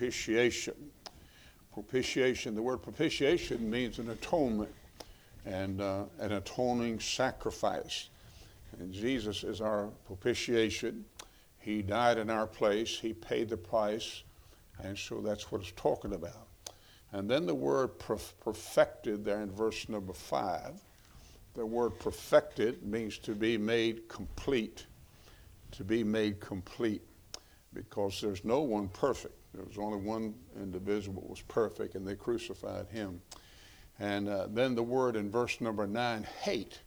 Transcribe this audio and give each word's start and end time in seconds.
propitiation. 0.00 0.74
Propitiation, 1.74 2.54
the 2.54 2.62
word 2.62 2.78
propitiation 2.78 3.70
means 3.70 3.98
an 3.98 4.08
atonement 4.08 4.72
and 5.44 5.82
uh, 5.82 6.04
an 6.18 6.32
atoning 6.32 6.98
sacrifice. 6.98 8.08
And 8.78 8.94
Jesus 8.94 9.44
is 9.44 9.60
our 9.60 9.88
propitiation. 10.06 11.04
He 11.58 11.82
died 11.82 12.16
in 12.16 12.30
our 12.30 12.46
place, 12.46 12.98
He 12.98 13.12
paid 13.12 13.50
the 13.50 13.58
price, 13.58 14.22
and 14.82 14.96
so 14.96 15.20
that's 15.20 15.52
what 15.52 15.60
it's 15.60 15.72
talking 15.76 16.14
about. 16.14 16.48
And 17.12 17.28
then 17.28 17.44
the 17.44 17.54
word 17.54 17.90
perfected 17.98 19.22
there 19.22 19.42
in 19.42 19.50
verse 19.50 19.86
number 19.90 20.14
five. 20.14 20.80
The 21.54 21.66
word 21.66 21.98
perfected 21.98 22.82
means 22.86 23.18
to 23.18 23.34
be 23.34 23.58
made 23.58 24.08
complete. 24.08 24.86
To 25.72 25.84
be 25.84 26.02
made 26.04 26.40
complete. 26.40 27.02
Because 27.74 28.18
there's 28.22 28.46
no 28.46 28.60
one 28.60 28.88
perfect. 28.88 29.34
There 29.54 29.64
was 29.64 29.78
only 29.78 29.98
one 29.98 30.34
individual 30.56 31.22
that 31.22 31.30
was 31.30 31.42
perfect, 31.42 31.94
and 31.94 32.06
they 32.06 32.14
crucified 32.14 32.86
him. 32.88 33.20
And 33.98 34.28
uh, 34.28 34.46
then 34.50 34.74
the 34.74 34.82
word 34.82 35.16
in 35.16 35.30
verse 35.30 35.60
number 35.60 35.86
nine, 35.86 36.26
hate. 36.42 36.80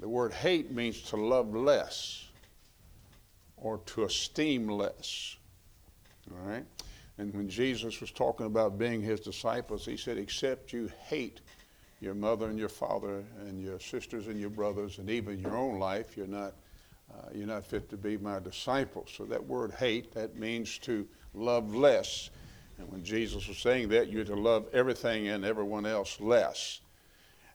The 0.00 0.08
word 0.08 0.32
hate 0.32 0.70
means 0.70 1.02
to 1.02 1.16
love 1.16 1.54
less 1.54 2.26
or 3.56 3.78
to 3.86 4.04
esteem 4.04 4.68
less. 4.68 5.36
All 6.30 6.48
right? 6.48 6.64
And 7.18 7.34
when 7.34 7.48
Jesus 7.48 8.00
was 8.00 8.10
talking 8.10 8.46
about 8.46 8.78
being 8.78 9.02
his 9.02 9.20
disciples, 9.20 9.84
he 9.84 9.96
said, 9.96 10.18
Except 10.18 10.72
you 10.72 10.90
hate 11.06 11.40
your 12.00 12.14
mother 12.14 12.46
and 12.46 12.58
your 12.58 12.70
father 12.70 13.24
and 13.40 13.62
your 13.62 13.78
sisters 13.78 14.26
and 14.26 14.40
your 14.40 14.50
brothers 14.50 14.98
and 14.98 15.10
even 15.10 15.38
your 15.38 15.56
own 15.56 15.78
life, 15.78 16.16
you're 16.16 16.26
not, 16.26 16.54
uh, 17.12 17.28
you're 17.34 17.46
not 17.46 17.66
fit 17.66 17.90
to 17.90 17.96
be 17.96 18.16
my 18.16 18.38
disciples. 18.40 19.10
So 19.14 19.24
that 19.24 19.44
word 19.44 19.72
hate, 19.72 20.12
that 20.14 20.36
means 20.36 20.78
to 20.78 21.06
love 21.34 21.74
less. 21.74 22.30
And 22.78 22.90
when 22.90 23.04
Jesus 23.04 23.46
was 23.46 23.58
saying 23.58 23.88
that, 23.90 24.10
you're 24.10 24.24
to 24.24 24.34
love 24.34 24.66
everything 24.72 25.28
and 25.28 25.44
everyone 25.44 25.86
else 25.86 26.20
less. 26.20 26.80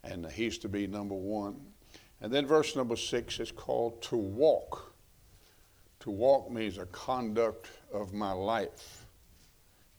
And 0.03 0.25
he's 0.27 0.57
to 0.59 0.69
be 0.69 0.87
number 0.87 1.15
one. 1.15 1.59
And 2.21 2.31
then 2.31 2.45
verse 2.45 2.75
number 2.75 2.95
six 2.95 3.39
is 3.39 3.51
called 3.51 4.01
to 4.03 4.17
walk. 4.17 4.93
To 6.01 6.11
walk 6.11 6.51
means 6.51 6.77
a 6.77 6.85
conduct 6.87 7.69
of 7.91 8.13
my 8.13 8.31
life 8.31 9.05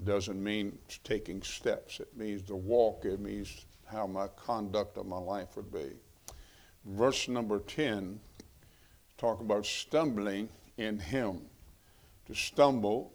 doesn't 0.04 0.42
mean 0.42 0.78
taking 1.04 1.42
steps. 1.42 2.00
It 2.00 2.16
means 2.16 2.42
to 2.42 2.56
walk. 2.56 3.04
It 3.04 3.20
means 3.20 3.66
how 3.86 4.06
my 4.06 4.28
conduct 4.36 4.98
of 4.98 5.06
my 5.06 5.18
life 5.18 5.56
would 5.56 5.72
be. 5.72 5.92
Verse 6.84 7.28
number 7.28 7.58
10 7.60 8.20
talk 9.18 9.40
about 9.40 9.64
stumbling 9.64 10.48
in 10.76 10.98
him. 10.98 11.40
To 12.26 12.34
stumble, 12.34 13.12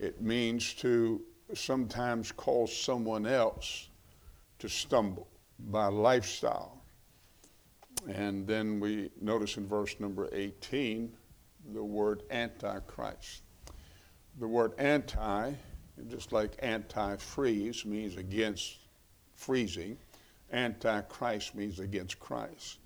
it 0.00 0.20
means 0.20 0.72
to 0.74 1.20
sometimes 1.54 2.32
cause 2.32 2.74
someone 2.74 3.26
else 3.26 3.88
to 4.58 4.68
stumble 4.68 5.28
by 5.58 5.86
lifestyle. 5.86 6.82
And 8.08 8.46
then 8.46 8.80
we 8.80 9.10
notice 9.20 9.56
in 9.56 9.66
verse 9.66 9.94
number 10.00 10.28
18 10.32 11.12
the 11.74 11.84
word 11.84 12.22
antichrist. 12.30 13.42
The 14.38 14.48
word 14.48 14.72
anti 14.78 15.52
just 16.08 16.32
like 16.32 16.52
anti-freeze 16.60 17.84
means 17.84 18.16
against 18.16 18.78
freezing, 19.34 19.98
antichrist 20.52 21.54
means 21.54 21.78
against 21.78 22.18
Christ. 22.18 22.78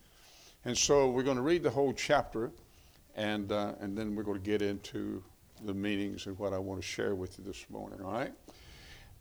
And 0.64 0.76
so 0.76 1.10
we're 1.10 1.22
going 1.22 1.36
to 1.36 1.42
read 1.42 1.62
the 1.62 1.70
whole 1.70 1.92
chapter, 1.92 2.50
and, 3.14 3.52
uh, 3.52 3.74
and 3.80 3.96
then 3.96 4.16
we're 4.16 4.22
going 4.22 4.40
to 4.40 4.44
get 4.44 4.62
into 4.62 5.22
the 5.66 5.74
meanings 5.74 6.26
and 6.26 6.38
what 6.38 6.52
I 6.52 6.58
want 6.58 6.80
to 6.80 6.86
share 6.86 7.14
with 7.14 7.38
you 7.38 7.44
this 7.44 7.64
morning, 7.70 8.00
all 8.02 8.12
right? 8.12 8.32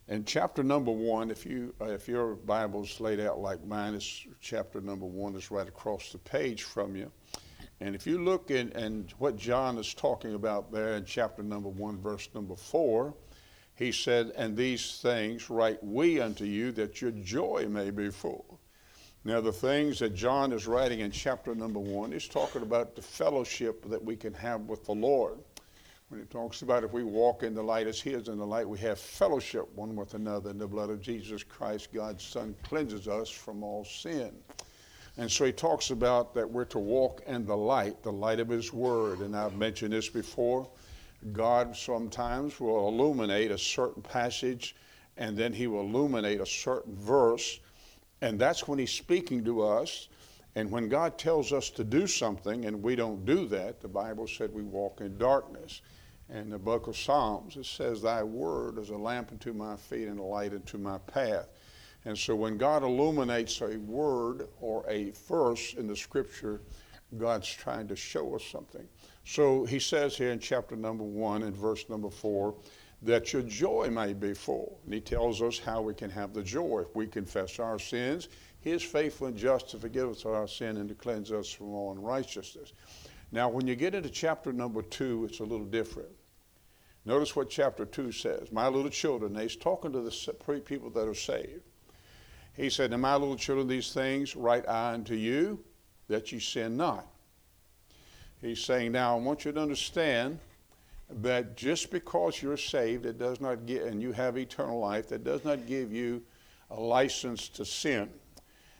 And 0.07 0.27
chapter 0.27 0.63
number 0.63 0.91
one, 0.91 1.31
if, 1.31 1.45
you, 1.45 1.73
uh, 1.79 1.85
if 1.85 2.07
your 2.07 2.35
Bible's 2.35 2.99
laid 2.99 3.19
out 3.19 3.39
like 3.39 3.65
mine, 3.65 3.95
it's 3.95 4.27
chapter 4.41 4.81
number 4.81 5.05
one 5.05 5.35
is 5.35 5.49
right 5.49 5.67
across 5.67 6.11
the 6.11 6.17
page 6.17 6.63
from 6.63 6.95
you. 6.95 7.11
And 7.79 7.95
if 7.95 8.05
you 8.05 8.23
look 8.23 8.51
in 8.51 8.71
and 8.73 9.11
what 9.17 9.37
John 9.37 9.77
is 9.77 9.93
talking 9.93 10.35
about 10.35 10.71
there 10.71 10.95
in 10.95 11.05
chapter 11.05 11.41
number 11.41 11.69
one, 11.69 11.97
verse 11.97 12.29
number 12.35 12.55
four, 12.55 13.13
he 13.75 13.91
said, 13.91 14.31
And 14.35 14.55
these 14.55 14.99
things 15.01 15.49
write 15.49 15.83
we 15.83 16.19
unto 16.19 16.45
you 16.45 16.71
that 16.73 17.01
your 17.01 17.11
joy 17.11 17.67
may 17.69 17.89
be 17.89 18.09
full. 18.09 18.59
Now, 19.25 19.39
the 19.39 19.53
things 19.53 19.99
that 19.99 20.13
John 20.13 20.51
is 20.51 20.67
writing 20.67 20.99
in 20.99 21.11
chapter 21.11 21.55
number 21.55 21.79
one, 21.79 22.11
he's 22.11 22.27
talking 22.27 22.61
about 22.61 22.95
the 22.95 23.01
fellowship 23.01 23.89
that 23.89 24.03
we 24.03 24.17
can 24.17 24.33
have 24.33 24.61
with 24.61 24.83
the 24.83 24.91
Lord. 24.91 25.39
When 26.13 26.21
he 26.21 26.27
talks 26.27 26.61
about 26.61 26.83
if 26.83 26.93
we 26.93 27.03
walk 27.03 27.41
in 27.41 27.55
the 27.55 27.63
light 27.63 27.87
as 27.87 27.99
he 27.99 28.11
is 28.11 28.27
in 28.27 28.37
the 28.37 28.45
light, 28.45 28.69
we 28.69 28.77
have 28.77 28.99
fellowship 28.99 29.67
one 29.73 29.95
with 29.95 30.13
another, 30.13 30.51
and 30.51 30.61
the 30.61 30.67
blood 30.67 30.91
of 30.91 31.01
Jesus 31.01 31.41
Christ, 31.41 31.91
God's 31.91 32.23
Son, 32.23 32.53
cleanses 32.61 33.07
us 33.07 33.29
from 33.29 33.63
all 33.63 33.83
sin. 33.83 34.31
And 35.17 35.31
so 35.31 35.45
he 35.45 35.51
talks 35.51 35.89
about 35.89 36.35
that 36.35 36.47
we're 36.47 36.65
to 36.65 36.77
walk 36.77 37.23
in 37.25 37.47
the 37.47 37.57
light, 37.57 38.03
the 38.03 38.11
light 38.11 38.39
of 38.39 38.47
his 38.47 38.71
word. 38.71 39.21
And 39.21 39.35
I've 39.35 39.55
mentioned 39.55 39.91
this 39.91 40.07
before. 40.07 40.69
God 41.31 41.75
sometimes 41.75 42.59
will 42.59 42.89
illuminate 42.89 43.49
a 43.49 43.57
certain 43.57 44.03
passage 44.03 44.75
and 45.17 45.35
then 45.35 45.51
he 45.51 45.65
will 45.65 45.81
illuminate 45.81 46.41
a 46.41 46.45
certain 46.45 46.95
verse. 46.95 47.59
And 48.21 48.37
that's 48.37 48.67
when 48.67 48.77
he's 48.77 48.91
speaking 48.91 49.43
to 49.45 49.63
us. 49.63 50.09
And 50.53 50.69
when 50.69 50.89
God 50.89 51.17
tells 51.17 51.51
us 51.51 51.71
to 51.71 51.83
do 51.83 52.05
something 52.05 52.65
and 52.65 52.83
we 52.83 52.95
don't 52.95 53.25
do 53.25 53.47
that, 53.47 53.81
the 53.81 53.87
Bible 53.87 54.27
said 54.27 54.53
we 54.53 54.61
walk 54.61 55.01
in 55.01 55.17
darkness. 55.17 55.81
And 56.29 56.51
the 56.51 56.59
book 56.59 56.87
of 56.87 56.97
Psalms, 56.97 57.57
it 57.57 57.65
says, 57.65 58.01
Thy 58.01 58.23
word 58.23 58.77
is 58.77 58.89
a 58.89 58.97
lamp 58.97 59.31
unto 59.31 59.53
my 59.53 59.75
feet 59.75 60.07
and 60.07 60.19
a 60.19 60.23
light 60.23 60.53
unto 60.53 60.77
my 60.77 60.97
path. 60.99 61.49
And 62.05 62.17
so 62.17 62.35
when 62.35 62.57
God 62.57 62.83
illuminates 62.83 63.61
a 63.61 63.77
word 63.77 64.47
or 64.59 64.85
a 64.89 65.11
verse 65.27 65.73
in 65.73 65.87
the 65.87 65.95
scripture, 65.95 66.61
God's 67.17 67.47
trying 67.47 67.87
to 67.87 67.95
show 67.95 68.35
us 68.35 68.43
something. 68.43 68.87
So 69.25 69.65
he 69.65 69.79
says 69.79 70.17
here 70.17 70.31
in 70.31 70.39
chapter 70.39 70.75
number 70.75 71.03
one 71.03 71.43
and 71.43 71.55
verse 71.55 71.87
number 71.89 72.09
four 72.09 72.55
that 73.03 73.33
your 73.33 73.41
joy 73.41 73.89
may 73.91 74.13
be 74.13 74.33
full. 74.33 74.79
And 74.85 74.93
he 74.93 75.01
tells 75.01 75.41
us 75.41 75.59
how 75.59 75.81
we 75.81 75.93
can 75.93 76.09
have 76.09 76.33
the 76.33 76.41
joy. 76.41 76.83
If 76.87 76.95
we 76.95 77.05
confess 77.05 77.59
our 77.59 77.77
sins, 77.77 78.29
he 78.61 78.71
is 78.71 78.81
faithful 78.81 79.27
and 79.27 79.37
just 79.37 79.69
to 79.69 79.77
forgive 79.77 80.09
us 80.09 80.25
our 80.25 80.47
sin 80.47 80.77
and 80.77 80.87
to 80.89 80.95
cleanse 80.95 81.31
us 81.31 81.49
from 81.49 81.73
all 81.73 81.91
unrighteousness. 81.91 82.73
Now, 83.33 83.49
when 83.49 83.65
you 83.65 83.75
get 83.75 83.95
into 83.95 84.11
chapter 84.11 84.53
number 84.53 84.83
two, 84.83 85.25
it's 85.25 85.39
a 85.39 85.43
little 85.43 85.65
different. 85.65 86.11
Notice 87.03 87.35
what 87.35 87.49
chapter 87.49 87.83
2 87.83 88.11
says. 88.11 88.51
My 88.51 88.67
little 88.67 88.91
children, 88.91 89.35
he's 89.35 89.55
talking 89.55 89.91
to 89.91 90.01
the 90.01 90.61
people 90.61 90.91
that 90.91 91.07
are 91.07 91.15
saved. 91.15 91.63
He 92.55 92.69
said, 92.69 92.93
"And 92.93 93.01
my 93.01 93.15
little 93.15 93.35
children, 93.35 93.67
these 93.67 93.91
things 93.91 94.35
write 94.35 94.69
I 94.69 94.93
unto 94.93 95.15
you, 95.15 95.63
that 96.07 96.31
ye 96.31 96.39
sin 96.39 96.77
not. 96.77 97.07
He's 98.39 98.63
saying, 98.63 98.91
now 98.91 99.17
I 99.17 99.19
want 99.19 99.45
you 99.45 99.51
to 99.51 99.59
understand 99.59 100.39
that 101.09 101.57
just 101.57 101.89
because 101.89 102.41
you're 102.41 102.55
saved, 102.55 103.05
it 103.07 103.17
does 103.17 103.41
not 103.41 103.65
get, 103.65 103.83
and 103.83 103.99
you 104.01 104.11
have 104.11 104.37
eternal 104.37 104.79
life, 104.79 105.07
that 105.09 105.23
does 105.23 105.43
not 105.43 105.65
give 105.65 105.91
you 105.91 106.21
a 106.69 106.79
license 106.79 107.49
to 107.49 107.65
sin. 107.65 108.11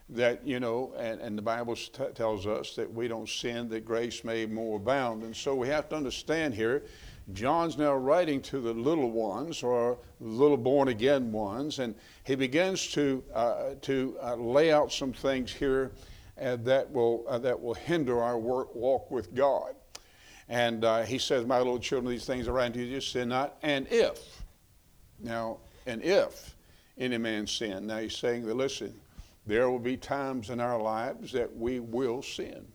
That, 0.09 0.45
you 0.45 0.59
know, 0.59 0.93
and, 0.97 1.21
and 1.21 1.37
the 1.37 1.41
Bible 1.41 1.75
t- 1.75 2.03
tells 2.13 2.45
us 2.45 2.75
that 2.75 2.93
we 2.93 3.07
don't 3.07 3.27
sin, 3.27 3.69
that 3.69 3.85
grace 3.85 4.23
may 4.23 4.45
more 4.45 4.77
abound. 4.77 5.23
And 5.23 5.35
so 5.35 5.55
we 5.55 5.69
have 5.69 5.89
to 5.89 5.95
understand 5.95 6.53
here, 6.53 6.83
John's 7.31 7.77
now 7.77 7.95
writing 7.95 8.41
to 8.43 8.59
the 8.59 8.73
little 8.73 9.09
ones 9.09 9.63
or 9.63 9.97
little 10.19 10.57
born 10.57 10.89
again 10.89 11.31
ones, 11.31 11.79
and 11.79 11.95
he 12.25 12.35
begins 12.35 12.91
to, 12.91 13.23
uh, 13.33 13.69
to 13.81 14.17
uh, 14.21 14.35
lay 14.35 14.73
out 14.73 14.91
some 14.91 15.13
things 15.13 15.51
here 15.51 15.93
and 16.37 16.65
that 16.65 16.91
will, 16.91 17.23
uh, 17.27 17.37
that 17.39 17.61
will 17.61 17.73
hinder 17.73 18.21
our 18.21 18.37
work, 18.37 18.73
walk 18.75 19.09
with 19.11 19.33
God. 19.33 19.75
And 20.49 20.83
uh, 20.83 21.03
he 21.03 21.17
says, 21.17 21.45
My 21.45 21.57
little 21.57 21.79
children, 21.79 22.11
these 22.11 22.25
things 22.25 22.47
are 22.47 22.53
right 22.53 22.73
to 22.73 22.83
you, 22.83 22.99
sin 22.99 23.29
not. 23.29 23.55
And 23.61 23.87
if, 23.89 24.43
now, 25.19 25.59
and 25.85 26.03
if 26.03 26.56
any 26.97 27.17
man 27.17 27.47
sin, 27.47 27.88
now 27.88 27.99
he's 27.99 28.17
saying 28.17 28.45
that, 28.45 28.56
listen, 28.56 28.94
there 29.45 29.69
will 29.69 29.80
be 29.80 29.98
times 29.98 30.50
in 30.50 30.60
our 30.60 30.81
lives 30.81 31.31
that 31.34 31.56
we 31.56 31.80
will 31.80 32.22
sin. 32.22 32.66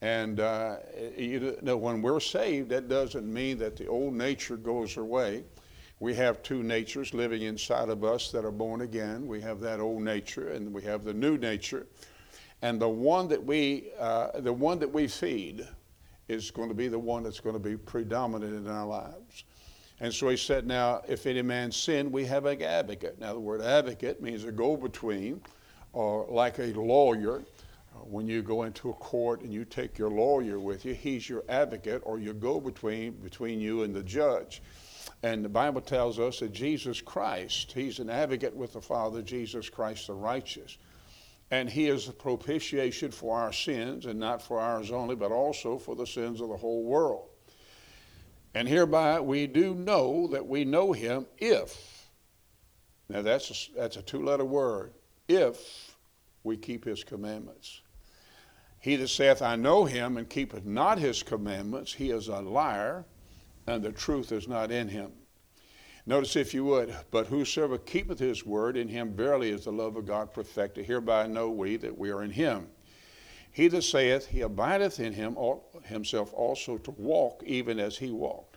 And 0.00 0.40
uh, 0.40 0.78
you 1.16 1.56
know, 1.62 1.76
when 1.76 2.02
we're 2.02 2.20
saved, 2.20 2.70
that 2.70 2.88
doesn't 2.88 3.32
mean 3.32 3.58
that 3.58 3.76
the 3.76 3.86
old 3.86 4.14
nature 4.14 4.56
goes 4.56 4.96
away. 4.96 5.44
We 6.00 6.14
have 6.14 6.42
two 6.42 6.64
natures 6.64 7.14
living 7.14 7.42
inside 7.42 7.88
of 7.88 8.02
us 8.02 8.32
that 8.32 8.44
are 8.44 8.50
born 8.50 8.80
again. 8.80 9.28
We 9.28 9.40
have 9.42 9.60
that 9.60 9.78
old 9.78 10.02
nature, 10.02 10.48
and 10.48 10.72
we 10.74 10.82
have 10.82 11.04
the 11.04 11.14
new 11.14 11.38
nature. 11.38 11.86
And 12.62 12.80
the 12.80 12.88
one 12.88 13.28
that 13.28 13.44
we, 13.44 13.90
uh, 13.98 14.40
the 14.40 14.52
one 14.52 14.80
that 14.80 14.92
we 14.92 15.06
feed 15.06 15.66
is 16.26 16.50
going 16.50 16.68
to 16.68 16.74
be 16.74 16.88
the 16.88 16.98
one 16.98 17.22
that's 17.22 17.38
going 17.38 17.54
to 17.54 17.60
be 17.60 17.76
predominant 17.76 18.54
in 18.54 18.66
our 18.66 18.86
lives. 18.86 19.44
And 20.00 20.12
so 20.12 20.28
he 20.28 20.36
said, 20.36 20.66
Now, 20.66 21.02
if 21.06 21.26
any 21.26 21.42
man 21.42 21.70
sin, 21.70 22.10
we 22.10 22.24
have 22.26 22.46
an 22.46 22.60
advocate. 22.62 23.20
Now, 23.20 23.34
the 23.34 23.40
word 23.40 23.60
advocate 23.60 24.20
means 24.20 24.42
a 24.42 24.50
go 24.50 24.76
between, 24.76 25.40
or 25.92 26.26
like 26.28 26.58
a 26.58 26.72
lawyer. 26.72 27.38
Uh, 27.94 27.98
when 28.04 28.26
you 28.26 28.42
go 28.42 28.62
into 28.62 28.90
a 28.90 28.94
court 28.94 29.42
and 29.42 29.52
you 29.52 29.64
take 29.64 29.98
your 29.98 30.10
lawyer 30.10 30.58
with 30.58 30.84
you, 30.84 30.94
he's 30.94 31.28
your 31.28 31.44
advocate 31.48 32.02
or 32.04 32.18
your 32.18 32.34
go 32.34 32.60
between 32.60 33.12
between 33.12 33.60
you 33.60 33.82
and 33.82 33.94
the 33.94 34.02
judge. 34.02 34.62
And 35.22 35.44
the 35.44 35.48
Bible 35.48 35.80
tells 35.80 36.18
us 36.18 36.40
that 36.40 36.52
Jesus 36.52 37.00
Christ, 37.00 37.72
He's 37.72 37.98
an 37.98 38.10
advocate 38.10 38.54
with 38.54 38.72
the 38.72 38.80
Father, 38.80 39.22
Jesus 39.22 39.68
Christ 39.68 40.08
the 40.08 40.14
righteous. 40.14 40.78
And 41.50 41.68
He 41.68 41.88
is 41.88 42.08
a 42.08 42.12
propitiation 42.12 43.10
for 43.10 43.38
our 43.38 43.52
sins, 43.52 44.06
and 44.06 44.18
not 44.18 44.42
for 44.42 44.58
ours 44.58 44.90
only, 44.90 45.14
but 45.14 45.30
also 45.30 45.78
for 45.78 45.94
the 45.94 46.06
sins 46.06 46.40
of 46.40 46.48
the 46.48 46.56
whole 46.56 46.84
world. 46.84 47.28
And 48.54 48.68
hereby 48.68 49.20
we 49.20 49.46
do 49.46 49.74
know 49.74 50.28
that 50.28 50.46
we 50.46 50.64
know 50.64 50.92
Him 50.92 51.26
if, 51.38 52.08
now 53.08 53.22
that's 53.22 53.50
a, 53.50 53.78
that's 53.78 53.96
a 53.96 54.02
two 54.02 54.24
letter 54.24 54.44
word, 54.44 54.92
if 55.28 55.96
we 56.44 56.56
keep 56.56 56.84
His 56.84 57.04
commandments. 57.04 57.82
He 58.82 58.96
that 58.96 59.08
saith, 59.08 59.40
I 59.42 59.54
know 59.54 59.84
him, 59.84 60.16
and 60.16 60.28
keepeth 60.28 60.64
not 60.64 60.98
his 60.98 61.22
commandments, 61.22 61.92
he 61.92 62.10
is 62.10 62.26
a 62.26 62.40
liar, 62.40 63.04
and 63.64 63.80
the 63.80 63.92
truth 63.92 64.32
is 64.32 64.48
not 64.48 64.72
in 64.72 64.88
him. 64.88 65.12
Notice, 66.04 66.34
if 66.34 66.52
you 66.52 66.64
would, 66.64 66.92
but 67.12 67.28
whosoever 67.28 67.78
keepeth 67.78 68.18
his 68.18 68.44
word, 68.44 68.76
in 68.76 68.88
him 68.88 69.14
verily 69.14 69.50
is 69.50 69.66
the 69.66 69.70
love 69.70 69.94
of 69.94 70.04
God 70.04 70.34
perfected. 70.34 70.84
Hereby 70.84 71.28
know 71.28 71.48
we 71.48 71.76
that 71.76 71.96
we 71.96 72.10
are 72.10 72.24
in 72.24 72.32
him. 72.32 72.66
He 73.52 73.68
that 73.68 73.82
saith 73.82 74.26
he 74.26 74.40
abideth 74.40 74.98
in 74.98 75.12
him 75.12 75.36
himself 75.84 76.34
also 76.34 76.76
to 76.78 76.90
walk 76.90 77.44
even 77.46 77.78
as 77.78 77.98
he 77.98 78.10
walked. 78.10 78.56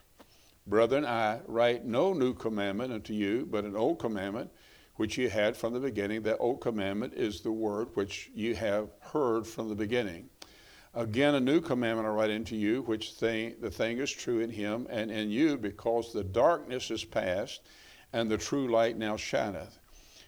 Brethren, 0.65 1.05
I 1.05 1.41
write 1.45 1.85
no 1.85 2.13
new 2.13 2.33
commandment 2.33 2.91
unto 2.91 3.13
you, 3.13 3.47
but 3.51 3.63
an 3.63 3.75
old 3.75 3.99
commandment 3.99 4.49
which 4.95 5.17
you 5.17 5.29
had 5.29 5.55
from 5.55 5.73
the 5.73 5.79
beginning. 5.79 6.21
That 6.23 6.37
old 6.39 6.61
commandment 6.61 7.13
is 7.13 7.41
the 7.41 7.51
word 7.51 7.89
which 7.95 8.31
you 8.33 8.55
have 8.55 8.89
heard 8.99 9.45
from 9.45 9.69
the 9.69 9.75
beginning. 9.75 10.29
Again, 10.93 11.35
a 11.35 11.39
new 11.39 11.59
commandment 11.59 12.07
I 12.07 12.11
write 12.11 12.31
unto 12.31 12.55
you, 12.55 12.83
which 12.83 13.11
thing, 13.11 13.55
the 13.59 13.69
thing 13.69 13.97
is 13.97 14.11
true 14.11 14.39
in 14.39 14.49
him 14.49 14.87
and 14.89 15.11
in 15.11 15.29
you, 15.29 15.57
because 15.57 16.13
the 16.13 16.23
darkness 16.23 16.89
is 16.89 17.03
past, 17.03 17.61
and 18.13 18.31
the 18.31 18.37
true 18.37 18.71
light 18.71 18.97
now 18.97 19.17
shineth. 19.17 19.77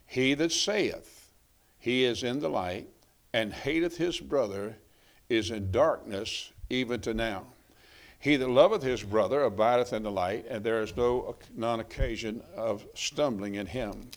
He 0.06 0.34
that 0.34 0.52
saith 0.52 1.32
he 1.80 2.04
is 2.04 2.24
in 2.24 2.42
the 2.42 2.50
light, 2.50 2.90
and 3.34 3.54
hateth 3.54 3.96
his 3.98 4.20
brother, 4.20 4.76
is 5.30 5.52
in 5.52 5.72
darkness 5.72 6.52
even 6.70 7.00
to 7.02 7.14
now. 7.14 7.46
He 8.20 8.36
that 8.36 8.50
loveth 8.50 8.84
his 8.84 9.04
brother 9.04 9.44
abideth 9.44 9.94
in 9.94 10.04
the 10.04 10.12
light, 10.12 10.46
and 10.50 10.64
there 10.64 10.82
is 10.82 10.98
no 10.98 11.38
none 11.56 11.80
occasion 11.80 12.42
of 12.56 12.86
stumbling 12.94 13.56
in 13.56 13.68
him. 13.68 14.10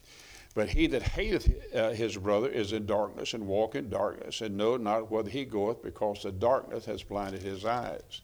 But 0.55 0.69
he 0.69 0.89
that 0.89 1.03
hateth 1.03 1.75
uh, 1.75 1.91
his 1.91 2.17
brother 2.17 2.49
is 2.49 2.73
in 2.73 2.87
darkness, 2.87 3.35
and 3.35 3.47
walk 3.47 3.77
in 3.77 3.89
darkness, 3.89 4.41
and 4.41 4.57
know 4.57 4.77
not 4.77 5.11
whither 5.11 5.31
he 5.31 5.45
goeth, 5.45 5.83
because 5.83 6.23
the 6.23 6.33
darkness 6.33 6.85
has 6.87 7.03
blinded 7.03 7.43
his 7.43 7.65
eyes. 7.65 8.23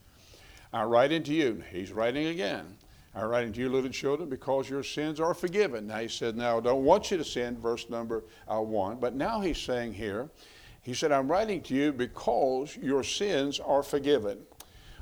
I 0.73 0.84
write 0.84 1.12
unto 1.12 1.32
you, 1.32 1.62
he's 1.70 1.93
writing 1.93 2.26
again. 2.26 2.78
I 3.14 3.25
write 3.25 3.46
unto 3.46 3.61
you, 3.61 3.70
little 3.70 3.90
children, 3.90 4.28
because 4.28 4.69
your 4.69 4.82
sins 4.82 5.20
are 5.20 5.32
forgiven. 5.32 5.87
Now 5.87 6.00
he 6.00 6.08
said, 6.08 6.37
Now 6.37 6.58
I 6.58 6.61
don't 6.61 6.84
want 6.84 7.11
you 7.11 7.17
to 7.17 7.25
sin, 7.25 7.56
verse 7.56 7.88
number 7.88 8.25
uh, 8.46 8.61
one. 8.61 8.99
But 8.99 9.14
now 9.14 9.40
he's 9.40 9.58
saying 9.58 9.94
here, 9.94 10.29
he 10.82 10.93
said, 10.93 11.12
I'm 11.12 11.31
writing 11.31 11.62
to 11.62 11.75
you 11.75 11.93
because 11.93 12.76
your 12.76 13.02
sins 13.02 13.58
are 13.58 13.82
forgiven. 13.82 14.38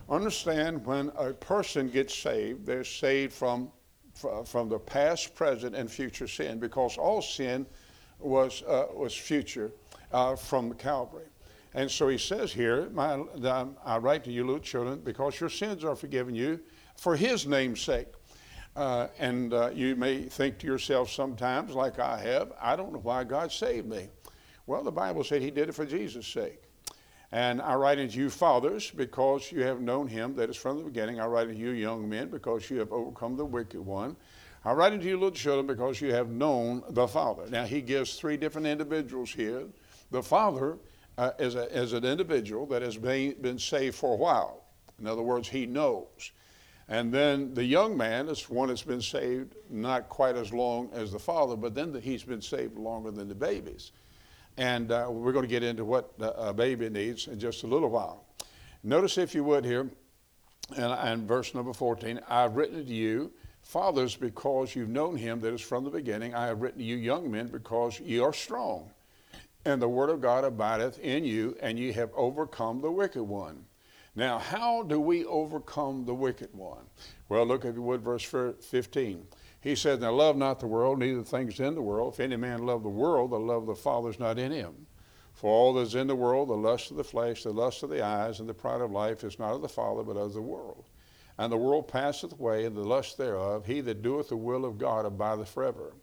Understand 0.08 0.86
when 0.86 1.10
a 1.16 1.32
person 1.32 1.88
gets 1.88 2.14
saved, 2.14 2.66
they're 2.66 2.84
saved 2.84 3.32
from 3.32 3.70
from 4.14 4.68
the 4.68 4.78
past, 4.78 5.34
present, 5.34 5.74
and 5.74 5.90
future 5.90 6.28
sin, 6.28 6.58
because 6.58 6.96
all 6.96 7.20
sin 7.20 7.66
was, 8.18 8.62
uh, 8.62 8.86
was 8.94 9.14
future 9.14 9.72
uh, 10.12 10.36
from 10.36 10.72
Calvary. 10.74 11.26
And 11.74 11.90
so 11.90 12.08
he 12.08 12.18
says 12.18 12.52
here, 12.52 12.88
my, 12.90 13.20
I 13.84 13.98
write 13.98 14.24
to 14.24 14.30
you, 14.30 14.44
little 14.44 14.60
children, 14.60 15.00
because 15.00 15.40
your 15.40 15.50
sins 15.50 15.84
are 15.84 15.96
forgiven 15.96 16.34
you 16.34 16.60
for 16.96 17.16
his 17.16 17.46
name's 17.46 17.80
sake. 17.80 18.08
Uh, 18.76 19.08
and 19.18 19.52
uh, 19.52 19.70
you 19.72 19.94
may 19.96 20.22
think 20.22 20.58
to 20.58 20.66
yourself 20.66 21.10
sometimes, 21.10 21.74
like 21.74 21.98
I 21.98 22.18
have, 22.20 22.52
I 22.60 22.76
don't 22.76 22.92
know 22.92 23.00
why 23.00 23.24
God 23.24 23.52
saved 23.52 23.86
me. 23.88 24.08
Well, 24.66 24.82
the 24.82 24.92
Bible 24.92 25.22
said 25.24 25.42
he 25.42 25.50
did 25.50 25.68
it 25.68 25.74
for 25.74 25.84
Jesus' 25.84 26.26
sake. 26.26 26.63
And 27.34 27.60
I 27.60 27.74
write 27.74 27.98
unto 27.98 28.16
you, 28.16 28.30
fathers, 28.30 28.92
because 28.92 29.50
you 29.50 29.64
have 29.64 29.80
known 29.80 30.06
him 30.06 30.36
that 30.36 30.50
is 30.50 30.56
from 30.56 30.78
the 30.78 30.84
beginning. 30.84 31.18
I 31.18 31.26
write 31.26 31.48
unto 31.48 31.58
you, 31.58 31.70
young 31.70 32.08
men, 32.08 32.28
because 32.28 32.70
you 32.70 32.78
have 32.78 32.92
overcome 32.92 33.36
the 33.36 33.44
wicked 33.44 33.80
one. 33.80 34.14
I 34.64 34.72
write 34.72 34.92
unto 34.92 35.08
you, 35.08 35.14
little 35.14 35.32
children, 35.32 35.66
because 35.66 36.00
you 36.00 36.14
have 36.14 36.28
known 36.28 36.84
the 36.90 37.08
Father. 37.08 37.42
Now, 37.50 37.64
he 37.64 37.80
gives 37.80 38.14
three 38.14 38.36
different 38.36 38.68
individuals 38.68 39.32
here. 39.32 39.64
The 40.12 40.22
Father 40.22 40.78
uh, 41.18 41.32
is, 41.40 41.56
a, 41.56 41.64
is 41.76 41.92
an 41.92 42.04
individual 42.04 42.66
that 42.66 42.82
has 42.82 42.96
been, 42.96 43.34
been 43.40 43.58
saved 43.58 43.96
for 43.96 44.12
a 44.12 44.16
while. 44.16 44.62
In 45.00 45.08
other 45.08 45.22
words, 45.22 45.48
he 45.48 45.66
knows. 45.66 46.30
And 46.88 47.12
then 47.12 47.52
the 47.52 47.64
young 47.64 47.96
man 47.96 48.28
is 48.28 48.48
one 48.48 48.68
that's 48.68 48.82
been 48.82 49.02
saved 49.02 49.56
not 49.68 50.08
quite 50.08 50.36
as 50.36 50.52
long 50.52 50.88
as 50.92 51.10
the 51.10 51.18
father, 51.18 51.56
but 51.56 51.74
then 51.74 51.94
the, 51.94 51.98
he's 51.98 52.22
been 52.22 52.42
saved 52.42 52.78
longer 52.78 53.10
than 53.10 53.26
the 53.26 53.34
babies. 53.34 53.90
And 54.56 54.92
uh, 54.92 55.08
we're 55.10 55.32
going 55.32 55.44
to 55.44 55.50
get 55.50 55.62
into 55.62 55.84
what 55.84 56.12
a 56.18 56.52
baby 56.52 56.88
needs 56.88 57.26
in 57.26 57.38
just 57.38 57.64
a 57.64 57.66
little 57.66 57.90
while. 57.90 58.24
Notice, 58.82 59.18
if 59.18 59.34
you 59.34 59.42
would, 59.44 59.64
here, 59.64 59.90
and, 60.76 60.92
and 60.92 61.28
verse 61.28 61.54
number 61.54 61.72
14 61.72 62.20
I've 62.28 62.56
written 62.56 62.84
to 62.84 62.92
you, 62.92 63.32
fathers, 63.62 64.14
because 64.14 64.76
you've 64.76 64.88
known 64.88 65.16
him 65.16 65.40
that 65.40 65.52
is 65.52 65.60
from 65.60 65.84
the 65.84 65.90
beginning. 65.90 66.34
I 66.34 66.46
have 66.46 66.60
written 66.60 66.78
to 66.78 66.84
you, 66.84 66.96
young 66.96 67.30
men, 67.30 67.48
because 67.48 67.98
ye 68.00 68.20
are 68.20 68.32
strong. 68.32 68.90
And 69.64 69.80
the 69.80 69.88
word 69.88 70.10
of 70.10 70.20
God 70.20 70.44
abideth 70.44 70.98
in 71.00 71.24
you, 71.24 71.56
and 71.60 71.78
ye 71.78 71.92
have 71.92 72.10
overcome 72.14 72.80
the 72.80 72.90
wicked 72.90 73.22
one. 73.22 73.64
Now, 74.14 74.38
how 74.38 74.82
do 74.82 75.00
we 75.00 75.24
overcome 75.24 76.04
the 76.04 76.14
wicked 76.14 76.54
one? 76.54 76.84
Well, 77.28 77.46
look, 77.46 77.64
if 77.64 77.74
you 77.74 77.82
would, 77.82 78.02
verse 78.02 78.22
15. 78.22 79.26
He 79.64 79.74
said, 79.74 80.02
Now 80.02 80.12
love 80.12 80.36
not 80.36 80.60
the 80.60 80.66
world, 80.66 80.98
neither 80.98 81.22
things 81.22 81.58
in 81.58 81.74
the 81.74 81.80
world. 81.80 82.12
If 82.12 82.20
any 82.20 82.36
man 82.36 82.66
love 82.66 82.82
the 82.82 82.90
world, 82.90 83.30
the 83.30 83.40
love 83.40 83.62
of 83.62 83.68
the 83.68 83.74
Father 83.74 84.10
is 84.10 84.18
not 84.18 84.38
in 84.38 84.52
him. 84.52 84.86
For 85.32 85.50
all 85.50 85.72
that 85.72 85.80
is 85.80 85.94
in 85.94 86.06
the 86.06 86.14
world, 86.14 86.50
the 86.50 86.54
lust 86.54 86.90
of 86.90 86.98
the 86.98 87.02
flesh, 87.02 87.44
the 87.44 87.50
lust 87.50 87.82
of 87.82 87.88
the 87.88 88.04
eyes, 88.04 88.40
and 88.40 88.48
the 88.48 88.52
pride 88.52 88.82
of 88.82 88.90
life 88.90 89.24
is 89.24 89.38
not 89.38 89.54
of 89.54 89.62
the 89.62 89.68
Father, 89.70 90.02
but 90.02 90.18
of 90.18 90.34
the 90.34 90.42
world. 90.42 90.84
And 91.38 91.50
the 91.50 91.56
world 91.56 91.88
passeth 91.88 92.34
away, 92.38 92.66
and 92.66 92.76
the 92.76 92.84
lust 92.84 93.16
thereof. 93.16 93.64
He 93.64 93.80
that 93.80 94.02
doeth 94.02 94.28
the 94.28 94.36
will 94.36 94.66
of 94.66 94.76
God 94.76 95.06
abideth 95.06 95.48
forever. 95.48 95.94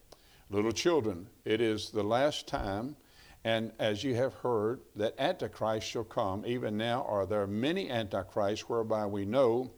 Little 0.50 0.72
children, 0.72 1.28
it 1.46 1.62
is 1.62 1.92
the 1.92 2.02
last 2.02 2.48
time, 2.48 2.96
and 3.44 3.74
as 3.78 4.04
you 4.04 4.16
have 4.16 4.34
heard, 4.34 4.82
that 4.96 5.14
Antichrist 5.20 5.88
shall 5.88 6.04
come. 6.04 6.48
Even 6.48 6.78
now 6.78 7.06
are 7.08 7.28
there 7.28 7.46
many 7.46 7.92
Antichrists, 7.92 8.68
whereby 8.68 9.06
we 9.06 9.24
know 9.24 9.70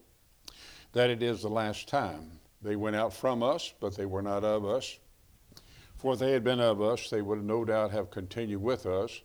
that 0.94 1.10
it 1.10 1.22
is 1.22 1.42
the 1.42 1.50
last 1.50 1.90
time. 1.90 2.40
They 2.64 2.76
went 2.76 2.96
out 2.96 3.14
from 3.14 3.44
us, 3.44 3.74
but 3.80 3.96
they 3.96 4.06
were 4.06 4.22
not 4.22 4.44
of 4.44 4.66
us. 4.66 4.98
For 5.98 6.14
if 6.14 6.20
they 6.20 6.32
had 6.32 6.44
been 6.44 6.60
of 6.60 6.82
us, 6.82 7.10
they 7.10 7.22
would 7.22 7.44
no 7.44 7.66
doubt 7.66 7.92
have 7.92 8.10
continued 8.10 8.62
with 8.62 8.86
us. 8.86 9.22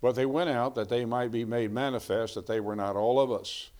But 0.00 0.16
they 0.16 0.26
went 0.26 0.50
out 0.50 0.74
that 0.74 0.88
they 0.88 1.04
might 1.04 1.30
be 1.30 1.44
made 1.44 1.70
manifest 1.70 2.34
that 2.34 2.46
they 2.46 2.60
were 2.60 2.74
not 2.74 2.96
all 2.96 3.20
of 3.20 3.30
us. 3.30 3.70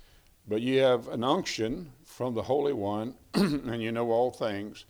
But 0.47 0.63
ye 0.63 0.77
have 0.77 1.09
an 1.09 1.25
unction 1.25 1.93
from 2.05 2.35
the 2.35 2.43
Holy 2.43 2.73
One, 2.73 3.15
and 3.35 3.83
you 3.83 3.91
know 3.93 4.11
all 4.11 4.31
things. 4.31 4.85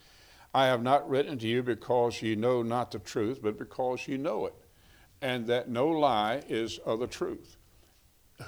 I 0.54 0.66
have 0.66 0.82
not 0.82 1.08
written 1.08 1.38
to 1.38 1.46
you 1.46 1.62
because 1.62 2.20
ye 2.20 2.34
know 2.34 2.62
not 2.62 2.90
the 2.90 2.98
truth, 2.98 3.40
but 3.42 3.58
because 3.58 4.06
ye 4.06 4.18
know 4.18 4.46
it, 4.46 4.54
and 5.22 5.46
that 5.46 5.70
no 5.70 5.88
lie 5.88 6.42
is 6.48 6.78
of 6.78 7.00
the 7.00 7.06
truth. 7.06 7.56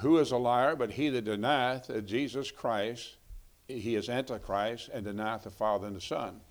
Who 0.01 0.17
is 0.19 0.31
a 0.31 0.37
liar 0.37 0.75
but 0.75 0.91
he 0.91 1.09
that 1.09 1.25
denieth 1.25 1.87
that 1.87 2.05
Jesus 2.05 2.51
Christ 2.51 3.15
he 3.67 3.95
is 3.95 4.09
Antichrist 4.09 4.89
and 4.93 5.05
denieth 5.05 5.43
the 5.43 5.49
Father 5.49 5.87
and 5.87 5.95
the 5.95 6.01
Son. 6.01 6.41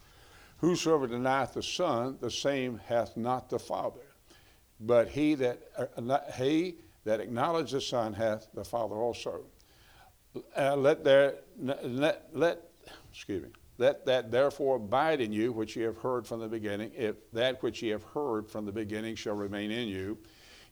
Whosoever 0.58 1.06
denieth 1.06 1.54
the 1.54 1.62
Son, 1.62 2.18
the 2.20 2.30
same 2.30 2.80
hath 2.86 3.16
not 3.16 3.50
the 3.50 3.58
Father. 3.58 4.00
But 4.80 5.08
he 5.08 5.34
that 5.36 5.58
uh, 5.76 6.18
he 6.36 6.78
that 7.04 7.20
acknowledges 7.20 7.72
the 7.72 7.80
Son 7.80 8.12
hath 8.12 8.48
the 8.54 8.64
Father 8.64 8.96
also. 8.96 9.44
Uh, 10.56 10.76
let 10.76 11.04
there 11.04 11.36
let 11.58 12.28
let 12.32 12.70
excuse 13.12 13.42
me. 13.42 13.50
Let 13.76 14.06
that 14.06 14.30
therefore 14.30 14.76
abide 14.76 15.20
in 15.20 15.32
you 15.32 15.52
which 15.52 15.76
ye 15.76 15.82
have 15.82 15.98
heard 15.98 16.26
from 16.26 16.40
the 16.40 16.48
beginning. 16.48 16.92
If 16.94 17.16
that 17.32 17.62
which 17.62 17.82
ye 17.82 17.88
have 17.90 18.04
heard 18.04 18.48
from 18.48 18.66
the 18.66 18.72
beginning 18.72 19.16
shall 19.16 19.34
remain 19.34 19.72
in 19.72 19.88
you, 19.88 20.18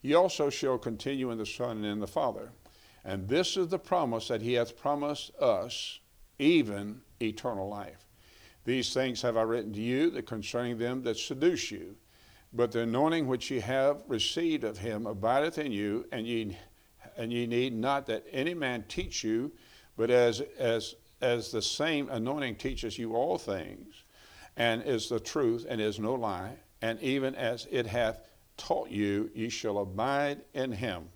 ye 0.02 0.14
also 0.14 0.50
shall 0.50 0.78
continue 0.78 1.30
in 1.30 1.38
the 1.38 1.46
Son 1.46 1.78
and 1.78 1.86
in 1.86 2.00
the 2.00 2.06
Father. 2.06 2.52
And 3.04 3.28
this 3.28 3.56
is 3.56 3.68
the 3.68 3.78
promise 3.78 4.28
that 4.28 4.42
he 4.42 4.52
hath 4.52 4.80
promised 4.80 5.34
us 5.36 5.98
even 6.42 7.00
eternal 7.20 7.68
life. 7.68 8.06
These 8.64 8.92
things 8.92 9.22
have 9.22 9.36
I 9.36 9.42
written 9.42 9.72
to 9.72 9.80
you 9.80 10.10
that 10.10 10.26
concerning 10.26 10.78
them 10.78 11.02
that 11.04 11.16
seduce 11.16 11.70
you. 11.70 11.96
But 12.52 12.72
the 12.72 12.80
anointing 12.80 13.26
which 13.26 13.50
ye 13.50 13.60
have 13.60 14.02
received 14.08 14.64
of 14.64 14.78
him 14.78 15.06
abideth 15.06 15.58
in 15.58 15.72
you, 15.72 16.06
and 16.12 16.26
ye, 16.26 16.56
and 17.16 17.32
ye 17.32 17.46
need 17.46 17.74
not 17.74 18.06
that 18.06 18.26
any 18.30 18.54
man 18.54 18.84
teach 18.88 19.24
you, 19.24 19.52
but 19.96 20.10
as, 20.10 20.42
as, 20.58 20.94
as 21.20 21.50
the 21.50 21.62
same 21.62 22.08
anointing 22.10 22.56
teaches 22.56 22.98
you 22.98 23.16
all 23.16 23.38
things, 23.38 24.04
and 24.56 24.82
is 24.82 25.08
the 25.08 25.18
truth, 25.18 25.64
and 25.68 25.80
is 25.80 25.98
no 25.98 26.14
lie, 26.14 26.56
and 26.82 27.00
even 27.00 27.34
as 27.34 27.66
it 27.70 27.86
hath 27.86 28.20
taught 28.58 28.90
you, 28.90 29.30
ye 29.34 29.48
shall 29.48 29.78
abide 29.78 30.42
in 30.52 30.72
him. 30.72 31.08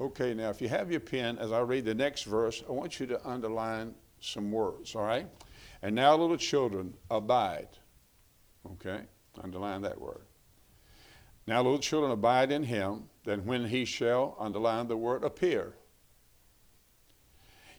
Okay, 0.00 0.34
now 0.34 0.50
if 0.50 0.62
you 0.62 0.68
have 0.68 0.90
your 0.90 1.00
pen, 1.00 1.36
as 1.38 1.50
I 1.50 1.60
read 1.60 1.84
the 1.84 1.94
next 1.94 2.22
verse, 2.22 2.62
I 2.68 2.72
want 2.72 3.00
you 3.00 3.06
to 3.06 3.28
underline 3.28 3.94
some 4.20 4.50
words, 4.50 4.94
all 4.94 5.02
right? 5.02 5.26
And 5.82 5.94
now, 5.94 6.16
little 6.16 6.36
children, 6.36 6.94
abide. 7.10 7.68
Okay? 8.72 9.00
Underline 9.42 9.82
that 9.82 10.00
word. 10.00 10.26
Now, 11.46 11.62
little 11.62 11.78
children, 11.78 12.12
abide 12.12 12.52
in 12.52 12.62
him, 12.62 13.04
then 13.24 13.44
when 13.44 13.66
he 13.66 13.84
shall, 13.84 14.36
underline 14.38 14.88
the 14.88 14.96
word, 14.96 15.24
appear, 15.24 15.74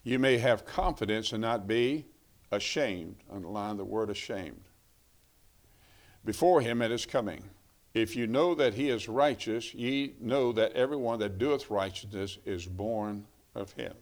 you 0.03 0.17
may 0.17 0.37
have 0.37 0.65
confidence 0.65 1.31
and 1.31 1.41
not 1.41 1.67
be 1.67 2.05
ashamed. 2.51 3.17
Underline 3.31 3.77
the 3.77 3.85
word 3.85 4.09
ashamed. 4.09 4.63
Before 6.25 6.61
him 6.61 6.81
at 6.81 6.91
his 6.91 7.05
coming. 7.05 7.43
If 7.93 8.15
you 8.15 8.25
know 8.25 8.55
that 8.55 8.73
he 8.73 8.89
is 8.89 9.09
righteous, 9.09 9.73
ye 9.73 10.15
know 10.19 10.53
that 10.53 10.73
everyone 10.73 11.19
that 11.19 11.37
doeth 11.37 11.69
righteousness 11.69 12.37
is 12.45 12.65
born 12.65 13.25
of 13.53 13.73
him. 13.73 13.93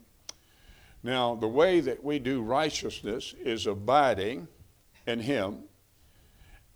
Now, 1.03 1.36
the 1.36 1.48
way 1.48 1.79
that 1.79 2.03
we 2.03 2.20
do 2.20 2.41
righteousness 2.41 3.34
is 3.39 3.68
abiding 3.68 4.48
in 5.08 5.20
him, 5.20 5.63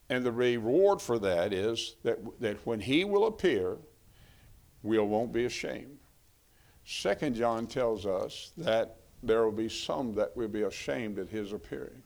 and 0.09 0.25
the 0.25 0.31
reward 0.31 1.01
for 1.01 1.19
that 1.19 1.53
is 1.53 1.95
that, 2.03 2.19
that 2.39 2.65
when 2.65 2.79
he 2.79 3.03
will 3.03 3.25
appear, 3.25 3.77
we 4.81 4.97
won't 4.99 5.33
be 5.33 5.45
ashamed. 5.45 5.97
Second 6.85 7.35
John 7.35 7.67
tells 7.67 8.05
us 8.05 8.51
that 8.57 8.97
there 9.21 9.43
will 9.43 9.51
be 9.51 9.69
some 9.69 10.13
that 10.15 10.35
will 10.35 10.49
be 10.49 10.63
ashamed 10.63 11.17
at 11.19 11.29
his 11.29 11.53
appearing. 11.53 12.03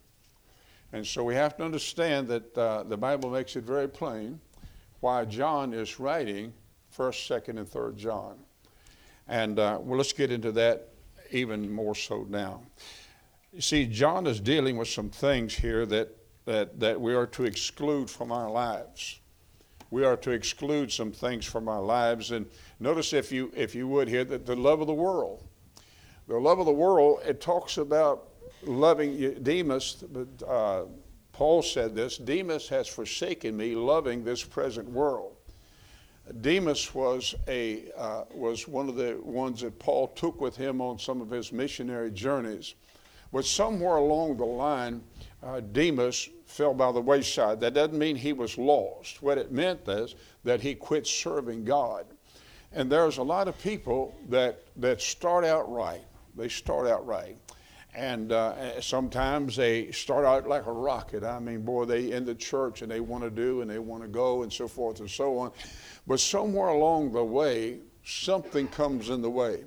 And 0.94 1.06
so 1.06 1.24
we 1.24 1.36
have 1.36 1.58
to 1.58 1.66
understand 1.66 2.28
that 2.28 2.58
uh, 2.58 2.84
the 2.84 2.98
Bible 2.98 3.30
makes 3.30 3.56
it 3.56 3.64
very 3.64 3.90
plain 3.90 4.40
why 5.00 5.26
John 5.26 5.74
is 5.74 6.00
writing 6.00 6.54
1st, 6.96 7.42
2nd, 7.44 7.60
and 7.60 7.68
3rd 7.68 7.98
John. 7.98 8.38
And 9.28 9.60
uh, 9.60 9.80
well, 9.82 9.98
let's 9.98 10.14
get 10.14 10.32
into 10.32 10.52
that 10.54 10.90
even 11.32 11.72
more 11.72 11.96
so 11.96 12.26
now. 12.30 12.62
You 13.54 13.62
see, 13.62 13.86
John 13.86 14.28
is 14.28 14.40
dealing 14.40 14.78
with 14.78 14.88
some 14.88 15.10
things 15.10 15.56
here 15.56 15.86
that, 15.86 16.16
that, 16.46 16.80
that 16.80 17.00
we 17.00 17.16
are 17.16 17.28
to 17.28 17.44
exclude 17.46 18.10
from 18.10 18.32
our 18.32 18.50
lives. 18.50 19.20
We 19.90 20.04
are 20.04 20.18
to 20.18 20.32
exclude 20.32 20.92
some 20.92 21.12
things 21.12 21.46
from 21.46 21.70
our 21.70 21.82
lives. 21.82 22.32
And 22.32 22.46
notice, 22.80 23.14
if 23.14 23.32
you, 23.32 23.52
if 23.56 23.74
you 23.74 23.88
would, 23.88 24.08
here, 24.08 24.26
that 24.26 24.46
the 24.46 24.56
love 24.56 24.82
of 24.82 24.88
the 24.88 24.94
world. 24.94 25.44
The 26.28 26.38
love 26.38 26.60
of 26.60 26.66
the 26.66 26.74
world, 26.74 27.22
it 27.26 27.40
talks 27.40 27.78
about 27.78 28.28
loving 28.64 29.42
Demas, 29.44 30.04
uh, 30.46 30.84
Paul 31.32 31.62
said 31.62 31.96
this 31.96 32.18
Demas 32.18 32.68
has 32.70 32.88
forsaken 32.88 33.56
me, 33.56 33.76
loving 33.76 34.24
this 34.24 34.44
present 34.44 34.90
world. 34.90 35.36
Demas 36.42 36.94
was, 36.94 37.36
a, 37.48 37.86
uh, 37.96 38.24
was 38.34 38.68
one 38.68 38.90
of 38.90 38.96
the 38.96 39.20
ones 39.22 39.62
that 39.62 39.80
Paul 39.80 40.10
took 40.10 40.42
with 40.42 40.56
him 40.56 40.82
on 40.82 41.00
some 41.00 41.22
of 41.22 41.30
his 41.30 41.52
missionary 41.52 42.12
journeys. 42.12 42.76
But 43.32 43.46
somewhere 43.46 43.98
along 43.98 44.38
the 44.38 44.46
line, 44.46 45.04
uh, 45.44 45.60
Demas 45.60 46.30
fell 46.46 46.74
by 46.74 46.92
the 46.92 47.02
wayside. 47.02 47.60
That 47.60 47.74
doesn't 47.74 47.98
mean 47.98 48.16
he 48.16 48.34
was 48.34 48.58
lost. 48.58 49.22
What 49.22 49.38
it 49.38 49.52
meant 49.52 49.88
is 49.88 50.16
that 50.44 50.62
he 50.62 50.76
quit 50.76 51.06
serving 51.06 51.66
God. 51.66 52.06
And 52.74 52.92
there's 52.92 53.18
a 53.18 53.24
lot 53.24 53.48
of 53.48 53.58
people 53.62 54.16
that, 54.30 54.64
that 54.78 55.02
start 55.02 55.46
out 55.46 55.72
right. 55.72 56.04
They 56.36 56.50
start 56.50 56.88
out 56.88 57.06
right. 57.06 57.38
And 57.96 58.32
uh, 58.32 58.80
sometimes 58.80 59.56
they 59.56 59.92
start 59.92 60.24
out 60.24 60.48
like 60.48 60.68
a 60.68 60.72
rocket. 60.72 61.24
I 61.24 61.40
mean, 61.40 61.64
boy, 61.64 61.86
they 61.86 62.12
in 62.12 62.26
the 62.26 62.36
church 62.36 62.84
and 62.84 62.92
they 62.92 63.00
want 63.00 63.24
to 63.24 63.32
do 63.32 63.62
and 63.62 63.70
they 63.70 63.80
want 63.80 64.04
to 64.04 64.08
go 64.08 64.44
and 64.44 64.54
so 64.54 64.68
forth 64.68 65.00
and 65.00 65.10
so 65.10 65.40
on. 65.40 65.52
But 66.08 66.22
somewhere 66.22 66.70
along 66.70 67.12
the 67.12 67.24
way, 67.24 67.80
something 68.06 68.70
comes 68.70 69.10
in 69.10 69.22
the 69.22 69.30
way. 69.30 69.66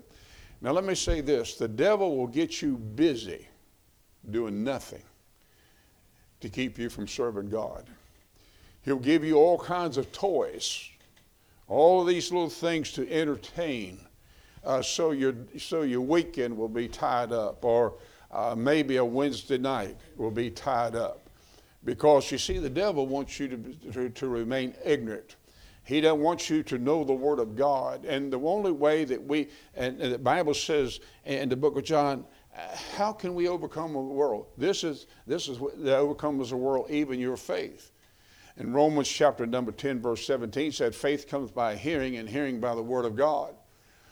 Now, 0.63 0.73
let 0.73 0.85
me 0.85 0.95
say 0.95 1.21
this 1.21 1.57
the 1.57 1.69
devil 1.69 2.17
will 2.17 2.27
get 2.27 2.63
you 2.63 2.77
busy 2.77 3.47
doing 4.31 4.65
nothing 4.65 5.03
to 6.41 6.49
keep 6.49 6.79
you 6.79 6.89
from 6.89 7.07
serving 7.07 7.51
God. 7.51 7.87
He'll 8.83 8.99
give 8.99 9.23
you 9.23 9.37
all 9.37 9.59
kinds 9.59 9.99
of 9.99 10.11
toys, 10.13 10.89
all 11.69 12.01
of 12.01 12.09
these 12.09 12.33
little 12.33 12.49
things 12.49 12.93
to 12.93 13.11
entertain. 13.11 14.01
Uh, 14.65 14.83
so 14.83 15.11
your 15.11 15.35
so 15.59 15.83
your 15.83 16.01
weekend 16.01 16.57
will 16.57 16.69
be 16.69 16.89
tied 16.89 17.33
up, 17.33 17.65
or 17.65 17.95
uh, 18.31 18.55
maybe 18.57 18.97
a 18.97 19.05
Wednesday 19.05 19.59
night 19.59 19.97
will 20.17 20.31
be 20.31 20.51
tied 20.51 20.95
up. 20.95 21.21
Because 21.85 22.31
you 22.31 22.39
see, 22.39 22.59
the 22.59 22.71
devil 22.71 23.07
wants 23.07 23.41
you 23.41 23.49
to, 23.49 23.93
to, 23.93 24.11
to 24.11 24.29
remain 24.29 24.75
ignorant. 24.85 25.37
He 25.91 26.01
doesn't 26.01 26.21
want 26.21 26.49
you 26.49 26.63
to 26.63 26.79
know 26.79 27.03
the 27.03 27.13
Word 27.13 27.41
of 27.41 27.57
God. 27.57 28.05
And 28.05 28.33
the 28.33 28.39
only 28.39 28.71
way 28.71 29.05
that 29.07 29.21
we, 29.21 29.49
and, 29.75 29.99
the 29.99 30.21
Bible 30.21 30.55
says 30.55 31.01
in 31.25 31.49
the 31.49 31.57
book 31.57 31.77
of 31.77 31.83
John, 31.83 32.25
how 32.97 33.13
can 33.13 33.35
we 33.35 33.49
overcome 33.49 33.95
the 33.95 33.99
world? 33.99 34.47
This 34.57 34.85
is, 34.85 35.09
this 35.27 35.49
is 35.49 35.59
the 35.79 35.97
overcomes 35.97 36.51
the 36.51 36.57
world, 36.57 36.89
even 36.91 37.19
your 37.19 37.37
faith. 37.37 37.91
In 38.57 38.73
Romans 38.73 39.09
chapter 39.09 39.47
number 39.47 39.73
10, 39.73 40.01
verse 40.01 40.25
17 40.25 40.71
said, 40.71 40.95
faith 40.95 41.27
comes 41.27 41.51
by 41.51 41.75
hearing, 41.75 42.19
and 42.19 42.29
hearing 42.29 42.61
by 42.61 42.77
the 42.77 42.83
Word 42.83 43.05
of 43.05 43.17
God. 43.17 43.53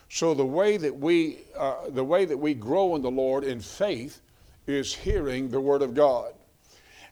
So 0.09 0.33
the 0.33 0.45
way 0.45 0.75
that 0.75 0.93
we, 0.93 1.45
uh, 1.57 1.89
the 1.91 2.03
way 2.03 2.25
that 2.25 2.37
we 2.37 2.55
grow 2.55 2.97
in 2.97 3.01
the 3.01 3.09
Lord 3.09 3.45
in 3.45 3.61
faith 3.61 4.19
is 4.67 4.93
hearing 4.93 5.47
the 5.47 5.61
Word 5.61 5.81
of 5.81 5.93
God. 5.93 6.33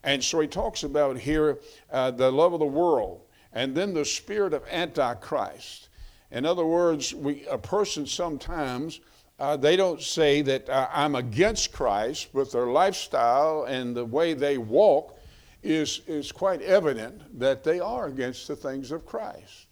And 0.03 0.21
so 0.21 0.41
he 0.41 0.47
talks 0.47 0.83
about 0.83 1.17
here 1.17 1.59
uh, 1.89 2.11
the 2.11 2.29
love 2.29 2.51
of 2.51 2.59
the 2.59 2.65
world 2.65 3.21
and 3.57 3.73
then 3.73 3.91
the 3.91 4.05
spirit 4.05 4.53
of 4.53 4.63
Antichrist. 4.69 5.89
In 6.29 6.45
other 6.45 6.63
words, 6.63 7.15
we, 7.15 7.43
a 7.47 7.57
person 7.57 8.05
sometimes, 8.05 8.99
uh, 9.39 9.57
they 9.57 9.75
don't 9.75 9.99
say 9.99 10.43
that 10.43 10.69
uh, 10.69 10.87
I'm 10.93 11.15
against 11.15 11.71
Christ, 11.71 12.27
but 12.35 12.51
their 12.51 12.67
lifestyle 12.67 13.63
and 13.63 13.95
the 13.95 14.05
way 14.05 14.35
they 14.35 14.59
walk 14.59 15.17
is, 15.63 16.01
is 16.05 16.31
quite 16.31 16.61
evident 16.61 17.39
that 17.39 17.63
they 17.63 17.79
are 17.79 18.05
against 18.05 18.47
the 18.47 18.55
things 18.55 18.91
of 18.91 19.07
Christ. 19.07 19.65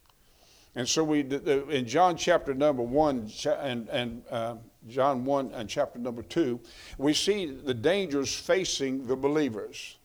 And 0.73 0.89
so 0.89 1.03
we, 1.03 1.19
in 1.19 1.85
John 1.85 2.17
chapter 2.17 2.55
number 2.55 2.81
one 2.81 3.31
and, 3.61 3.87
and 3.89 4.23
uh, 4.31 4.55
John 4.89 5.25
1 5.25 5.51
and 5.53 5.69
chapter 5.69 5.99
number 5.99 6.23
2, 6.23 6.59
we 6.97 7.13
see 7.13 7.45
the 7.45 7.73
dangers 7.75 8.33
facing 8.33 9.05
the 9.05 9.15
believers. 9.15 9.97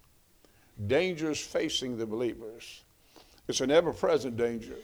Dangers 0.87 1.40
facing 1.40 1.96
the 1.96 2.06
believers. 2.06 2.82
It's 3.50 3.61
an 3.61 3.73
ever 3.73 3.92
present 3.92 4.37
danger. 4.37 4.76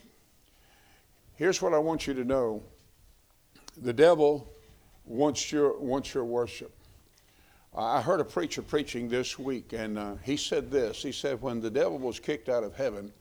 Here's 1.35 1.61
what 1.61 1.73
I 1.73 1.77
want 1.77 2.05
you 2.05 2.13
to 2.15 2.25
know 2.25 2.61
the 3.77 3.93
devil 3.93 4.45
wants 5.05 5.53
your, 5.53 5.79
wants 5.79 6.13
your 6.13 6.25
worship. 6.25 6.75
I 7.73 8.01
heard 8.01 8.19
a 8.19 8.25
preacher 8.25 8.61
preaching 8.61 9.07
this 9.07 9.39
week, 9.39 9.71
and 9.71 9.97
uh, 9.97 10.15
he 10.21 10.35
said 10.35 10.69
this. 10.69 11.01
He 11.01 11.13
said, 11.13 11.41
When 11.41 11.61
the 11.61 11.69
devil 11.69 11.97
was 11.97 12.19
kicked 12.19 12.49
out 12.49 12.65
of 12.65 12.75
heaven, 12.75 13.13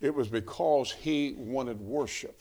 it 0.00 0.12
was 0.12 0.26
because 0.26 0.90
he 0.90 1.34
wanted 1.38 1.80
worship. 1.80 2.40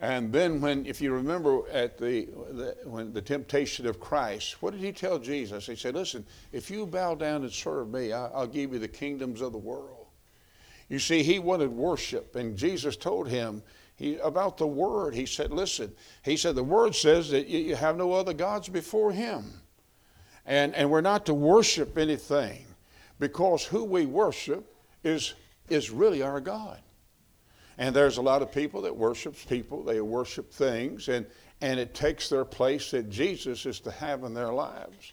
And 0.00 0.32
then, 0.32 0.60
when, 0.60 0.84
if 0.84 1.00
you 1.00 1.12
remember, 1.12 1.60
at 1.70 1.96
the, 1.96 2.24
the, 2.50 2.76
when 2.82 3.12
the 3.12 3.22
temptation 3.22 3.86
of 3.86 4.00
Christ, 4.00 4.60
what 4.62 4.72
did 4.72 4.80
he 4.80 4.90
tell 4.90 5.20
Jesus? 5.20 5.66
He 5.66 5.76
said, 5.76 5.94
"Listen, 5.94 6.26
if 6.50 6.72
you 6.72 6.86
bow 6.86 7.14
down 7.14 7.44
and 7.44 7.52
serve 7.52 7.88
me, 7.92 8.12
I, 8.12 8.26
I'll 8.30 8.48
give 8.48 8.72
you 8.72 8.80
the 8.80 8.88
kingdoms 8.88 9.40
of 9.40 9.52
the 9.52 9.58
world." 9.58 9.95
You 10.88 10.98
see, 10.98 11.22
he 11.22 11.38
wanted 11.38 11.70
worship, 11.70 12.36
and 12.36 12.56
Jesus 12.56 12.96
told 12.96 13.28
him 13.28 13.62
he, 13.96 14.16
about 14.18 14.58
the 14.58 14.66
Word. 14.66 15.14
He 15.14 15.26
said, 15.26 15.50
"Listen," 15.50 15.92
he 16.22 16.36
said, 16.36 16.54
"the 16.54 16.62
Word 16.62 16.94
says 16.94 17.30
that 17.30 17.46
you, 17.46 17.58
you 17.60 17.76
have 17.76 17.96
no 17.96 18.12
other 18.12 18.34
gods 18.34 18.68
before 18.68 19.10
Him, 19.10 19.60
and 20.44 20.74
and 20.74 20.90
we're 20.90 21.00
not 21.00 21.26
to 21.26 21.34
worship 21.34 21.96
anything, 21.96 22.66
because 23.18 23.64
who 23.64 23.84
we 23.84 24.04
worship 24.04 24.70
is 25.02 25.34
is 25.70 25.90
really 25.90 26.22
our 26.22 26.40
God. 26.40 26.78
And 27.78 27.94
there's 27.94 28.18
a 28.18 28.22
lot 28.22 28.42
of 28.42 28.52
people 28.52 28.82
that 28.82 28.96
worships 28.96 29.44
people, 29.44 29.82
they 29.82 30.00
worship 30.00 30.52
things, 30.52 31.08
and, 31.08 31.26
and 31.60 31.78
it 31.78 31.94
takes 31.94 32.28
their 32.28 32.44
place 32.44 32.90
that 32.92 33.10
Jesus 33.10 33.66
is 33.66 33.80
to 33.80 33.90
have 33.90 34.24
in 34.24 34.32
their 34.32 34.52
lives. 34.52 35.12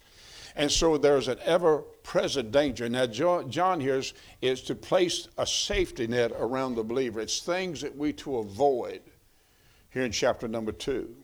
And 0.56 0.72
so 0.72 0.98
there's 0.98 1.28
an 1.28 1.40
ever 1.44 1.80
present 2.04 2.52
danger. 2.52 2.88
Now, 2.88 3.08
John 3.08 3.80
here 3.80 3.98
is, 3.98 4.14
is 4.42 4.62
to 4.64 4.76
place 4.76 5.28
a 5.38 5.48
safety 5.48 6.06
net 6.06 6.32
around 6.38 6.76
the 6.76 6.84
believer. 6.84 7.20
It's 7.22 7.40
things 7.40 7.82
that 7.82 7.96
we 7.96 8.14
to 8.14 8.38
avoid 8.38 9.02
here 9.90 10.04
in 10.04 10.12
chapter 10.12 10.48
number 10.48 10.72
two. 10.72 11.16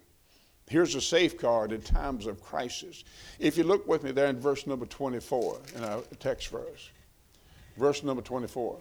Here's 0.67 0.93
a 0.93 1.01
safeguard 1.01 1.71
in 1.71 1.81
times 1.81 2.27
of 2.27 2.41
crisis. 2.41 3.03
If 3.39 3.57
you 3.57 3.63
look 3.63 3.87
with 3.87 4.03
me 4.03 4.11
there 4.11 4.27
in 4.27 4.39
verse 4.39 4.67
number 4.67 4.85
24 4.85 5.59
in 5.75 5.83
our 5.83 6.01
text 6.19 6.49
verse, 6.49 6.91
verse 7.75 8.03
number 8.03 8.21
24. 8.21 8.77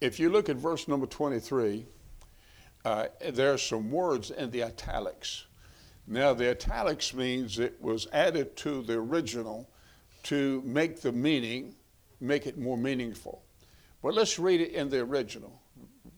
If 0.00 0.18
you 0.20 0.28
look 0.28 0.48
at 0.48 0.56
verse 0.56 0.88
number 0.88 1.06
23, 1.06 1.86
uh, 2.84 3.06
there 3.30 3.52
are 3.52 3.58
some 3.58 3.90
words 3.90 4.30
in 4.30 4.50
the 4.50 4.64
italics. 4.64 5.46
Now, 6.06 6.34
the 6.34 6.50
italics 6.50 7.12
means 7.12 7.58
it 7.58 7.80
was 7.80 8.06
added 8.12 8.56
to 8.58 8.82
the 8.82 8.94
original 8.94 9.68
to 10.24 10.62
make 10.64 11.00
the 11.00 11.12
meaning, 11.12 11.74
make 12.20 12.46
it 12.46 12.58
more 12.58 12.78
meaningful. 12.78 13.42
But 14.02 14.14
let's 14.14 14.38
read 14.38 14.60
it 14.60 14.72
in 14.72 14.88
the 14.88 15.00
original, 15.00 15.60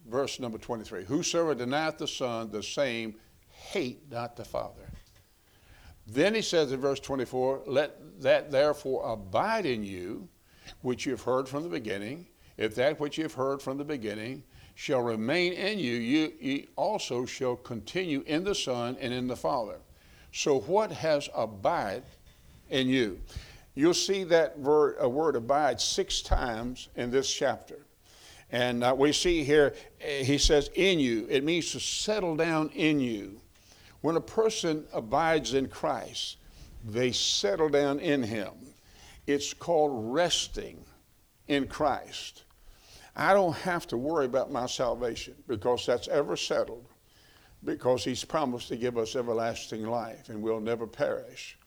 verse 0.07 0.41
number 0.41 0.59
23. 0.59 1.05
Whosoever 1.05 1.55
denieth 1.55 1.99
the 1.99 2.09
Son, 2.09 2.51
the 2.51 2.63
same 2.63 3.15
hate 3.49 4.11
not 4.11 4.37
the 4.37 4.45
Father. 4.45 4.91
Then 6.07 6.35
he 6.35 6.43
says 6.43 6.73
in 6.73 6.81
verse 6.81 7.01
24, 7.01 7.63
Let 7.67 8.21
that 8.23 8.51
therefore 8.51 9.11
abide 9.13 9.67
in 9.67 9.85
you, 9.85 10.29
which 10.83 11.07
you've 11.07 11.23
heard 11.23 11.49
from 11.49 11.63
the 11.63 11.69
beginning. 11.69 12.27
If 12.59 12.75
that 12.75 12.99
which 12.99 13.17
you've 13.17 13.35
heard 13.35 13.63
from 13.63 13.79
the 13.79 13.85
beginning 13.85 14.43
shall 14.75 15.01
remain 15.01 15.53
in 15.53 15.79
you, 15.79 15.95
you, 15.95 16.67
also 16.77 17.25
shall 17.25 17.57
continue 17.57 18.23
in 18.27 18.45
the 18.45 18.55
Son 18.55 18.97
and 19.01 19.15
in 19.15 19.29
the 19.29 19.37
Father. 19.37 19.79
So, 20.33 20.61
what 20.61 20.91
has 20.93 21.29
abide 21.35 22.03
in 22.69 22.89
you? 22.89 23.21
You'll 23.75 23.95
see 23.95 24.25
that 24.25 24.59
word, 24.59 24.97
a 24.99 25.09
word 25.09 25.37
abide 25.37 25.81
six 25.81 26.21
times 26.21 26.89
in 26.97 27.11
this 27.11 27.33
chapter. 27.33 27.87
And 28.51 28.83
uh, 28.83 28.95
we 28.97 29.13
see 29.13 29.45
here, 29.45 29.75
eh, 30.01 30.25
he 30.25 30.37
says, 30.37 30.71
in 30.75 30.99
you. 30.99 31.27
It 31.31 31.45
means 31.45 31.71
to 31.73 31.81
settle 31.81 32.35
down 32.35 32.71
in 32.75 32.99
you. 32.99 33.41
When 34.01 34.17
a 34.17 34.21
person 34.21 34.85
abides 34.93 35.55
in 35.55 35.69
Christ, 35.69 36.39
they 36.85 37.13
settle 37.13 37.69
down 37.69 38.01
in 38.01 38.23
him. 38.23 38.53
It's 39.27 39.53
called 39.55 40.13
resting 40.13 40.85
in 41.47 41.67
Christ. 41.67 42.45
I 43.17 43.35
don't 43.35 43.57
have 43.57 43.87
to 43.89 43.97
worry 43.97 44.27
about 44.27 44.51
my 44.51 44.67
salvation 44.67 45.35
because 45.47 45.85
that's 45.87 46.09
ever 46.09 46.37
settled, 46.37 46.87
because 47.65 48.05
he's 48.05 48.25
promised 48.25 48.69
to 48.69 48.77
give 48.77 48.97
us 48.97 49.17
everlasting 49.17 49.87
life 49.87 50.29
and 50.29 50.43
we'll 50.43 50.61
never 50.61 50.87
perish. 50.87 51.59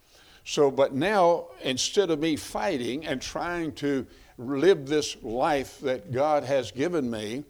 So, 0.43 0.71
but 0.71 0.93
now, 0.93 1.47
instead 1.61 2.09
of 2.09 2.19
me 2.19 2.35
fighting 2.35 3.05
and 3.05 3.21
trying 3.21 3.73
to 3.73 4.07
live 4.37 4.87
this 4.87 5.15
life 5.21 5.79
that 5.81 6.11
God 6.11 6.43
has 6.43 6.71
given 6.71 7.09
me, 7.09 7.43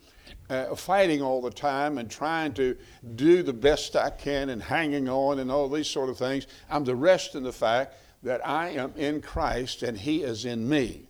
uh, 0.50 0.76
fighting 0.76 1.22
all 1.22 1.42
the 1.42 1.52
time 1.52 1.98
and 1.98 2.12
trying 2.12 2.54
to 2.54 2.76
do 3.16 3.42
the 3.42 3.54
best 3.54 3.96
I 3.96 4.10
can 4.10 4.50
and 4.50 4.62
hanging 4.62 5.08
on 5.08 5.40
and 5.40 5.50
all 5.50 5.70
these 5.70 5.88
sort 5.88 6.10
of 6.10 6.18
things. 6.18 6.48
I'm 6.70 6.84
to 6.86 6.96
rest 6.96 7.36
in 7.36 7.44
the 7.44 7.54
fact 7.54 7.96
that 8.24 8.46
I 8.46 8.70
am 8.72 8.94
in 8.98 9.22
Christ 9.22 9.84
and 9.84 9.98
He 9.98 10.24
is 10.24 10.44
in 10.44 10.68
me. 10.68 11.08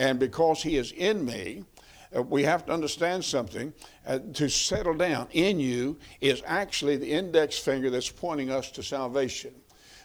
And 0.00 0.18
because 0.18 0.62
He 0.62 0.76
is 0.76 0.90
in 0.90 1.24
me, 1.24 1.64
uh, 2.16 2.22
we 2.22 2.42
have 2.42 2.66
to 2.66 2.72
understand 2.72 3.24
something. 3.24 3.72
Uh, 4.06 4.18
to 4.34 4.48
settle 4.48 4.94
down 4.94 5.28
in 5.32 5.60
you 5.60 5.98
is 6.20 6.42
actually 6.46 6.96
the 6.96 7.10
index 7.10 7.58
finger 7.58 7.90
that's 7.90 8.10
pointing 8.10 8.50
us 8.50 8.70
to 8.70 8.82
salvation. 8.82 9.54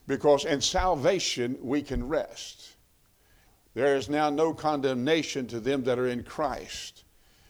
Because 0.07 0.45
in 0.45 0.60
salvation, 0.60 1.57
we 1.62 1.81
can 1.81 2.07
rest. 2.07 2.74
There 3.74 3.95
is 3.95 4.10
now 4.10 4.29
no 4.29 4.53
condemnation 4.53 5.48
to 5.48 5.60
them 5.60 5.83
that 5.86 5.98
are 5.98 6.07
in 6.07 6.24
Christ. 6.24 7.05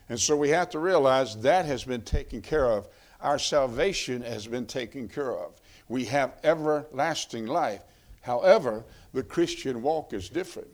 And 0.10 0.20
so 0.20 0.36
we 0.36 0.50
have 0.50 0.70
to 0.72 0.80
realize 0.80 1.36
that 1.42 1.66
has 1.66 1.84
been 1.84 2.02
taken 2.02 2.42
care 2.42 2.70
of. 2.70 2.88
Our 3.20 3.40
salvation 3.40 4.22
has 4.22 4.48
been 4.48 4.66
taken 4.66 5.08
care 5.08 5.36
of. 5.36 5.60
We 5.90 6.06
have 6.06 6.38
everlasting 6.44 7.48
life. 7.48 7.82
However, 8.22 8.86
the 9.14 9.24
Christian 9.24 9.82
walk 9.82 10.14
is 10.14 10.30
different. 10.30 10.70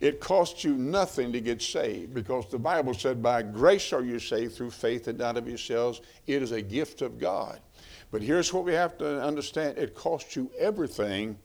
It 0.00 0.20
costs 0.20 0.64
you 0.64 0.74
nothing 0.74 1.32
to 1.32 1.40
get 1.40 1.62
saved 1.62 2.14
because 2.14 2.48
the 2.50 2.58
Bible 2.58 2.94
said, 2.94 3.22
By 3.22 3.42
grace 3.42 3.92
are 3.92 4.04
you 4.04 4.18
saved 4.18 4.54
through 4.54 4.70
faith 4.70 5.08
and 5.08 5.18
not 5.18 5.36
of 5.36 5.48
yourselves. 5.48 6.00
It 6.26 6.42
is 6.42 6.52
a 6.52 6.62
gift 6.62 7.02
of 7.02 7.18
God. 7.18 7.60
But 8.10 8.22
here's 8.22 8.52
what 8.52 8.64
we 8.64 8.72
have 8.74 8.98
to 8.98 9.22
understand 9.22 9.78
it 9.78 9.94
costs 9.94 10.36
you 10.36 10.50
everything 10.58 11.38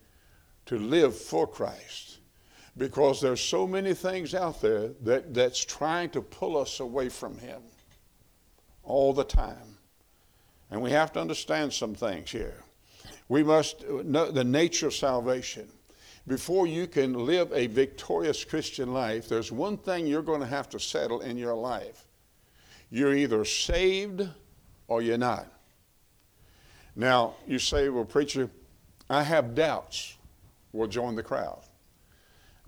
to 0.68 0.78
live 0.78 1.16
for 1.16 1.48
Christ 1.48 2.20
because 2.78 3.20
there's 3.20 3.42
so 3.42 3.68
many 3.68 3.94
things 3.94 4.34
out 4.34 4.62
there 4.62 4.90
that, 5.02 5.34
that's 5.34 5.64
trying 5.64 6.10
to 6.12 6.22
pull 6.22 6.58
us 6.58 6.80
away 6.80 7.10
from 7.10 7.38
him 7.38 7.62
all 8.84 9.14
the 9.14 9.24
time 9.24 9.78
and 10.72 10.82
we 10.82 10.92
have 10.92 11.12
to 11.14 11.20
understand 11.20 11.74
some 11.74 11.94
things 11.94 12.32
here 12.32 12.64
we 13.28 13.44
must 13.44 13.88
know 13.88 14.32
the 14.32 14.44
nature 14.44 14.88
of 14.88 14.94
salvation 14.94 15.68
before 16.30 16.66
you 16.66 16.88
can 16.88 17.14
live 17.14 17.52
a 17.52 17.68
victorious 17.68 18.46
christian 18.46 18.94
life 18.94 19.28
there's 19.28 19.52
one 19.52 19.76
thing 19.76 20.08
you're 20.08 20.22
going 20.22 20.40
to 20.40 20.48
have 20.48 20.70
to 20.70 20.80
settle 20.80 21.20
in 21.20 21.36
your 21.36 21.56
life 21.56 22.06
you're 22.90 23.14
either 23.14 23.44
saved 23.44 24.26
or 24.88 25.02
you're 25.02 25.18
not 25.18 25.48
now 26.96 27.34
you 27.46 27.60
say 27.60 27.90
well 27.90 28.06
preacher 28.06 28.50
i 29.10 29.22
have 29.22 29.54
doubts 29.54 30.16
well 30.72 30.88
join 30.88 31.16
the 31.16 31.24
crowd 31.24 31.60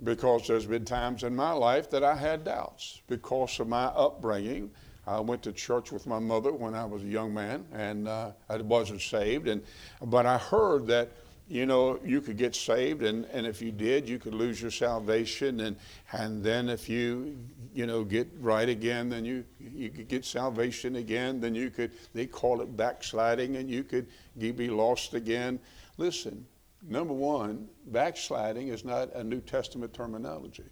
because 0.04 0.46
there's 0.46 0.66
been 0.66 0.84
times 0.84 1.22
in 1.22 1.34
my 1.34 1.52
life 1.52 1.90
that 1.90 2.02
I 2.02 2.14
had 2.14 2.44
doubts 2.44 3.00
because 3.08 3.60
of 3.60 3.68
my 3.68 3.84
upbringing. 3.84 4.70
I 5.06 5.20
went 5.20 5.42
to 5.42 5.52
church 5.52 5.92
with 5.92 6.06
my 6.06 6.18
mother 6.18 6.52
when 6.52 6.74
I 6.74 6.84
was 6.84 7.02
a 7.02 7.06
young 7.06 7.34
man, 7.34 7.64
and 7.72 8.08
uh, 8.08 8.32
I 8.48 8.56
wasn't 8.58 9.00
saved. 9.00 9.48
And 9.48 9.62
but 10.04 10.26
I 10.26 10.38
heard 10.38 10.86
that 10.88 11.10
you 11.52 11.66
know 11.66 11.98
you 12.04 12.20
could 12.20 12.36
get 12.36 12.54
saved, 12.54 13.02
and, 13.02 13.26
and 13.26 13.46
if 13.46 13.60
you 13.60 13.72
did, 13.72 14.08
you 14.08 14.18
could 14.18 14.34
lose 14.34 14.60
your 14.60 14.70
salvation, 14.70 15.60
and 15.60 15.76
and 16.12 16.42
then 16.42 16.68
if 16.68 16.88
you 16.88 17.36
you 17.74 17.86
know 17.86 18.04
get 18.04 18.28
right 18.40 18.68
again, 18.68 19.08
then 19.08 19.24
you 19.24 19.44
you 19.58 19.90
could 19.90 20.08
get 20.08 20.24
salvation 20.24 20.96
again. 20.96 21.40
Then 21.40 21.54
you 21.54 21.70
could 21.70 21.92
they 22.14 22.26
call 22.26 22.60
it 22.60 22.76
backsliding, 22.76 23.56
and 23.56 23.68
you 23.68 23.84
could 23.84 24.06
be 24.38 24.68
lost 24.68 25.14
again. 25.14 25.60
Listen, 25.98 26.46
Number 26.82 27.14
one, 27.14 27.68
backsliding 27.86 28.68
is 28.68 28.84
not 28.84 29.14
a 29.14 29.22
New 29.22 29.40
Testament 29.40 29.94
terminology. 29.94 30.64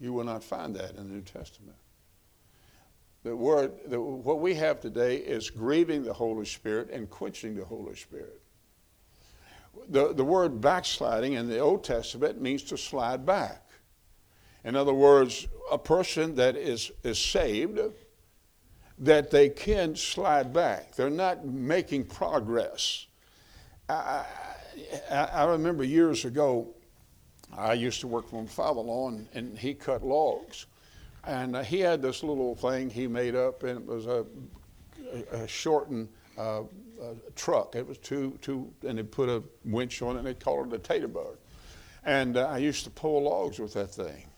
You 0.00 0.12
will 0.12 0.24
not 0.24 0.42
find 0.42 0.74
that 0.74 0.90
in 0.90 0.96
the 0.96 1.14
New 1.14 1.20
Testament. 1.20 1.76
The 3.22 3.36
word, 3.36 3.72
the, 3.86 4.00
what 4.00 4.40
we 4.40 4.54
have 4.54 4.80
today 4.80 5.18
is 5.18 5.48
grieving 5.48 6.02
the 6.02 6.12
Holy 6.12 6.44
Spirit 6.44 6.90
and 6.90 7.08
quenching 7.08 7.54
the 7.54 7.64
Holy 7.64 7.94
Spirit. 7.94 8.41
The, 9.88 10.12
the 10.12 10.24
word 10.24 10.60
backsliding 10.60 11.34
in 11.34 11.48
the 11.48 11.58
Old 11.58 11.84
Testament 11.84 12.40
means 12.40 12.62
to 12.64 12.76
slide 12.76 13.26
back. 13.26 13.70
In 14.64 14.76
other 14.76 14.94
words, 14.94 15.48
a 15.70 15.78
person 15.78 16.36
that 16.36 16.56
is, 16.56 16.92
is 17.02 17.18
saved, 17.18 17.80
that 18.98 19.30
they 19.30 19.48
can 19.48 19.96
slide 19.96 20.52
back. 20.52 20.94
They're 20.94 21.10
not 21.10 21.44
making 21.44 22.04
progress. 22.04 23.06
I, 23.88 24.24
I 25.10 25.44
remember 25.44 25.82
years 25.84 26.24
ago, 26.24 26.74
I 27.56 27.74
used 27.74 28.00
to 28.00 28.06
work 28.06 28.28
for 28.28 28.40
my 28.40 28.48
father-in-law, 28.48 29.08
and, 29.08 29.28
and 29.34 29.58
he 29.58 29.74
cut 29.74 30.04
logs. 30.04 30.66
And 31.24 31.56
uh, 31.56 31.62
he 31.62 31.80
had 31.80 32.00
this 32.00 32.22
little 32.22 32.54
thing 32.54 32.88
he 32.88 33.06
made 33.06 33.34
up, 33.34 33.62
and 33.64 33.80
it 33.80 33.86
was 33.86 34.06
a, 34.06 34.24
a, 35.32 35.42
a 35.42 35.48
shortened 35.48 36.08
uh, 36.38 36.62
truck. 37.34 37.74
It 37.74 37.86
was 37.86 37.98
two, 37.98 38.38
two, 38.40 38.72
and 38.86 38.98
they 38.98 39.02
put 39.02 39.28
a 39.28 39.42
winch 39.64 40.02
on 40.02 40.16
it, 40.16 40.20
and 40.20 40.26
they 40.28 40.34
called 40.34 40.72
it 40.72 40.76
a 40.76 40.78
tater 40.78 41.08
bug. 41.08 41.36
And 42.04 42.36
uh, 42.36 42.48
I 42.48 42.58
used 42.58 42.84
to 42.84 42.90
pull 42.90 43.22
logs 43.22 43.58
with 43.58 43.74
that 43.74 43.90
thing. 43.92 44.28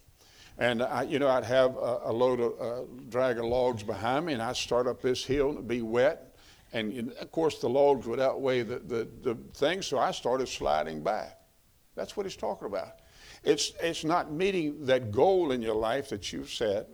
And 0.58 0.82
I, 0.82 1.02
you 1.02 1.18
know, 1.18 1.28
I'd 1.28 1.44
have 1.44 1.76
a, 1.76 2.00
a 2.04 2.12
load 2.12 2.40
of 2.40 2.60
uh, 2.60 2.84
drag 3.08 3.38
of 3.38 3.44
logs 3.44 3.82
behind 3.82 4.26
me, 4.26 4.34
and 4.34 4.42
I'd 4.42 4.56
start 4.56 4.86
up 4.86 5.02
this 5.02 5.24
hill, 5.24 5.48
and 5.48 5.58
it'd 5.58 5.68
be 5.68 5.82
wet. 5.82 6.36
And 6.72 7.12
of 7.20 7.30
course, 7.30 7.58
the 7.60 7.68
logs 7.68 8.06
would 8.06 8.20
outweigh 8.20 8.62
the, 8.62 8.78
the, 8.80 9.08
the 9.22 9.34
thing, 9.54 9.82
so 9.82 9.98
I 9.98 10.10
started 10.10 10.48
sliding 10.48 11.02
back. 11.02 11.38
That's 11.94 12.16
what 12.16 12.26
he's 12.26 12.36
talking 12.36 12.66
about. 12.66 12.98
It's, 13.44 13.72
it's 13.80 14.04
not 14.04 14.32
meeting 14.32 14.84
that 14.86 15.12
goal 15.12 15.52
in 15.52 15.62
your 15.62 15.76
life 15.76 16.08
that 16.08 16.32
you've 16.32 16.50
set, 16.50 16.88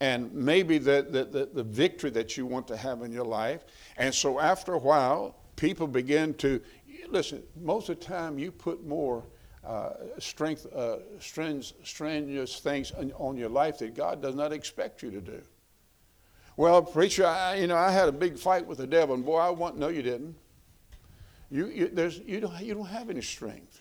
and 0.00 0.32
maybe 0.32 0.78
the, 0.78 1.06
the, 1.08 1.24
the, 1.24 1.46
the 1.52 1.62
victory 1.62 2.10
that 2.10 2.36
you 2.36 2.46
want 2.46 2.66
to 2.68 2.76
have 2.76 3.02
in 3.02 3.12
your 3.12 3.24
life. 3.24 3.64
And 3.96 4.14
so 4.14 4.40
after 4.40 4.74
a 4.74 4.78
while, 4.78 5.36
people 5.56 5.86
begin 5.86 6.34
to 6.34 6.60
listen, 7.08 7.42
most 7.60 7.88
of 7.88 7.98
the 7.98 8.04
time, 8.04 8.38
you 8.38 8.50
put 8.50 8.86
more. 8.86 9.24
Uh, 9.66 9.94
strength, 10.18 10.66
uh, 10.74 10.98
strenuous 11.22 12.60
things 12.60 12.92
on, 12.92 13.10
on 13.12 13.34
your 13.34 13.48
life 13.48 13.78
that 13.78 13.94
God 13.94 14.20
does 14.20 14.34
not 14.34 14.52
expect 14.52 15.02
you 15.02 15.10
to 15.10 15.22
do. 15.22 15.40
Well, 16.58 16.82
preacher, 16.82 17.26
I, 17.26 17.54
you 17.54 17.66
know, 17.66 17.76
I 17.76 17.90
had 17.90 18.06
a 18.06 18.12
big 18.12 18.38
fight 18.38 18.66
with 18.66 18.76
the 18.76 18.86
devil, 18.86 19.14
and 19.14 19.24
boy, 19.24 19.38
I 19.38 19.48
want. 19.48 19.78
No, 19.78 19.88
you 19.88 20.02
didn't. 20.02 20.36
You, 21.50 21.68
you, 21.68 21.88
there's, 21.88 22.18
you, 22.18 22.40
don't, 22.40 22.60
you 22.60 22.74
don't 22.74 22.84
have 22.84 23.08
any 23.08 23.22
strength. 23.22 23.80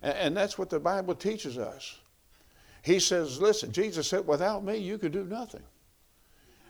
And, 0.00 0.14
and 0.14 0.36
that's 0.36 0.56
what 0.56 0.70
the 0.70 0.80
Bible 0.80 1.14
teaches 1.14 1.58
us. 1.58 1.98
He 2.86 3.00
says, 3.00 3.40
listen, 3.40 3.72
Jesus 3.72 4.06
said, 4.06 4.28
without 4.28 4.62
me, 4.62 4.76
you 4.76 4.96
could 4.96 5.10
do 5.10 5.24
nothing. 5.24 5.64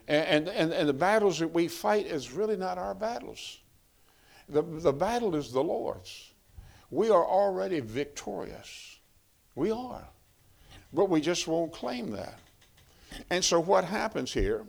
And, 0.09 0.49
and, 0.49 0.73
and 0.73 0.89
the 0.89 0.95
battles 0.95 1.39
that 1.41 1.53
we 1.53 1.69
fight 1.69 2.07
is 2.07 2.33
really 2.33 2.57
not 2.57 2.79
our 2.79 2.95
battles. 2.95 3.59
The, 4.49 4.63
the 4.63 4.95
battle 4.95 5.37
is 5.37 5.53
the 5.53 5.63
Lord's. 5.63 6.33
We 6.91 7.11
are 7.11 7.23
already 7.23 7.81
victorious. 7.81 8.99
We 9.57 9.71
are. 9.71 10.09
But 10.91 11.11
we 11.11 11.21
just 11.21 11.47
won't 11.47 11.75
claim 11.75 12.11
that. 12.13 12.39
And 13.29 13.45
so 13.45 13.61
what 13.61 13.85
happens 13.85 14.33
here 14.33 14.65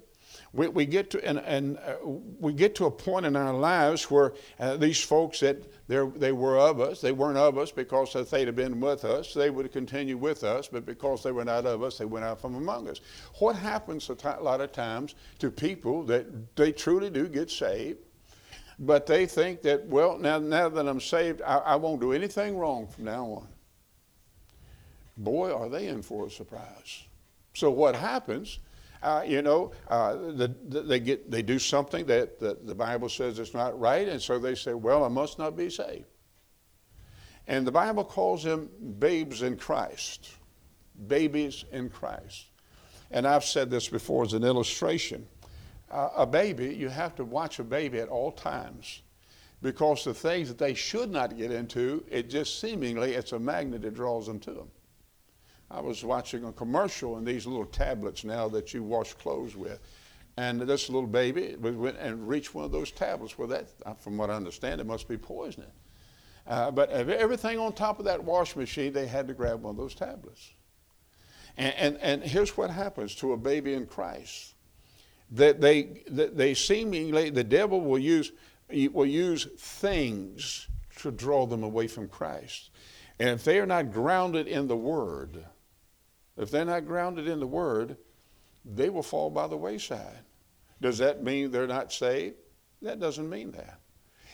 we, 0.58 0.68
we 0.70 0.86
get 0.88 1.12
to 1.12 1.24
and, 1.24 1.38
and 1.40 1.78
uh, 1.78 1.96
we 2.04 2.52
get 2.52 2.74
to 2.76 2.86
a 2.86 2.92
point 2.92 3.28
in 3.28 3.36
our 3.36 3.54
lives 3.54 4.10
where 4.10 4.34
uh, 4.60 4.76
these 4.76 5.02
folks 5.02 5.40
that 5.42 5.64
they 5.88 6.32
were 6.32 6.58
of 6.58 6.82
us, 6.82 7.00
they 7.00 7.12
weren't 7.12 7.38
of 7.38 7.58
us 7.58 7.72
because 7.72 8.16
if 8.16 8.32
they'd 8.32 8.48
have 8.48 8.56
been 8.56 8.82
with 8.82 9.06
us, 9.06 9.34
they 9.34 9.52
would 9.52 9.72
continue 9.72 10.18
with 10.18 10.44
us, 10.44 10.68
but 10.68 10.86
because 10.86 11.22
they 11.22 11.32
were 11.32 11.46
not 11.46 11.66
of 11.68 11.84
us, 11.84 12.00
they 12.00 12.06
went 12.06 12.26
out 12.26 12.42
from 12.42 12.56
among 12.56 12.90
us. 12.90 13.00
What 13.40 13.56
happens 13.56 14.10
a 14.10 14.40
lot 14.42 14.60
of 14.60 14.72
times 14.72 15.14
to 15.40 15.52
people 15.52 16.04
that 16.06 16.56
they 16.56 16.72
truly 16.72 17.12
do 17.12 17.28
get 17.28 17.52
saved? 17.52 18.00
But 18.80 19.06
they 19.06 19.28
think 19.28 19.62
that, 19.62 19.86
well, 19.86 20.18
now, 20.18 20.40
now 20.40 20.70
that 20.70 20.88
I'm 20.88 21.02
saved, 21.02 21.42
I, 21.44 21.58
I 21.58 21.76
won't 21.76 22.02
do 22.02 22.14
anything 22.14 22.58
wrong 22.58 22.88
from 22.88 23.06
now 23.06 23.26
on. 23.26 23.48
Boy, 25.18 25.54
are 25.54 25.70
they 25.70 25.88
in 25.88 26.02
for 26.02 26.28
a 26.28 26.32
surprise. 26.32 27.04
So 27.54 27.72
what 27.72 27.96
happens? 27.96 28.60
Uh, 29.02 29.24
you 29.26 29.42
know, 29.42 29.72
uh, 29.90 30.14
the, 30.14 30.56
the, 30.68 30.82
they 30.82 31.00
get 31.00 31.30
they 31.30 31.42
do 31.42 31.60
something 31.60 32.06
that 32.06 32.40
the, 32.40 32.58
the 32.64 32.74
Bible 32.74 33.10
says 33.10 33.38
is 33.40 33.54
not 33.54 33.80
right, 33.80 34.08
and 34.08 34.22
so 34.22 34.40
they 34.40 34.56
say, 34.56 34.74
"Well, 34.74 35.04
I 35.04 35.08
must 35.08 35.38
not 35.38 35.56
be 35.56 35.70
saved." 35.70 36.06
And 37.48 37.66
the 37.66 37.72
Bible 37.72 38.04
calls 38.04 38.44
them 38.44 38.70
babes 39.00 39.42
in 39.42 39.56
Christ, 39.56 40.30
babies 41.08 41.64
in 41.72 41.90
Christ. 41.90 42.48
And 43.10 43.26
I've 43.26 43.46
said 43.46 43.70
this 43.70 43.88
before 43.88 44.24
as 44.24 44.34
an 44.34 44.44
illustration. 44.44 45.26
Uh, 45.90 46.10
a 46.18 46.28
baby, 46.28 46.76
you 46.76 46.90
have 46.90 47.16
to 47.16 47.24
watch 47.24 47.60
a 47.60 47.64
baby 47.64 48.00
at 48.00 48.10
all 48.10 48.32
times 48.34 49.02
because 49.62 50.04
the 50.04 50.14
things 50.14 50.50
that 50.50 50.58
they 50.58 50.74
should 50.74 51.10
not 51.10 51.38
get 51.38 51.52
into, 51.52 52.04
it 52.10 52.30
just 52.30 52.60
seemingly 52.60 53.14
it's 53.14 53.32
a 53.32 53.40
magnet 53.40 53.82
that 53.84 53.96
draws 53.96 54.28
them 54.28 54.40
to 54.40 54.52
them. 54.52 54.68
I 55.70 55.82
was 55.82 56.04
watching 56.04 56.46
a 56.46 56.52
commercial 56.54 57.18
in 57.18 57.26
these 57.26 57.46
little 57.46 57.66
tablets 57.66 58.24
now 58.24 58.48
that 58.50 58.74
you 58.74 58.84
wash 58.84 59.14
clothes 59.14 59.56
with. 59.56 59.80
And 60.38 60.62
this 60.62 60.88
little 60.90 61.08
baby 61.08 61.56
went 61.56 61.98
and 61.98 62.28
reached 62.28 62.54
one 62.54 62.64
of 62.64 62.72
those 62.72 62.92
tablets. 62.92 63.38
Well, 63.38 63.48
that, 63.48 63.70
from 64.02 64.18
what 64.18 64.30
I 64.30 64.36
understand, 64.36 64.80
it 64.80 64.86
must 64.86 65.08
be 65.08 65.18
poisoning. 65.18 65.72
Uh, 66.46 66.72
but 66.72 66.90
everything 66.92 67.60
on 67.60 67.74
top 67.74 68.00
of 68.00 68.06
that 68.06 68.24
wash 68.24 68.56
machine, 68.56 68.94
they 68.94 69.08
had 69.08 69.28
to 69.28 69.34
grab 69.34 69.64
one 69.64 69.72
of 69.72 69.78
those 69.78 69.96
tablets. 69.96 70.54
And, 71.58 71.74
and, 71.76 71.98
and 71.98 72.24
here's 72.24 72.56
what 72.56 72.70
happens 72.70 73.16
to 73.16 73.34
a 73.34 73.38
baby 73.38 73.74
in 73.74 73.88
Christ. 73.88 74.54
That 75.32 75.60
they, 75.60 76.04
that 76.08 76.38
they 76.38 76.54
seemingly, 76.54 77.32
the 77.32 77.44
devil 77.44 77.82
will 77.82 78.00
use, 78.00 78.32
will 78.70 79.06
use 79.06 79.48
things 79.58 80.68
to 81.00 81.12
draw 81.12 81.46
them 81.46 81.64
away 81.64 81.88
from 81.88 82.08
Christ. 82.08 82.70
And 83.20 83.30
if 83.30 83.44
they 83.44 83.60
are 83.60 83.66
not 83.66 83.92
grounded 83.92 84.48
in 84.48 84.68
the 84.68 84.78
Word, 84.78 85.44
if 86.38 86.52
they're 86.52 86.66
not 86.66 86.86
grounded 86.86 87.28
in 87.28 87.40
the 87.40 87.48
Word, 87.48 87.98
they 88.66 88.90
will 88.90 89.04
fall 89.04 89.30
by 89.30 89.48
the 89.48 89.58
wayside. 89.58 90.20
Does 90.82 91.00
that 91.00 91.24
mean 91.24 91.52
they're 91.52 91.68
not 91.68 91.92
saved? 91.92 92.36
That 92.82 93.00
doesn't 93.00 93.30
mean 93.30 93.52
that. 93.52 93.80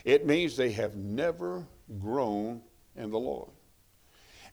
It 0.03 0.25
means 0.25 0.57
they 0.57 0.71
have 0.71 0.95
never 0.95 1.65
grown 1.99 2.61
in 2.95 3.09
the 3.09 3.19
Lord. 3.19 3.51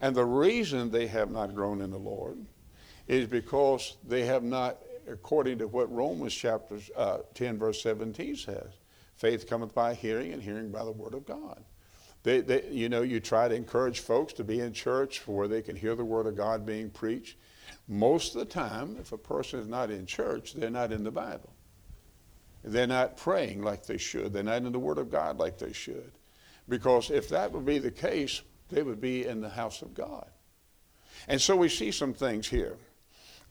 And 0.01 0.15
the 0.15 0.25
reason 0.25 0.91
they 0.91 1.09
have 1.09 1.31
not 1.31 1.55
grown 1.55 1.81
in 1.81 1.91
the 1.91 1.99
Lord 1.99 2.39
is 3.09 3.27
because 3.27 3.97
they 4.07 4.25
have 4.27 4.43
not, 4.43 4.79
according 5.09 5.59
to 5.59 5.67
what 5.67 5.93
Romans 5.93 6.33
chapter 6.33 6.79
uh, 6.97 7.19
10, 7.35 7.59
verse 7.59 7.83
17 7.83 8.37
says, 8.37 8.71
faith 9.17 9.49
cometh 9.49 9.75
by 9.75 9.95
hearing, 9.95 10.33
and 10.33 10.43
hearing 10.43 10.71
by 10.71 10.85
the 10.85 10.93
word 10.93 11.15
of 11.15 11.27
God. 11.27 11.63
They, 12.23 12.41
they, 12.41 12.67
you 12.71 12.89
know, 12.89 13.03
you 13.03 13.21
try 13.21 13.49
to 13.49 13.55
encourage 13.55 14.01
folks 14.01 14.33
to 14.35 14.45
be 14.45 14.61
in 14.61 14.73
church 14.73 15.27
where 15.27 15.49
they 15.49 15.63
can 15.63 15.77
hear 15.77 15.95
the 15.95 16.05
word 16.05 16.27
of 16.27 16.37
God 16.37 16.67
being 16.67 16.91
preached. 16.91 17.37
Most 17.89 18.35
of 18.35 18.41
the 18.41 18.53
time, 18.53 18.97
if 19.01 19.13
a 19.13 19.19
person 19.19 19.61
is 19.61 19.67
not 19.67 19.91
in 19.91 20.07
church, 20.07 20.55
they're 20.55 20.71
not 20.71 20.93
in 20.93 21.03
the 21.03 21.11
Bible. 21.11 21.53
They're 22.63 22.87
not 22.87 23.17
praying 23.17 23.63
like 23.63 23.87
they 23.87 23.97
should. 23.97 24.33
They're 24.33 24.43
not 24.43 24.63
in 24.63 24.73
the 24.73 24.79
Word 24.79 24.99
of 24.99 25.11
God 25.11 25.39
like 25.39 25.59
they 25.59 25.73
should. 25.73 26.13
Because 26.69 27.11
if 27.11 27.29
that 27.31 27.53
would 27.53 27.65
be 27.65 27.79
the 27.79 27.91
case, 27.91 28.43
they 28.69 28.83
would 28.83 29.01
be 29.01 29.27
in 29.27 29.41
the 29.41 29.49
house 29.49 29.83
of 29.83 29.95
God. 29.95 30.29
And 31.27 31.41
so 31.41 31.57
we 31.57 31.69
see 31.69 31.91
some 31.91 32.13
things 32.13 32.49
here. 32.49 32.77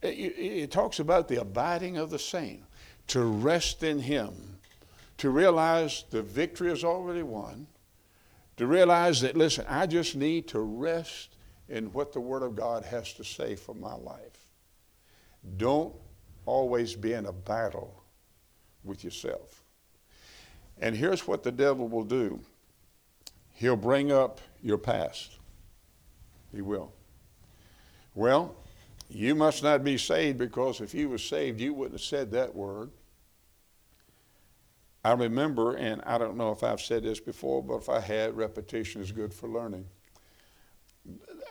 It, 0.02 0.08
it, 0.08 0.70
talks 0.70 0.98
about 0.98 1.28
the 1.28 1.40
abiding 1.40 1.98
of 1.98 2.10
the 2.10 2.18
saint, 2.18 2.62
to 3.08 3.22
rest 3.22 3.82
in 3.82 3.98
Him, 3.98 4.58
to 5.18 5.28
realize 5.28 6.04
the 6.10 6.22
victory 6.22 6.72
is 6.72 6.84
already 6.84 7.22
won, 7.22 7.66
to 8.60 8.66
realize 8.66 9.22
that, 9.22 9.38
listen, 9.38 9.64
I 9.70 9.86
just 9.86 10.14
need 10.14 10.46
to 10.48 10.60
rest 10.60 11.34
in 11.70 11.86
what 11.94 12.12
the 12.12 12.20
Word 12.20 12.42
of 12.42 12.54
God 12.54 12.84
has 12.84 13.14
to 13.14 13.24
say 13.24 13.56
for 13.56 13.74
my 13.74 13.94
life. 13.94 14.50
Don't 15.56 15.94
always 16.44 16.94
be 16.94 17.14
in 17.14 17.24
a 17.24 17.32
battle 17.32 18.04
with 18.84 19.02
yourself. 19.02 19.64
And 20.78 20.94
here's 20.94 21.26
what 21.26 21.42
the 21.42 21.50
devil 21.50 21.88
will 21.88 22.04
do 22.04 22.38
he'll 23.54 23.76
bring 23.76 24.12
up 24.12 24.42
your 24.60 24.76
past. 24.76 25.38
He 26.52 26.60
will. 26.60 26.92
Well, 28.14 28.54
you 29.08 29.34
must 29.34 29.62
not 29.62 29.82
be 29.82 29.96
saved 29.96 30.36
because 30.36 30.82
if 30.82 30.92
you 30.92 31.08
were 31.08 31.16
saved, 31.16 31.62
you 31.62 31.72
wouldn't 31.72 31.94
have 31.98 32.06
said 32.06 32.30
that 32.32 32.54
word. 32.54 32.90
I 35.02 35.12
remember, 35.12 35.76
and 35.76 36.02
I 36.04 36.18
don't 36.18 36.36
know 36.36 36.52
if 36.52 36.62
I've 36.62 36.80
said 36.80 37.04
this 37.04 37.20
before, 37.20 37.62
but 37.62 37.76
if 37.76 37.88
I 37.88 38.00
had, 38.00 38.36
repetition 38.36 39.00
is 39.00 39.12
good 39.12 39.32
for 39.32 39.48
learning. 39.48 39.86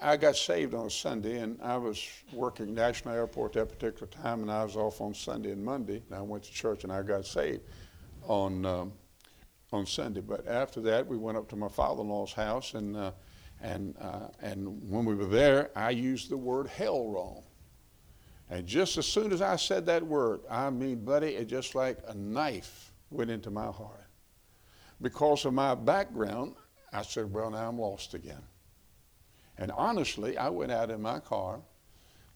I 0.02 0.18
got 0.18 0.36
saved 0.36 0.76
on 0.76 0.86
a 0.86 0.90
Sunday, 0.90 1.40
and 1.40 1.60
I 1.62 1.78
was 1.78 2.08
working 2.32 2.74
National 2.74 3.16
Airport 3.16 3.54
that 3.54 3.70
particular 3.70 4.08
time, 4.08 4.44
and 4.44 4.52
I 4.52 4.64
was 4.64 4.76
off 4.76 5.02
on 5.02 5.16
Sunday 5.16 5.52
and 5.52 5.64
Monday. 5.64 6.04
And 6.10 6.18
I 6.18 6.22
went 6.22 6.44
to 6.44 6.52
church, 6.52 6.84
and 6.84 6.94
I 6.94 7.02
got 7.02 7.26
saved 7.26 7.62
on 8.24 8.66
um, 8.66 8.94
on 9.72 9.86
Sunday. 9.86 10.22
But 10.22 10.48
after 10.48 10.80
that, 10.82 11.06
we 11.06 11.18
went 11.18 11.38
up 11.38 11.50
to 11.50 11.56
my 11.56 11.68
father-in-law's 11.68 12.34
house, 12.34 12.76
and 12.76 12.96
uh, 12.96 13.12
and 13.62 13.96
uh, 14.00 14.28
and 14.42 14.90
when 14.90 15.06
we 15.06 15.16
were 15.16 15.26
there, 15.26 15.72
I 15.76 15.90
used 15.90 16.30
the 16.30 16.38
word 16.38 16.68
hell 16.68 17.08
wrong. 17.08 17.44
And 18.52 18.66
just 18.66 18.98
as 18.98 19.08
soon 19.08 19.32
as 19.32 19.42
I 19.42 19.56
said 19.56 19.88
that 19.88 20.04
word, 20.04 20.42
I 20.50 20.70
mean, 20.70 21.04
buddy, 21.04 21.30
it 21.30 21.48
just 21.48 21.76
like 21.76 21.98
a 22.08 22.14
knife 22.14 22.89
went 23.10 23.32
into 23.32 23.50
my 23.50 23.68
heart. 23.68 24.08
Because 25.02 25.46
of 25.46 25.54
my 25.54 25.76
background, 25.76 26.56
I 26.92 27.04
said, 27.04 27.32
well, 27.32 27.52
now 27.52 27.70
I'm 27.70 27.80
lost 27.80 28.14
again. 28.14 28.42
And 29.58 29.72
honestly, 29.72 30.38
I 30.38 30.50
went 30.50 30.72
out 30.72 30.90
in 30.90 31.02
my 31.02 31.20
car, 31.20 31.60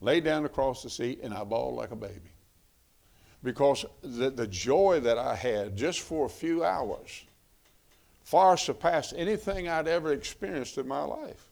laid 0.02 0.24
down 0.24 0.46
across 0.46 0.84
the 0.84 0.90
seat, 0.90 1.20
and 1.24 1.34
I 1.34 1.44
bawled 1.44 1.76
like 1.76 1.92
a 1.92 1.96
baby. 1.96 2.32
Because 3.44 3.86
the, 4.02 4.30
the 4.30 4.48
joy 4.48 5.02
that 5.02 5.18
I 5.18 5.36
had 5.36 5.76
just 5.76 6.00
for 6.00 6.26
a 6.26 6.30
few 6.30 6.64
hours 6.64 7.26
far 8.24 8.56
surpassed 8.58 9.14
anything 9.18 9.68
I'd 9.68 9.88
ever 9.88 10.14
experienced 10.14 10.78
in 10.78 10.88
my 10.88 11.04
life. 11.04 11.50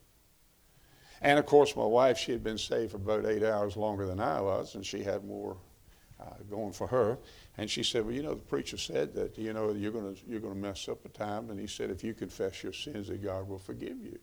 And 1.21 1.38
of 1.38 1.45
course, 1.45 1.75
my 1.75 1.86
wife, 1.86 2.17
she 2.17 2.31
had 2.31 2.43
been 2.43 2.57
saved 2.57 2.91
for 2.91 2.97
about 2.97 3.25
eight 3.25 3.43
hours 3.43 3.77
longer 3.77 4.07
than 4.07 4.19
I 4.19 4.41
was, 4.41 4.75
and 4.75 4.86
she 4.86 5.03
had 5.03 5.23
more 5.23 5.57
uh, 6.19 6.34
going 6.49 6.71
for 6.71 6.88
her. 6.88 7.17
And 7.62 7.69
she 7.69 7.84
said, 7.84 8.06
Well, 8.06 8.15
you 8.15 8.24
know, 8.24 8.34
the 8.34 8.41
preacher 8.41 8.76
said 8.76 9.13
that, 9.13 9.38
you 9.38 9.54
know, 9.54 9.71
you're 9.71 9.91
going 9.91 10.17
you're 10.28 10.39
to 10.39 10.56
mess 10.56 10.89
up 10.89 11.06
a 11.06 11.10
time. 11.10 11.52
And 11.52 11.60
he 11.60 11.67
said, 11.67 11.91
If 11.91 12.04
you 12.04 12.15
confess 12.15 12.63
your 12.63 12.74
sins, 12.74 13.10
that 13.10 13.24
God 13.24 13.47
will 13.47 13.60
forgive 13.60 14.02
you. 14.04 14.17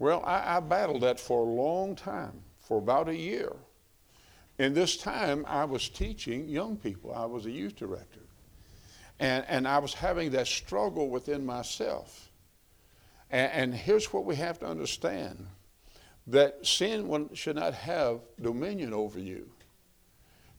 Well, 0.00 0.24
I, 0.26 0.56
I 0.56 0.58
battled 0.58 1.02
that 1.02 1.20
for 1.20 1.46
a 1.46 1.48
long 1.48 1.94
time, 1.94 2.42
for 2.58 2.78
about 2.78 3.08
a 3.08 3.14
year. 3.14 3.52
In 4.58 4.74
this 4.74 4.96
time, 4.96 5.44
I 5.46 5.66
was 5.66 5.88
teaching 5.88 6.48
young 6.48 6.76
people. 6.76 7.14
I 7.14 7.26
was 7.26 7.46
a 7.46 7.50
youth 7.52 7.76
director. 7.76 8.26
And, 9.20 9.44
and 9.46 9.68
I 9.68 9.78
was 9.78 9.94
having 9.94 10.32
that 10.32 10.48
struggle 10.48 11.08
within 11.08 11.46
myself. 11.46 12.32
And, 13.30 13.52
and 13.52 13.72
here's 13.72 14.12
what 14.12 14.24
we 14.24 14.34
have 14.34 14.58
to 14.58 14.66
understand 14.66 15.46
that 16.26 16.66
sin 16.66 17.30
should 17.34 17.54
not 17.54 17.74
have 17.74 18.18
dominion 18.42 18.92
over 18.92 19.20
you. 19.20 19.48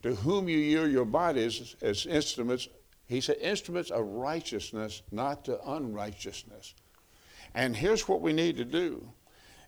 To 0.02 0.14
whom 0.14 0.48
you 0.48 0.58
yield 0.58 0.90
your 0.90 1.04
bodies 1.04 1.74
as 1.82 2.06
instruments, 2.06 2.68
he 3.06 3.20
said, 3.20 3.36
instruments 3.40 3.90
of 3.90 4.04
righteousness, 4.06 5.02
not 5.10 5.44
to 5.46 5.60
unrighteousness. 5.68 6.74
And 7.54 7.74
here's 7.74 8.06
what 8.08 8.20
we 8.20 8.32
need 8.32 8.56
to 8.58 8.64
do 8.64 9.08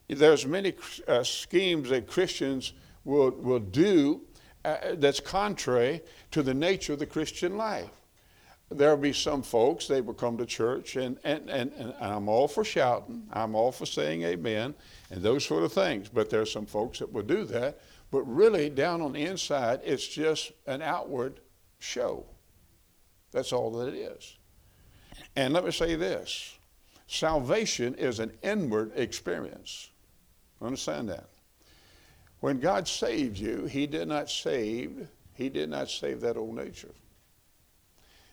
there's 0.09 0.45
many 0.45 0.75
uh, 1.07 1.23
schemes 1.23 1.90
that 1.90 2.09
Christians 2.09 2.73
will, 3.05 3.31
will 3.31 3.61
do 3.61 4.23
uh, 4.64 4.77
that's 4.95 5.21
contrary 5.21 6.03
to 6.33 6.43
the 6.43 6.53
nature 6.53 6.93
of 6.93 6.99
the 6.99 7.07
Christian 7.07 7.57
life. 7.57 7.90
There'll 8.73 8.97
be 8.97 9.12
some 9.12 9.43
folks, 9.43 9.88
they 9.88 10.01
will 10.01 10.14
come 10.14 10.37
to 10.38 10.47
church, 10.47 10.95
and, 10.97 11.19
and, 11.25 11.49
and, 11.51 11.73
and 11.73 11.95
I'm 12.01 12.29
all 12.29 12.47
for 12.47 12.64
shouting, 12.64 13.25
I'm 13.33 13.57
all 13.57 13.73
for 13.73 13.87
saying 13.87 14.23
amen, 14.23 14.75
and 15.11 15.23
those 15.23 15.45
sort 15.45 15.64
of 15.64 15.73
things. 15.73 16.09
But 16.09 16.31
there's 16.31 16.53
some 16.53 16.66
folks 16.66 17.01
that 17.01 17.12
will 17.12 17.23
do 17.23 17.45
that. 17.47 17.81
But 18.11 18.23
really, 18.23 18.70
down 18.70 19.01
on 19.01 19.12
the 19.12 19.25
inside, 19.25 19.81
it's 19.85 20.07
just 20.07 20.53
an 20.66 20.83
outward 20.83 21.40
show. 21.79 22.27
That's 23.31 23.53
all 23.53 23.70
that 23.73 23.94
it 23.94 23.96
is. 23.96 24.37
And 25.37 25.55
let 25.55 25.64
me 25.64 25.70
say 25.70 25.94
this 25.94 26.59
salvation 27.07 27.94
is 27.94 28.18
an 28.18 28.33
inward 28.42 28.92
experience. 28.96 29.90
Understand 30.61 31.09
that. 31.09 31.29
When 32.40 32.59
God 32.59 32.88
saved 32.88 33.38
you, 33.38 33.66
He 33.66 33.87
did 33.87 34.09
not 34.09 34.31
save, 34.31 35.09
He 35.35 35.49
did 35.49 35.70
not 35.70 35.90
save 35.90 36.20
that 36.23 36.37
old 36.37 36.57
nature. 36.57 36.94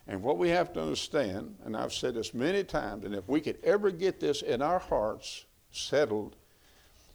And 0.07 0.23
what 0.23 0.37
we 0.37 0.49
have 0.49 0.71
to 0.73 0.81
understand, 0.81 1.55
and 1.65 1.75
I've 1.75 1.93
said 1.93 2.15
this 2.15 2.33
many 2.33 2.63
times, 2.63 3.03
and 3.03 3.13
if 3.13 3.27
we 3.27 3.41
could 3.41 3.57
ever 3.63 3.91
get 3.91 4.19
this 4.19 4.41
in 4.41 4.61
our 4.61 4.79
hearts 4.79 5.45
settled, 5.71 6.35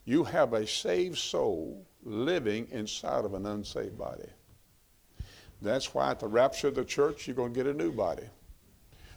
you 0.05 0.23
have 0.23 0.53
a 0.53 0.67
saved 0.67 1.17
soul 1.17 1.85
living 2.05 2.67
inside 2.71 3.25
of 3.25 3.33
an 3.33 3.45
unsaved 3.45 3.97
body. 3.97 4.29
That's 5.61 5.93
why 5.93 6.11
at 6.11 6.19
the 6.19 6.27
rapture 6.27 6.67
of 6.67 6.75
the 6.75 6.83
church, 6.83 7.27
you're 7.27 7.35
going 7.35 7.53
to 7.53 7.63
get 7.63 7.67
a 7.67 7.73
new 7.73 7.91
body. 7.91 8.27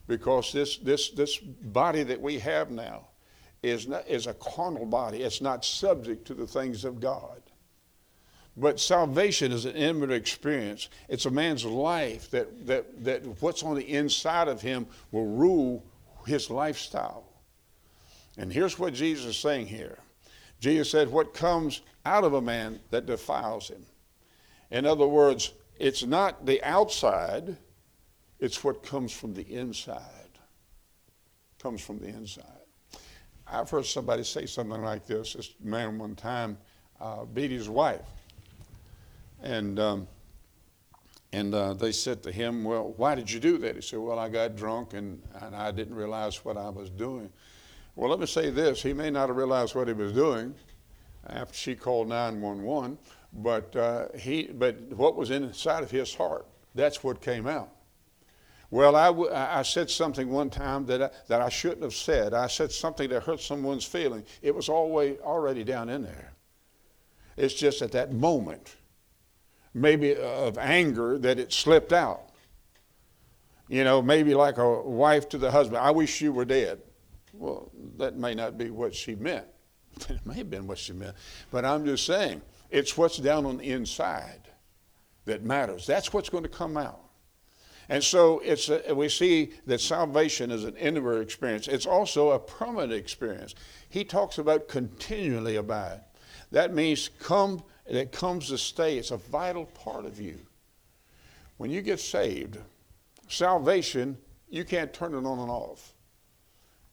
because 0.06 0.52
this, 0.52 0.78
this, 0.78 1.10
this 1.10 1.38
body 1.38 2.02
that 2.04 2.20
we 2.20 2.38
have 2.38 2.70
now 2.70 3.08
is, 3.62 3.88
not, 3.88 4.06
is 4.08 4.26
a 4.26 4.34
carnal 4.34 4.86
body. 4.86 5.22
It's 5.22 5.40
not 5.40 5.64
subject 5.64 6.26
to 6.26 6.34
the 6.34 6.46
things 6.46 6.84
of 6.84 7.00
God. 7.00 7.42
But 8.56 8.80
salvation 8.80 9.52
is 9.52 9.66
an 9.66 9.76
inward 9.76 10.12
experience. 10.12 10.88
It's 11.08 11.26
a 11.26 11.30
man's 11.30 11.64
life 11.64 12.30
that, 12.30 12.66
that, 12.66 13.04
that 13.04 13.42
what's 13.42 13.62
on 13.62 13.76
the 13.76 13.92
inside 13.92 14.48
of 14.48 14.62
him 14.62 14.86
will 15.10 15.26
rule 15.26 15.84
his 16.26 16.48
lifestyle. 16.48 17.24
And 18.38 18.52
here's 18.52 18.78
what 18.78 18.94
Jesus 18.94 19.26
is 19.26 19.36
saying 19.36 19.66
here 19.66 19.98
Jesus 20.60 20.90
said, 20.90 21.10
What 21.10 21.34
comes 21.34 21.82
out 22.06 22.22
of 22.22 22.34
a 22.34 22.40
man 22.40 22.78
that 22.90 23.04
defiles 23.04 23.68
him. 23.68 23.84
In 24.70 24.86
other 24.86 25.06
words, 25.06 25.52
it's 25.78 26.04
not 26.04 26.46
the 26.46 26.62
outside, 26.62 27.56
it's 28.38 28.62
what 28.62 28.82
comes 28.82 29.12
from 29.12 29.34
the 29.34 29.42
inside. 29.42 30.02
Comes 31.60 31.80
from 31.80 31.98
the 31.98 32.06
inside. 32.06 32.44
I've 33.46 33.68
heard 33.68 33.86
somebody 33.86 34.22
say 34.22 34.46
something 34.46 34.82
like 34.82 35.06
this. 35.06 35.34
This 35.34 35.54
man 35.60 35.98
one 35.98 36.14
time 36.14 36.58
uh, 37.00 37.24
beat 37.24 37.50
his 37.50 37.68
wife. 37.68 38.00
And, 39.42 39.78
um, 39.78 40.08
and 41.32 41.54
uh, 41.54 41.74
they 41.74 41.92
said 41.92 42.22
to 42.22 42.32
him, 42.32 42.62
Well, 42.62 42.94
why 42.96 43.14
did 43.16 43.30
you 43.30 43.40
do 43.40 43.58
that? 43.58 43.74
He 43.74 43.80
said, 43.80 43.98
Well, 43.98 44.18
I 44.18 44.28
got 44.28 44.56
drunk 44.56 44.94
and, 44.94 45.20
and 45.40 45.54
I 45.56 45.72
didn't 45.72 45.94
realize 45.94 46.44
what 46.44 46.56
I 46.56 46.68
was 46.68 46.88
doing. 46.88 47.30
Well, 47.96 48.10
let 48.10 48.20
me 48.20 48.26
say 48.26 48.50
this 48.50 48.82
he 48.82 48.92
may 48.92 49.10
not 49.10 49.28
have 49.28 49.36
realized 49.36 49.74
what 49.74 49.88
he 49.88 49.94
was 49.94 50.12
doing 50.12 50.54
after 51.28 51.54
she 51.54 51.74
called 51.74 52.08
911, 52.08 52.98
but, 53.32 53.74
uh, 53.76 54.08
he, 54.16 54.44
but 54.44 54.80
what 54.92 55.16
was 55.16 55.30
inside 55.30 55.82
of 55.82 55.90
his 55.90 56.14
heart, 56.14 56.46
that's 56.74 57.02
what 57.02 57.20
came 57.20 57.46
out. 57.46 57.70
Well, 58.70 58.96
I, 58.96 59.06
w- 59.06 59.30
I 59.32 59.62
said 59.62 59.90
something 59.90 60.28
one 60.30 60.50
time 60.50 60.86
that 60.86 61.02
I, 61.02 61.10
that 61.28 61.40
I 61.40 61.48
shouldn't 61.48 61.82
have 61.82 61.94
said. 61.94 62.34
I 62.34 62.48
said 62.48 62.72
something 62.72 63.08
that 63.10 63.22
hurt 63.22 63.40
someone's 63.40 63.84
feeling. 63.84 64.24
It 64.42 64.54
was 64.54 64.68
always 64.68 65.18
already 65.20 65.62
down 65.62 65.88
in 65.88 66.02
there. 66.02 66.32
It's 67.36 67.54
just 67.54 67.80
at 67.82 67.92
that 67.92 68.12
moment, 68.12 68.74
maybe 69.72 70.16
of 70.16 70.58
anger, 70.58 71.18
that 71.18 71.38
it 71.38 71.52
slipped 71.52 71.92
out. 71.92 72.30
You 73.68 73.84
know, 73.84 74.00
maybe 74.02 74.34
like 74.34 74.58
a 74.58 74.82
wife 74.82 75.28
to 75.30 75.38
the 75.38 75.50
husband, 75.50 75.78
I 75.78 75.90
wish 75.90 76.20
you 76.20 76.32
were 76.32 76.44
dead. 76.44 76.80
Well, 77.32 77.70
that 77.98 78.16
may 78.16 78.34
not 78.34 78.56
be 78.56 78.70
what 78.70 78.94
she 78.94 79.14
meant. 79.14 79.46
it 80.08 80.24
may 80.24 80.34
have 80.34 80.50
been 80.50 80.66
what 80.66 80.78
she 80.78 80.92
meant. 80.92 81.16
But 81.50 81.64
I'm 81.64 81.84
just 81.84 82.06
saying, 82.06 82.42
it's 82.70 82.96
what's 82.96 83.18
down 83.18 83.46
on 83.46 83.58
the 83.58 83.70
inside 83.70 84.40
that 85.24 85.44
matters. 85.44 85.86
That's 85.86 86.12
what's 86.12 86.28
going 86.28 86.44
to 86.44 86.48
come 86.48 86.76
out. 86.76 87.00
And 87.88 88.02
so 88.02 88.40
it's 88.40 88.68
a, 88.68 88.94
we 88.94 89.08
see 89.08 89.52
that 89.66 89.80
salvation 89.80 90.50
is 90.50 90.64
an 90.64 90.76
inward 90.76 91.20
experience. 91.20 91.68
It's 91.68 91.86
also 91.86 92.30
a 92.30 92.38
permanent 92.38 92.92
experience. 92.92 93.54
He 93.88 94.04
talks 94.04 94.38
about 94.38 94.68
continually 94.68 95.56
abide. 95.56 96.00
That 96.50 96.74
means 96.74 97.10
come, 97.20 97.62
it 97.86 98.10
comes 98.10 98.48
to 98.48 98.58
stay. 98.58 98.98
It's 98.98 99.12
a 99.12 99.16
vital 99.16 99.66
part 99.66 100.04
of 100.04 100.20
you. 100.20 100.38
When 101.58 101.70
you 101.70 101.80
get 101.80 102.00
saved, 102.00 102.58
salvation, 103.28 104.18
you 104.48 104.64
can't 104.64 104.92
turn 104.92 105.14
it 105.14 105.18
on 105.18 105.38
and 105.38 105.50
off. 105.50 105.94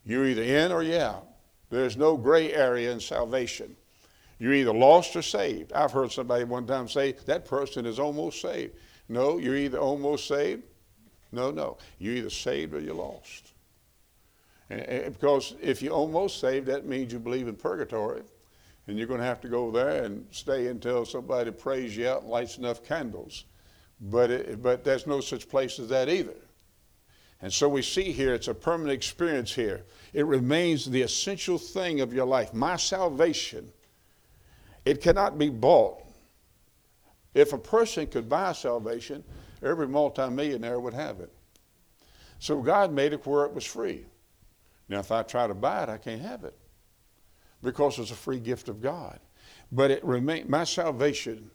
You're 0.06 0.26
either 0.26 0.44
in 0.44 0.72
or 0.72 0.84
you're 0.84 1.02
out. 1.02 1.28
There's 1.74 1.98
no 1.98 2.18
gray 2.18 2.54
area 2.54 2.92
in 2.92 3.00
salvation. 3.00 3.76
You're 4.40 4.54
either 4.54 4.74
lost 4.74 5.16
or 5.16 5.22
saved. 5.22 5.74
I've 5.74 5.92
heard 5.92 6.12
somebody 6.12 6.44
one 6.44 6.68
time 6.68 6.88
say 6.88 7.14
that 7.26 7.46
person 7.46 7.86
is 7.86 8.00
almost 8.00 8.42
saved. 8.42 8.76
No, 9.10 9.38
you're 9.38 9.56
either 9.56 9.78
almost 9.78 10.28
saved 10.28 10.64
no, 11.34 11.50
no. 11.50 11.78
You're 11.98 12.16
either 12.16 12.30
saved 12.30 12.76
or 12.76 12.80
you're 12.80 12.94
lost. 12.94 13.54
And, 14.70 15.14
because 15.14 15.56
if 15.62 15.82
you're 15.82 15.94
almost 15.94 16.40
saved, 16.40 16.68
that 16.68 16.86
means 16.86 17.12
you 17.12 17.20
believe 17.20 17.48
in 17.48 17.56
purgatory, 17.56 18.22
and 18.88 18.98
you're 18.98 19.08
going 19.08 19.20
to 19.20 19.26
have 19.26 19.42
to 19.42 19.50
go 19.50 19.72
there 19.72 20.04
and 20.04 20.28
stay 20.32 20.68
until 20.68 21.06
somebody 21.06 21.52
prays 21.52 21.98
you 21.98 22.08
out 22.08 22.22
and 22.22 22.30
lights 22.30 22.60
enough 22.60 22.84
candles. 22.84 23.46
But, 24.00 24.30
it, 24.30 24.62
but 24.62 24.84
there's 24.84 25.08
no 25.08 25.22
such 25.22 25.50
place 25.50 25.80
as 25.80 25.90
that 25.90 26.08
either. 26.08 26.36
And 27.44 27.54
so 27.54 27.68
we 27.68 27.82
see 27.82 28.14
here 28.14 28.34
it's 28.34 28.48
a 28.48 28.54
permanent 28.54 28.96
experience 28.96 29.54
here. 29.54 29.84
It 30.14 30.26
remains 30.26 30.86
the 30.86 31.02
essential 31.02 31.58
thing 31.58 32.00
of 32.00 32.14
your 32.14 32.26
life. 32.26 32.54
My 32.54 32.78
salvation, 32.78 33.70
it 34.86 35.02
cannot 35.02 35.38
be 35.38 35.50
bought. 35.50 36.02
If 37.34 37.52
a 37.52 37.58
person 37.58 38.08
could 38.08 38.30
buy 38.30 38.54
salvation, 38.54 39.26
every 39.62 39.90
multimillionaire 39.90 40.80
would 40.80 40.94
have 40.94 41.20
it. 41.20 41.34
So 42.40 42.62
God 42.62 42.94
made 42.94 43.12
it 43.12 43.28
where 43.28 43.44
it 43.44 43.54
was 43.54 43.66
free. 43.66 44.06
Now, 44.88 45.00
if 45.00 45.12
I 45.12 45.22
try 45.24 45.46
to 45.46 45.54
buy 45.54 45.84
it, 45.84 45.90
I 45.90 45.98
can't 45.98 46.22
have 46.22 46.46
it 46.46 46.58
because 47.62 48.00
it's 48.00 48.12
a 48.12 48.16
free 48.16 48.40
gift 48.40 48.70
of 48.70 48.82
God. 48.82 49.20
But 49.70 49.92
it 49.92 50.04
remain, 50.06 50.50
my 50.50 50.64
salvation, 50.64 51.52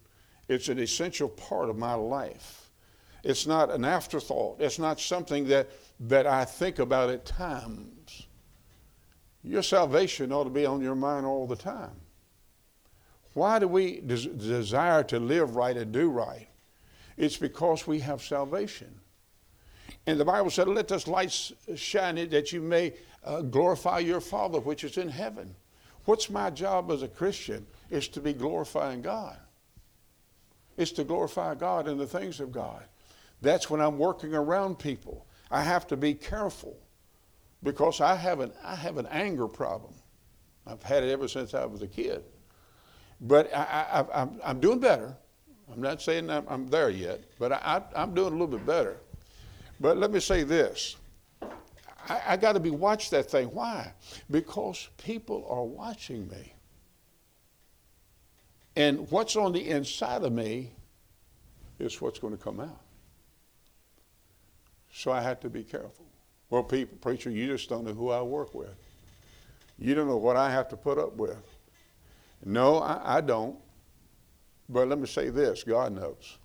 it's 0.48 0.68
an 0.68 0.80
essential 0.80 1.30
part 1.30 1.70
of 1.70 1.78
my 1.78 1.94
life. 1.94 2.57
It's 3.28 3.46
not 3.46 3.70
an 3.70 3.84
afterthought. 3.84 4.58
It's 4.58 4.78
not 4.78 4.98
something 4.98 5.48
that, 5.48 5.68
that 6.00 6.26
I 6.26 6.46
think 6.46 6.78
about 6.78 7.10
at 7.10 7.26
times. 7.26 8.26
Your 9.44 9.62
salvation 9.62 10.32
ought 10.32 10.44
to 10.44 10.50
be 10.50 10.64
on 10.64 10.80
your 10.80 10.94
mind 10.94 11.26
all 11.26 11.46
the 11.46 11.54
time. 11.54 12.00
Why 13.34 13.58
do 13.58 13.68
we 13.68 14.00
des- 14.00 14.30
desire 14.30 15.02
to 15.04 15.20
live 15.20 15.56
right 15.56 15.76
and 15.76 15.92
do 15.92 16.08
right? 16.08 16.48
It's 17.18 17.36
because 17.36 17.86
we 17.86 17.98
have 17.98 18.22
salvation. 18.22 18.98
And 20.06 20.18
the 20.18 20.24
Bible 20.24 20.48
said, 20.48 20.66
Let 20.66 20.88
this 20.88 21.06
light 21.06 21.52
shine 21.76 22.30
that 22.30 22.50
you 22.50 22.62
may 22.62 22.94
uh, 23.22 23.42
glorify 23.42 23.98
your 23.98 24.22
Father 24.22 24.58
which 24.58 24.84
is 24.84 24.96
in 24.96 25.10
heaven. 25.10 25.54
What's 26.06 26.30
my 26.30 26.48
job 26.48 26.90
as 26.90 27.02
a 27.02 27.08
Christian? 27.08 27.66
Is 27.90 28.08
to 28.08 28.22
be 28.22 28.32
glorifying 28.32 29.02
God. 29.02 29.36
It's 30.78 30.92
to 30.92 31.04
glorify 31.04 31.56
God 31.56 31.88
and 31.88 32.00
the 32.00 32.06
things 32.06 32.40
of 32.40 32.52
God. 32.52 32.84
That's 33.40 33.70
when 33.70 33.80
I'm 33.80 33.98
working 33.98 34.34
around 34.34 34.78
people. 34.78 35.26
I 35.50 35.62
have 35.62 35.86
to 35.88 35.96
be 35.96 36.14
careful 36.14 36.76
because 37.62 38.00
I 38.00 38.14
have 38.14 38.40
an, 38.40 38.52
I 38.64 38.74
have 38.74 38.98
an 38.98 39.06
anger 39.06 39.48
problem. 39.48 39.94
I've 40.66 40.82
had 40.82 41.02
it 41.02 41.10
ever 41.10 41.28
since 41.28 41.54
I 41.54 41.64
was 41.64 41.82
a 41.82 41.86
kid. 41.86 42.24
But 43.20 43.52
I, 43.54 44.04
I'm 44.44 44.60
doing 44.60 44.78
better. 44.78 45.16
I'm 45.72 45.80
not 45.80 46.00
saying 46.00 46.30
I'm, 46.30 46.44
I'm 46.48 46.68
there 46.68 46.90
yet, 46.90 47.20
but 47.38 47.52
I, 47.52 47.82
am 47.94 48.14
doing 48.14 48.28
a 48.28 48.30
little 48.30 48.46
bit 48.46 48.64
better. 48.64 48.96
But 49.80 49.96
let 49.98 50.10
me 50.10 50.20
say 50.20 50.42
this 50.42 50.96
I, 52.08 52.22
I 52.28 52.36
got 52.36 52.52
to 52.52 52.60
be 52.60 52.70
watch 52.70 53.10
that 53.10 53.30
thing. 53.30 53.48
Why? 53.48 53.92
Because 54.30 54.88
people 54.96 55.46
are 55.48 55.64
watching 55.64 56.28
me. 56.28 56.54
And 58.76 59.10
what's 59.10 59.36
on 59.36 59.52
the 59.52 59.68
inside 59.68 60.22
of 60.22 60.32
me 60.32 60.70
is 61.78 62.00
what's 62.00 62.18
going 62.18 62.36
to 62.36 62.42
come 62.42 62.60
out. 62.60 62.80
So 64.98 65.12
I 65.12 65.20
have 65.20 65.38
to 65.40 65.48
be 65.48 65.62
careful. 65.62 66.06
Well, 66.50 66.64
people, 66.64 66.98
preacher, 67.00 67.30
you 67.30 67.46
just 67.46 67.68
don't 67.68 67.84
know 67.84 67.94
who 67.94 68.10
I 68.10 68.20
work 68.20 68.52
with. 68.52 68.74
You 69.78 69.94
don't 69.94 70.08
know 70.08 70.16
what 70.16 70.36
I 70.36 70.50
have 70.50 70.68
to 70.70 70.76
put 70.76 70.98
up 70.98 71.14
with. 71.16 71.38
No, 72.44 72.78
I, 72.78 73.18
I 73.18 73.20
don't. 73.20 73.56
But 74.68 74.88
let 74.88 74.98
me 74.98 75.06
say 75.06 75.28
this 75.30 75.62
God 75.62 75.92
knows. 75.92 76.38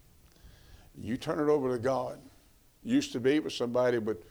You 0.96 1.18
turn 1.18 1.40
it 1.40 1.52
over 1.52 1.72
to 1.72 1.80
God. 1.80 2.20
Used 2.84 3.12
to 3.14 3.20
be 3.20 3.40
with 3.40 3.54
somebody 3.54 3.98
would 3.98 4.24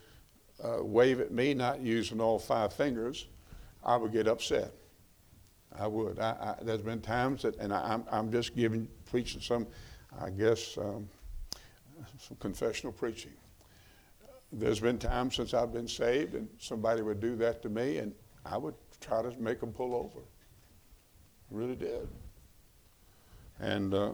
uh, 0.63 0.85
wave 0.85 1.19
at 1.19 1.33
me, 1.33 1.53
not 1.53 1.81
using 1.81 2.21
all 2.21 2.39
five 2.39 2.73
fingers, 2.73 3.27
I 3.83 3.97
would 3.97 4.13
get 4.13 4.29
upset. 4.29 4.73
I 5.77 5.89
would. 5.89 6.21
I, 6.21 6.31
I, 6.61 6.63
there's 6.63 6.83
been 6.83 7.01
times 7.01 7.43
that, 7.43 7.57
and 7.57 7.73
I, 7.73 7.93
am 7.93 8.05
I'm, 8.13 8.27
I'm 8.27 8.31
just 8.31 8.55
giving, 8.55 8.87
preaching 9.05 9.41
some, 9.41 9.67
I 10.21 10.31
guess, 10.31 10.79
um, 10.79 11.09
some 12.21 12.37
confessional 12.39 12.93
preaching. 12.93 13.33
There's 14.53 14.81
been 14.81 14.99
times 14.99 15.37
since 15.37 15.55
I've 15.55 15.73
been 15.73 15.89
saved, 15.89 16.35
and 16.35 16.47
somebody 16.59 17.01
would 17.01 17.21
do 17.21 17.37
that 17.37 17.63
to 17.63 17.71
me, 17.71 17.99
and 17.99 18.13
I 18.45 18.59
would 18.59 18.75
try 19.01 19.23
to 19.23 19.31
make 19.41 19.61
them 19.61 19.73
pull 19.73 19.95
over. 19.95 20.21
I 20.21 21.55
really 21.55 21.77
did. 21.77 22.07
And, 23.61 23.95
uh, 23.95 24.13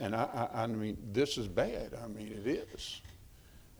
and 0.00 0.16
I, 0.16 0.48
I, 0.54 0.62
I, 0.62 0.66
mean, 0.66 0.96
this 1.12 1.36
is 1.36 1.48
bad. 1.48 1.92
I 2.02 2.08
mean, 2.08 2.28
it 2.28 2.46
is. 2.46 3.02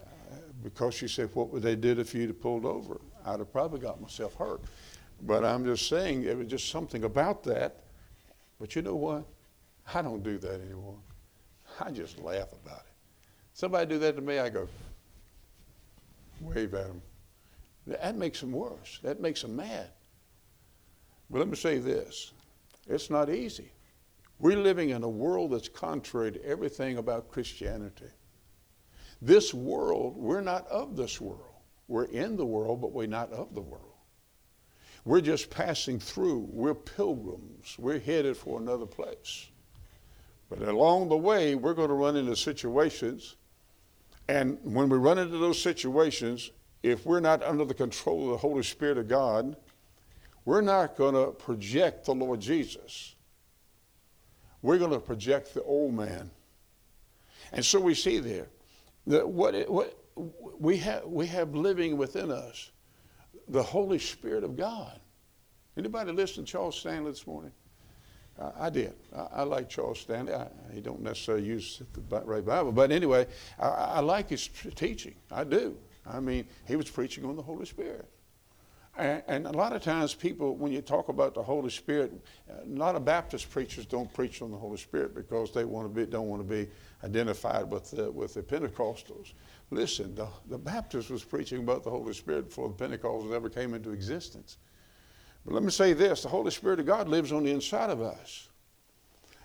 Uh, 0.01 0.37
because 0.63 0.95
she 0.95 1.09
said, 1.09 1.31
what 1.33 1.49
would 1.51 1.63
they 1.63 1.77
did 1.77 1.99
if 1.99 2.15
you'd 2.15 2.29
have 2.29 2.41
pulled 2.41 2.67
over? 2.67 3.01
I'd 3.25 3.39
have 3.39 3.53
probably 3.53 3.81
got 3.81 4.01
myself 4.01 4.35
hurt. 4.35 4.61
But 5.23 5.45
I'm 5.45 5.65
just 5.65 5.89
saying, 5.89 6.25
it 6.25 6.37
was 6.37 6.49
just 6.49 6.71
something 6.71 7.05
about 7.05 7.43
that. 7.45 7.85
But 8.61 8.77
you 8.77 8.83
know 8.83 8.95
what? 8.95 9.25
I 9.95 10.03
don't 10.03 10.23
do 10.23 10.39
that 10.39 10.61
anymore. 10.61 10.99
I 11.81 11.91
just 11.91 12.19
laugh 12.19 12.53
about 12.65 12.81
it. 12.81 12.93
Somebody 13.55 13.87
do 13.87 13.99
that 14.01 14.17
to 14.17 14.23
me, 14.23 14.39
I 14.39 14.49
go, 14.49 14.69
wave 16.41 16.75
at 16.75 16.87
them. 16.89 17.03
That 17.87 18.17
makes 18.17 18.41
them 18.41 18.53
worse. 18.53 19.01
That 19.03 19.21
makes 19.21 19.43
them 19.43 19.57
mad. 19.57 19.91
But 21.31 21.39
let 21.39 21.49
me 21.49 21.57
say 21.57 21.79
this 21.79 22.33
it's 22.87 23.11
not 23.11 23.31
easy. 23.31 23.71
We're 24.39 24.57
living 24.57 24.91
in 24.91 25.03
a 25.03 25.09
world 25.09 25.53
that's 25.53 25.69
contrary 25.69 26.33
to 26.33 26.45
everything 26.45 26.99
about 26.99 27.31
Christianity. 27.31 28.07
This 29.21 29.53
world, 29.53 30.17
we're 30.17 30.41
not 30.41 30.69
of 30.69 30.97
this 30.97 31.21
world. 31.21 31.43
We're 31.89 32.05
in 32.05 32.37
the 32.37 32.47
world, 32.47 32.81
but 32.81 32.93
we're 32.93 33.07
not 33.07 33.33
of 33.33 33.55
the 33.55 33.61
world. 33.61 33.85
We're 35.05 35.21
just 35.21 35.51
passing 35.51 35.99
through. 35.99 36.49
We're 36.53 36.75
pilgrims. 36.75 37.77
We're 37.79 37.99
headed 37.99 38.37
for 38.37 38.61
another 38.61 38.87
place. 38.87 39.49
But 40.49 40.63
along 40.63 41.09
the 41.09 41.17
way, 41.17 41.55
we're 41.55 41.75
going 41.75 41.89
to 41.89 41.95
run 41.95 42.17
into 42.17 42.37
situations. 42.37 43.37
And 44.29 44.59
when 44.63 44.89
we 44.89 44.99
run 44.99 45.19
into 45.19 45.39
those 45.39 45.61
situations, 45.61 46.51
if 46.83 47.07
we're 47.07 47.21
not 47.21 47.43
under 47.43 47.65
the 47.65 47.75
control 47.75 48.25
of 48.25 48.31
the 48.31 48.37
Holy 48.37 48.63
Spirit 48.63 48.99
of 48.99 49.09
God, 49.09 49.57
we're 50.45 50.61
not 50.61 50.97
going 50.97 51.15
to 51.15 51.33
project 51.33 52.05
the 52.05 52.15
Lord 52.15 52.41
Jesus. 52.41 53.15
We're 54.63 54.79
going 54.79 54.93
to 54.93 55.01
project 55.01 55.55
the 55.55 55.63
old 55.63 55.95
man. 55.95 56.31
And 57.53 57.65
so 57.65 57.81
we 57.81 57.95
see 57.95 58.19
there 58.19 58.49
that 59.07 59.27
what, 59.27 59.69
what 59.71 59.97
we, 60.59 60.77
have, 60.79 61.05
we 61.05 61.27
have 61.27 61.55
living 61.55 61.97
within 61.97 62.31
us 62.31 62.71
the 63.49 63.63
Holy 63.63 63.99
Spirit 63.99 64.45
of 64.45 64.57
God. 64.57 65.01
Anybody 65.77 66.13
listen 66.13 66.45
to 66.45 66.51
Charles 66.51 66.79
Stanley 66.79 67.13
this 67.13 67.27
morning? 67.27 67.53
I 68.59 68.71
did. 68.71 68.95
I, 69.15 69.27
I, 69.37 69.43
like 69.43 69.69
Charles 69.69 70.01
Stanley. 70.01 70.33
I, 70.33 70.47
he 70.73 70.81
don't 70.81 71.01
necessarily 71.01 71.45
use 71.45 71.83
the 71.93 72.21
right 72.21 72.45
Bible, 72.45 72.73
but 72.73 72.93
anyway, 72.93 73.27
I, 73.59 73.69
I 73.69 74.01
like 74.01 74.31
his 74.31 74.49
teaching. 74.75 75.15
I 75.31 75.45
do. 75.45 75.77
I 76.07 76.21
mean, 76.21 76.47
he 76.67 76.77
was 76.77 76.89
preaching 76.89 77.25
on 77.25 77.37
the 77.37 77.43
Holy 77.43 77.67
Spirit. 77.67 78.09
And, 78.97 79.23
and, 79.29 79.47
a 79.47 79.53
lot 79.53 79.75
of 79.75 79.83
times, 79.83 80.13
people, 80.13 80.57
when 80.57 80.73
you 80.73 80.81
talk 80.81 81.09
about 81.09 81.33
the 81.33 81.43
Holy 81.43 81.71
Spirit, 81.71 82.13
uh, 82.51 82.65
a 82.65 82.77
lot 82.77 82.97
of 82.97 83.05
Baptist 83.05 83.49
preachers 83.49 83.87
don't 83.87 84.13
preach 84.13 84.43
on 84.43 84.51
the 84.51 84.57
Holy 84.57 84.77
Spirit 84.77 85.15
because 85.15 85.53
they 85.53 85.65
want 85.65 85.87
to 85.87 85.95
be, 85.95 86.11
don't 86.11 86.27
want 86.27 86.43
to 86.43 86.49
be 86.49 86.69
identified 87.05 87.71
with 87.71 87.93
the, 87.93 88.11
with 88.11 88.35
the 88.35 88.43
Pentecostals. 88.43 89.35
Listen, 89.71 90.17
the, 90.17 90.27
the 90.49 90.59
Baptist 90.59 91.11
was 91.11 91.23
preaching 91.23 91.61
about 91.61 91.85
the 91.85 91.91
Holy 91.91 92.13
Spirit 92.13 92.49
before 92.49 92.69
the 92.69 92.75
Pentecostals 92.75 93.33
ever 93.33 93.49
came 93.49 93.73
into 93.73 93.93
existence. 93.93 94.57
But 95.49 95.55
let 95.55 95.63
me 95.63 95.71
say 95.71 95.95
this 95.95 96.23
the 96.23 96.29
Holy 96.29 96.51
Spirit 96.51 96.79
of 96.79 96.85
God 96.85 97.09
lives 97.09 97.33
on 97.33 97.43
the 97.43 97.51
inside 97.51 97.89
of 97.89 98.03
us. 98.03 98.49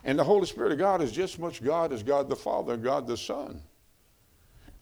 And 0.03 0.19
the 0.19 0.23
Holy 0.25 0.45
Spirit 0.45 0.73
of 0.73 0.77
God 0.77 1.01
is 1.01 1.13
just 1.13 1.35
as 1.35 1.39
much 1.39 1.63
God 1.63 1.93
as 1.93 2.03
God 2.03 2.27
the 2.27 2.35
Father 2.35 2.73
and 2.73 2.83
God 2.83 3.07
the 3.07 3.15
Son. 3.15 3.61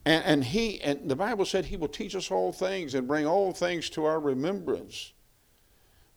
And, 0.03 0.25
and 0.25 0.43
he 0.43 0.81
and 0.81 1.07
the 1.07 1.15
Bible 1.15 1.45
said 1.45 1.65
he 1.65 1.77
will 1.77 1.89
teach 1.89 2.15
us 2.15 2.31
all 2.31 2.51
things 2.51 2.95
and 2.95 3.07
bring 3.07 3.27
all 3.27 3.51
things 3.51 3.87
to 3.91 4.03
our 4.05 4.19
remembrance. 4.19 5.13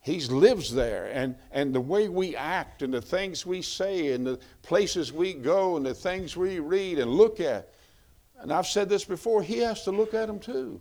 He 0.00 0.20
lives 0.20 0.72
there, 0.72 1.10
and, 1.12 1.36
and 1.52 1.74
the 1.74 1.82
way 1.82 2.08
we 2.08 2.34
act, 2.34 2.80
and 2.80 2.92
the 2.92 3.02
things 3.02 3.44
we 3.44 3.60
say, 3.60 4.12
and 4.12 4.26
the 4.26 4.38
places 4.62 5.12
we 5.12 5.34
go, 5.34 5.76
and 5.76 5.84
the 5.84 5.92
things 5.92 6.34
we 6.34 6.60
read 6.60 6.98
and 6.98 7.10
look 7.10 7.40
at. 7.40 7.74
And 8.38 8.50
I've 8.50 8.66
said 8.66 8.88
this 8.88 9.04
before, 9.04 9.42
he 9.42 9.58
has 9.58 9.84
to 9.84 9.90
look 9.90 10.14
at 10.14 10.28
them 10.28 10.38
too, 10.38 10.80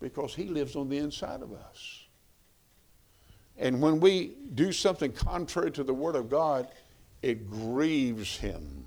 because 0.00 0.34
he 0.34 0.46
lives 0.46 0.74
on 0.74 0.88
the 0.88 0.98
inside 0.98 1.42
of 1.42 1.52
us. 1.52 1.97
And 3.58 3.82
when 3.82 3.98
we 4.00 4.36
do 4.54 4.72
something 4.72 5.12
contrary 5.12 5.72
to 5.72 5.82
the 5.82 5.92
Word 5.92 6.14
of 6.14 6.30
God, 6.30 6.68
it 7.22 7.50
grieves 7.50 8.36
him. 8.36 8.86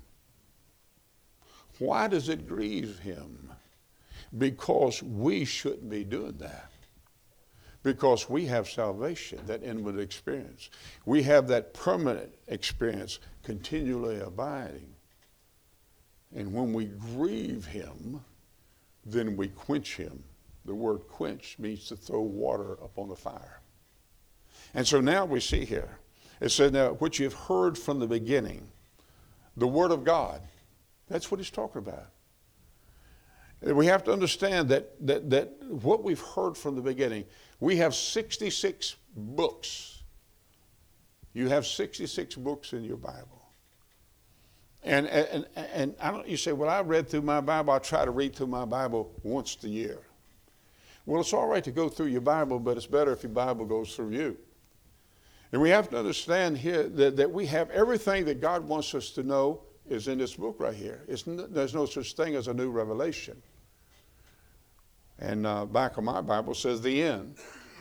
Why 1.78 2.08
does 2.08 2.28
it 2.28 2.48
grieve 2.48 2.98
him? 3.00 3.50
Because 4.38 5.02
we 5.02 5.44
shouldn't 5.44 5.90
be 5.90 6.04
doing 6.04 6.36
that. 6.38 6.70
Because 7.82 8.30
we 8.30 8.46
have 8.46 8.68
salvation, 8.68 9.40
that 9.46 9.62
inward 9.62 9.98
experience. 9.98 10.70
We 11.04 11.22
have 11.24 11.48
that 11.48 11.74
permanent 11.74 12.32
experience, 12.46 13.18
continually 13.42 14.20
abiding. 14.20 14.94
And 16.34 16.54
when 16.54 16.72
we 16.72 16.86
grieve 16.86 17.66
him, 17.66 18.20
then 19.04 19.36
we 19.36 19.48
quench 19.48 19.96
him. 19.96 20.22
The 20.64 20.74
word 20.74 21.08
quench 21.08 21.56
means 21.58 21.88
to 21.88 21.96
throw 21.96 22.20
water 22.20 22.74
upon 22.74 23.08
the 23.08 23.16
fire. 23.16 23.61
And 24.74 24.86
so 24.86 25.00
now 25.00 25.24
we 25.24 25.40
see 25.40 25.64
here, 25.64 25.98
it 26.40 26.50
says, 26.50 26.72
now, 26.72 26.92
what 26.94 27.18
you've 27.18 27.34
heard 27.34 27.78
from 27.78 28.00
the 28.00 28.06
beginning, 28.06 28.66
the 29.56 29.68
Word 29.68 29.90
of 29.90 30.02
God, 30.02 30.40
that's 31.08 31.30
what 31.30 31.38
he's 31.38 31.50
talking 31.50 31.78
about. 31.78 32.06
We 33.60 33.86
have 33.86 34.02
to 34.04 34.12
understand 34.12 34.70
that, 34.70 35.06
that, 35.06 35.30
that 35.30 35.62
what 35.68 36.02
we've 36.02 36.20
heard 36.20 36.56
from 36.56 36.74
the 36.74 36.82
beginning, 36.82 37.24
we 37.60 37.76
have 37.76 37.94
66 37.94 38.96
books. 39.16 40.02
You 41.32 41.48
have 41.48 41.66
66 41.66 42.34
books 42.36 42.72
in 42.72 42.82
your 42.82 42.96
Bible. 42.96 43.42
And, 44.82 45.06
and, 45.06 45.46
and 45.54 45.94
I 46.00 46.10
don't, 46.10 46.26
you 46.26 46.36
say, 46.36 46.52
well, 46.52 46.68
I 46.68 46.80
read 46.80 47.08
through 47.08 47.22
my 47.22 47.40
Bible. 47.40 47.72
I 47.72 47.78
try 47.78 48.04
to 48.04 48.10
read 48.10 48.34
through 48.34 48.48
my 48.48 48.64
Bible 48.64 49.12
once 49.22 49.56
a 49.62 49.68
year. 49.68 50.00
Well, 51.06 51.20
it's 51.20 51.32
all 51.32 51.46
right 51.46 51.62
to 51.62 51.70
go 51.70 51.88
through 51.88 52.06
your 52.06 52.20
Bible, 52.20 52.58
but 52.58 52.76
it's 52.76 52.86
better 52.86 53.12
if 53.12 53.22
your 53.22 53.30
Bible 53.30 53.64
goes 53.64 53.94
through 53.94 54.10
you. 54.10 54.36
And 55.52 55.60
we 55.60 55.68
have 55.68 55.90
to 55.90 55.98
understand 55.98 56.56
here 56.56 56.84
that, 56.84 57.16
that 57.16 57.30
we 57.30 57.46
have 57.46 57.70
everything 57.70 58.24
that 58.24 58.40
God 58.40 58.66
wants 58.66 58.94
us 58.94 59.10
to 59.10 59.22
know 59.22 59.60
is 59.88 60.08
in 60.08 60.18
this 60.18 60.34
book 60.34 60.56
right 60.58 60.74
here. 60.74 61.02
There's 61.06 61.74
no 61.74 61.84
such 61.84 62.14
thing 62.14 62.34
as 62.34 62.48
a 62.48 62.54
new 62.54 62.70
revelation. 62.70 63.40
And 65.18 65.46
uh, 65.46 65.66
back 65.66 65.98
of 65.98 66.04
my 66.04 66.20
Bible 66.22 66.54
says 66.54 66.80
the 66.80 67.02
end. 67.02 67.36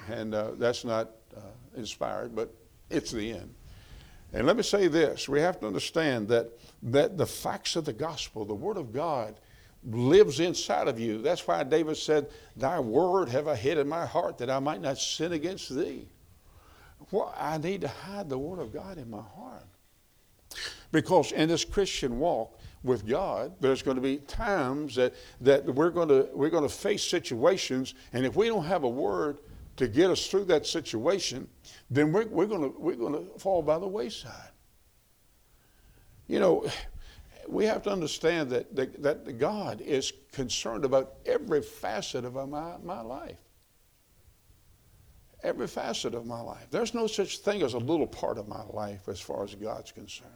And 0.09 0.35
uh, 0.35 0.51
that's 0.57 0.83
not 0.83 1.11
uh, 1.35 1.39
inspired, 1.77 2.35
but 2.35 2.53
it's 2.89 3.11
the 3.11 3.31
end. 3.31 3.53
And 4.33 4.47
let 4.47 4.57
me 4.57 4.63
say 4.63 4.87
this 4.87 5.29
we 5.29 5.39
have 5.39 5.59
to 5.61 5.67
understand 5.67 6.27
that, 6.29 6.49
that 6.83 7.17
the 7.17 7.25
facts 7.25 7.75
of 7.75 7.85
the 7.85 7.93
gospel, 7.93 8.45
the 8.45 8.53
Word 8.53 8.77
of 8.77 8.93
God, 8.93 9.35
lives 9.83 10.39
inside 10.39 10.87
of 10.87 10.99
you. 10.99 11.21
That's 11.21 11.47
why 11.47 11.63
David 11.63 11.97
said, 11.97 12.29
Thy 12.55 12.79
word 12.79 13.29
have 13.29 13.47
I 13.47 13.55
hid 13.55 13.77
in 13.77 13.87
my 13.87 14.05
heart 14.05 14.37
that 14.37 14.49
I 14.49 14.59
might 14.59 14.81
not 14.81 14.97
sin 14.97 15.33
against 15.33 15.73
thee. 15.73 16.07
Well, 17.09 17.33
I 17.37 17.57
need 17.57 17.81
to 17.81 17.87
hide 17.87 18.29
the 18.29 18.37
Word 18.37 18.59
of 18.59 18.71
God 18.71 18.97
in 18.97 19.09
my 19.09 19.21
heart. 19.21 19.65
Because 20.91 21.31
in 21.31 21.49
this 21.49 21.63
Christian 21.63 22.19
walk 22.19 22.59
with 22.83 23.07
God, 23.07 23.53
there's 23.59 23.81
going 23.81 23.95
to 23.95 24.01
be 24.01 24.17
times 24.17 24.95
that, 24.95 25.13
that 25.39 25.65
we're, 25.65 25.89
going 25.89 26.09
to, 26.09 26.27
we're 26.33 26.49
going 26.49 26.67
to 26.67 26.73
face 26.73 27.03
situations, 27.03 27.93
and 28.13 28.25
if 28.25 28.35
we 28.35 28.47
don't 28.47 28.65
have 28.65 28.83
a 28.83 28.89
word 28.89 29.39
to 29.77 29.87
get 29.87 30.09
us 30.09 30.27
through 30.27 30.45
that 30.45 30.65
situation, 30.65 31.47
then 31.89 32.11
we're, 32.11 32.27
we're, 32.27 32.45
going 32.45 32.61
to, 32.61 32.79
we're 32.79 32.95
going 32.95 33.13
to 33.13 33.39
fall 33.39 33.61
by 33.61 33.79
the 33.79 33.87
wayside. 33.87 34.51
You 36.27 36.39
know, 36.39 36.65
we 37.47 37.65
have 37.65 37.83
to 37.83 37.91
understand 37.91 38.49
that, 38.49 38.75
that, 38.75 39.01
that 39.01 39.37
God 39.37 39.81
is 39.81 40.11
concerned 40.31 40.85
about 40.85 41.13
every 41.25 41.61
facet 41.61 42.25
of 42.25 42.33
my, 42.49 42.75
my 42.83 43.01
life 43.01 43.37
every 45.43 45.67
facet 45.67 46.13
of 46.13 46.25
my 46.25 46.41
life. 46.41 46.67
There's 46.69 46.93
no 46.93 47.07
such 47.07 47.39
thing 47.39 47.61
as 47.61 47.73
a 47.73 47.79
little 47.79 48.07
part 48.07 48.37
of 48.37 48.47
my 48.47 48.63
life 48.69 49.07
as 49.07 49.19
far 49.19 49.43
as 49.43 49.55
God's 49.55 49.91
concerned. 49.91 50.31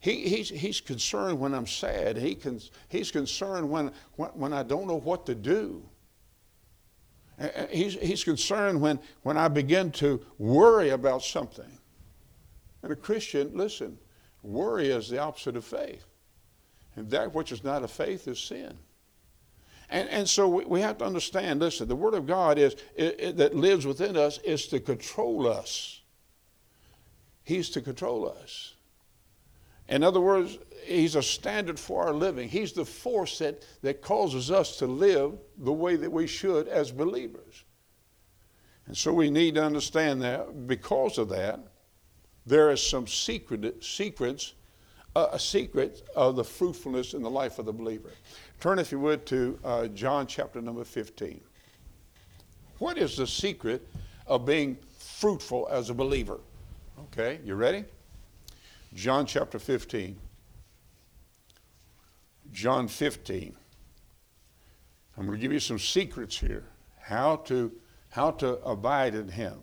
He, 0.00 0.28
he's, 0.28 0.48
he's 0.48 0.80
concerned 0.80 1.40
when 1.40 1.54
I'm 1.54 1.66
sad. 1.66 2.16
He 2.16 2.34
can, 2.34 2.60
he's 2.88 3.10
concerned 3.10 3.68
when, 3.68 3.90
when, 4.14 4.30
when 4.30 4.52
I 4.52 4.62
don't 4.62 4.86
know 4.86 5.00
what 5.00 5.26
to 5.26 5.34
do. 5.34 5.82
He's, 7.70 7.94
he's 7.94 8.24
concerned 8.24 8.80
when, 8.80 8.98
when 9.22 9.36
I 9.36 9.48
begin 9.48 9.92
to 9.92 10.20
worry 10.38 10.90
about 10.90 11.22
something. 11.22 11.70
And 12.82 12.92
a 12.92 12.96
Christian, 12.96 13.52
listen, 13.54 13.98
worry 14.42 14.88
is 14.88 15.08
the 15.08 15.18
opposite 15.18 15.56
of 15.56 15.64
faith. 15.64 16.04
And 16.96 17.08
that 17.10 17.34
which 17.34 17.52
is 17.52 17.62
not 17.62 17.84
of 17.84 17.90
faith 17.90 18.26
is 18.26 18.40
sin. 18.40 18.76
And, 19.90 20.08
and 20.08 20.28
so 20.28 20.48
we, 20.48 20.64
we 20.64 20.80
have 20.80 20.98
to 20.98 21.04
understand 21.04 21.60
listen, 21.60 21.88
the 21.88 21.96
Word 21.96 22.14
of 22.14 22.26
God 22.26 22.58
is, 22.58 22.76
it, 22.94 23.16
it, 23.18 23.36
that 23.38 23.54
lives 23.54 23.86
within 23.86 24.16
us 24.16 24.38
is 24.38 24.66
to 24.68 24.80
control 24.80 25.48
us. 25.48 26.00
He's 27.44 27.70
to 27.70 27.80
control 27.80 28.28
us. 28.28 28.74
In 29.88 30.02
other 30.02 30.20
words, 30.20 30.58
He's 30.84 31.16
a 31.16 31.22
standard 31.22 31.78
for 31.78 32.04
our 32.04 32.12
living. 32.12 32.48
He's 32.48 32.72
the 32.72 32.84
force 32.84 33.38
that, 33.38 33.64
that 33.82 34.02
causes 34.02 34.50
us 34.50 34.76
to 34.78 34.86
live 34.86 35.38
the 35.56 35.72
way 35.72 35.96
that 35.96 36.10
we 36.10 36.26
should 36.26 36.68
as 36.68 36.90
believers. 36.90 37.64
And 38.86 38.96
so 38.96 39.12
we 39.12 39.30
need 39.30 39.56
to 39.56 39.64
understand 39.64 40.22
that 40.22 40.66
because 40.66 41.18
of 41.18 41.28
that, 41.30 41.60
there 42.46 42.70
is 42.70 42.82
some 42.82 43.06
secret, 43.06 43.84
secrets, 43.84 44.54
uh, 45.14 45.28
a 45.32 45.38
secret 45.38 46.08
of 46.16 46.36
the 46.36 46.44
fruitfulness 46.44 47.12
in 47.12 47.22
the 47.22 47.30
life 47.30 47.58
of 47.58 47.66
the 47.66 47.72
believer. 47.72 48.12
Turn, 48.60 48.78
if 48.78 48.90
you 48.90 48.98
would, 48.98 49.24
to 49.26 49.58
uh, 49.64 49.86
John 49.88 50.26
chapter 50.26 50.60
number 50.60 50.84
15. 50.84 51.40
What 52.78 52.98
is 52.98 53.16
the 53.16 53.26
secret 53.26 53.86
of 54.26 54.44
being 54.44 54.76
fruitful 54.98 55.68
as 55.70 55.90
a 55.90 55.94
believer? 55.94 56.40
Okay, 56.98 57.38
you 57.44 57.54
ready? 57.54 57.84
John 58.94 59.26
chapter 59.26 59.58
15. 59.58 60.18
John 62.52 62.88
15. 62.88 63.54
I'm 65.16 65.26
going 65.26 65.38
to 65.38 65.42
give 65.42 65.52
you 65.52 65.60
some 65.60 65.78
secrets 65.78 66.38
here 66.38 66.64
how 67.00 67.36
to, 67.36 67.72
how 68.10 68.32
to 68.32 68.58
abide 68.64 69.14
in 69.14 69.28
Him. 69.28 69.60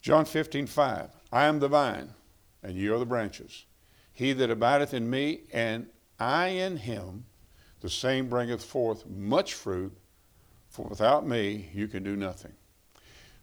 John 0.00 0.24
15, 0.24 0.66
5. 0.66 1.10
I 1.32 1.44
am 1.46 1.58
the 1.58 1.68
vine, 1.68 2.10
and 2.62 2.74
ye 2.74 2.88
are 2.88 2.98
the 2.98 3.06
branches. 3.06 3.66
He 4.12 4.32
that 4.32 4.50
abideth 4.50 4.94
in 4.94 5.08
me, 5.08 5.42
and 5.52 5.88
I 6.18 6.48
in 6.48 6.78
him, 6.78 7.24
the 7.80 7.90
same 7.90 8.28
bringeth 8.28 8.64
forth 8.64 9.06
much 9.06 9.54
fruit, 9.54 9.96
For 10.68 10.86
without 10.86 11.26
me, 11.26 11.70
you 11.72 11.88
can 11.88 12.02
do 12.02 12.16
nothing. 12.16 12.52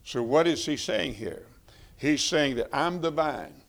So, 0.04 0.22
what 0.22 0.48
is 0.48 0.66
he 0.66 0.78
saying 0.78 1.16
here? 1.16 1.46
He's 1.98 2.24
saying 2.24 2.56
that 2.58 2.70
I'm 2.74 3.02
the 3.02 3.12
vine. 3.12 3.62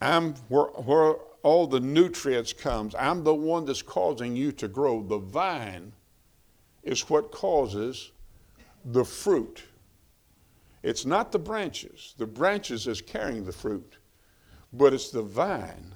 I'm 0.00 0.34
where, 0.48 0.64
where 0.64 1.14
all 1.42 1.66
the 1.66 1.80
nutrients 1.80 2.52
comes. 2.52 2.94
I'm 2.98 3.24
the 3.24 3.34
one 3.34 3.64
that's 3.64 3.82
causing 3.82 4.36
you 4.36 4.52
to 4.52 4.68
grow. 4.68 5.02
The 5.02 5.18
vine 5.18 5.92
is 6.82 7.08
what 7.08 7.30
causes 7.30 8.12
the 8.84 9.04
fruit. 9.04 9.62
It's 10.82 11.06
not 11.06 11.32
the 11.32 11.38
branches. 11.38 12.14
The 12.18 12.26
branches 12.26 12.86
is 12.86 13.00
carrying 13.00 13.44
the 13.44 13.52
fruit, 13.52 13.98
but 14.72 14.92
it's 14.92 15.10
the 15.10 15.22
vine 15.22 15.94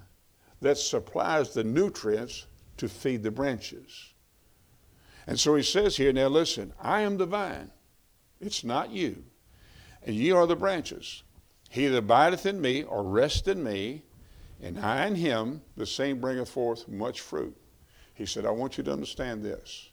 that 0.60 0.78
supplies 0.78 1.52
the 1.52 1.64
nutrients 1.64 2.46
to 2.76 2.88
feed 2.88 3.22
the 3.22 3.30
branches. 3.30 4.12
And 5.26 5.38
so 5.38 5.54
he 5.56 5.62
says 5.62 5.96
here, 5.96 6.12
now 6.12 6.28
listen, 6.28 6.72
I 6.80 7.00
am 7.00 7.16
the 7.16 7.26
vine. 7.26 7.70
It's 8.40 8.64
not 8.64 8.90
you. 8.90 9.24
And 10.04 10.14
ye 10.14 10.30
are 10.30 10.46
the 10.46 10.56
branches. 10.56 11.22
He 11.68 11.86
that 11.86 11.96
abideth 11.96 12.46
in 12.46 12.60
me 12.60 12.84
or 12.84 13.02
rest 13.02 13.48
in 13.48 13.62
me, 13.62 14.02
and 14.62 14.78
I 14.78 15.06
in 15.06 15.16
him, 15.16 15.62
the 15.76 15.86
same 15.86 16.20
bringeth 16.20 16.48
forth 16.48 16.88
much 16.88 17.20
fruit. 17.20 17.56
He 18.14 18.24
said, 18.24 18.46
I 18.46 18.50
want 18.50 18.78
you 18.78 18.84
to 18.84 18.92
understand 18.92 19.42
this. 19.42 19.90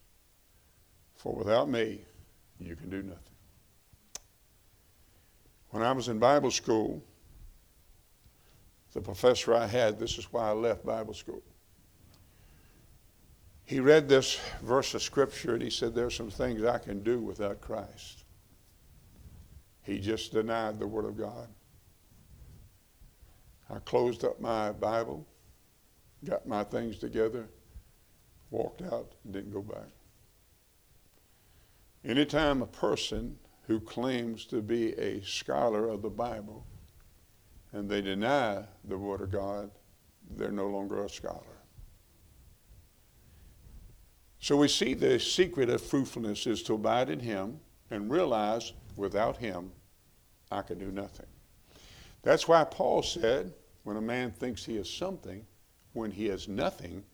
For 1.15 1.33
without 1.33 1.69
me, 1.69 2.01
you 2.59 2.75
can 2.75 2.89
do 2.89 3.01
nothing. 3.01 3.19
When 5.71 5.83
I 5.83 5.91
was 5.91 6.07
in 6.07 6.19
Bible 6.19 6.51
school, 6.51 7.03
the 8.93 9.01
professor 9.01 9.55
I 9.55 9.65
had, 9.65 9.97
this 9.97 10.19
is 10.19 10.31
why 10.31 10.49
I 10.49 10.51
left 10.51 10.85
Bible 10.85 11.15
school. 11.15 11.41
He 13.65 13.79
read 13.79 14.09
this 14.09 14.39
verse 14.61 14.93
of 14.93 15.01
Scripture 15.01 15.53
and 15.53 15.63
he 15.63 15.69
said, 15.69 15.95
There 15.95 16.05
are 16.05 16.11
some 16.11 16.29
things 16.29 16.63
I 16.63 16.77
can 16.77 17.01
do 17.01 17.19
without 17.19 17.61
Christ. 17.61 18.23
He 19.83 19.99
just 19.99 20.33
denied 20.33 20.79
the 20.79 20.87
Word 20.87 21.05
of 21.05 21.17
God. 21.17 21.47
I 23.69 23.79
closed 23.79 24.23
up 24.23 24.39
my 24.39 24.71
Bible, 24.71 25.25
got 26.25 26.47
my 26.47 26.63
things 26.63 26.97
together, 26.97 27.47
walked 28.51 28.81
out, 28.81 29.13
and 29.23 29.33
didn't 29.33 29.51
go 29.51 29.61
back. 29.61 29.89
Anytime 32.05 32.61
a 32.61 32.67
person 32.67 33.37
who 33.67 33.79
claims 33.79 34.45
to 34.45 34.61
be 34.61 34.93
a 34.93 35.23
scholar 35.23 35.87
of 35.87 36.01
the 36.01 36.09
Bible 36.09 36.65
and 37.71 37.89
they 37.89 38.01
deny 38.01 38.63
the 38.83 38.97
Word 38.97 39.21
of 39.21 39.31
God, 39.31 39.71
they're 40.35 40.51
no 40.51 40.67
longer 40.67 41.05
a 41.05 41.09
scholar. 41.09 41.52
So 44.43 44.57
we 44.57 44.67
see 44.67 44.93
the 44.93 45.21
secret 45.21 45.69
of 45.69 45.81
fruitfulness 45.81 46.47
is 46.47 46.61
to 46.63 46.73
abide 46.73 47.09
in 47.09 47.21
Him 47.21 47.61
and 47.89 48.11
realize 48.11 48.73
without 48.97 49.37
Him, 49.37 49.71
I 50.51 50.61
can 50.61 50.77
do 50.77 50.91
nothing. 50.91 51.27
That's 52.23 52.45
why 52.45 52.65
Paul 52.65 53.03
said, 53.03 53.53
when 53.83 53.95
a 53.95 54.01
man 54.01 54.31
thinks 54.31 54.65
he 54.65 54.75
is 54.75 54.89
something, 54.89 55.45
when 55.93 56.11
he 56.11 56.27
is 56.27 56.49
nothing, 56.49 57.05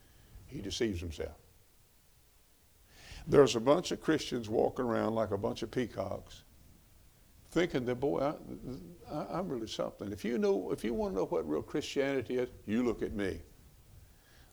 he 0.48 0.60
deceives 0.60 1.02
himself. 1.02 1.38
There's 3.28 3.56
a 3.56 3.60
bunch 3.60 3.92
of 3.92 4.02
Christians 4.02 4.50
walking 4.50 4.86
around 4.86 5.14
like 5.14 5.30
a 5.30 5.38
bunch 5.38 5.62
of 5.62 5.70
peacocks, 5.70 6.42
thinking 7.52 7.86
that, 7.86 8.00
boy, 8.00 8.34
I, 9.12 9.38
am 9.38 9.50
really 9.50 9.68
something. 9.68 10.12
If 10.12 10.26
you 10.26 10.40
know, 10.40 10.72
if 10.72 10.84
you 10.84 10.96
want 10.96 11.14
to 11.14 11.20
know 11.20 11.26
what 11.26 11.48
real 11.48 11.62
Christianity 11.62 12.40
is, 12.40 12.50
you 12.66 12.82
look 12.82 13.04
at 13.04 13.14
me. 13.14 13.40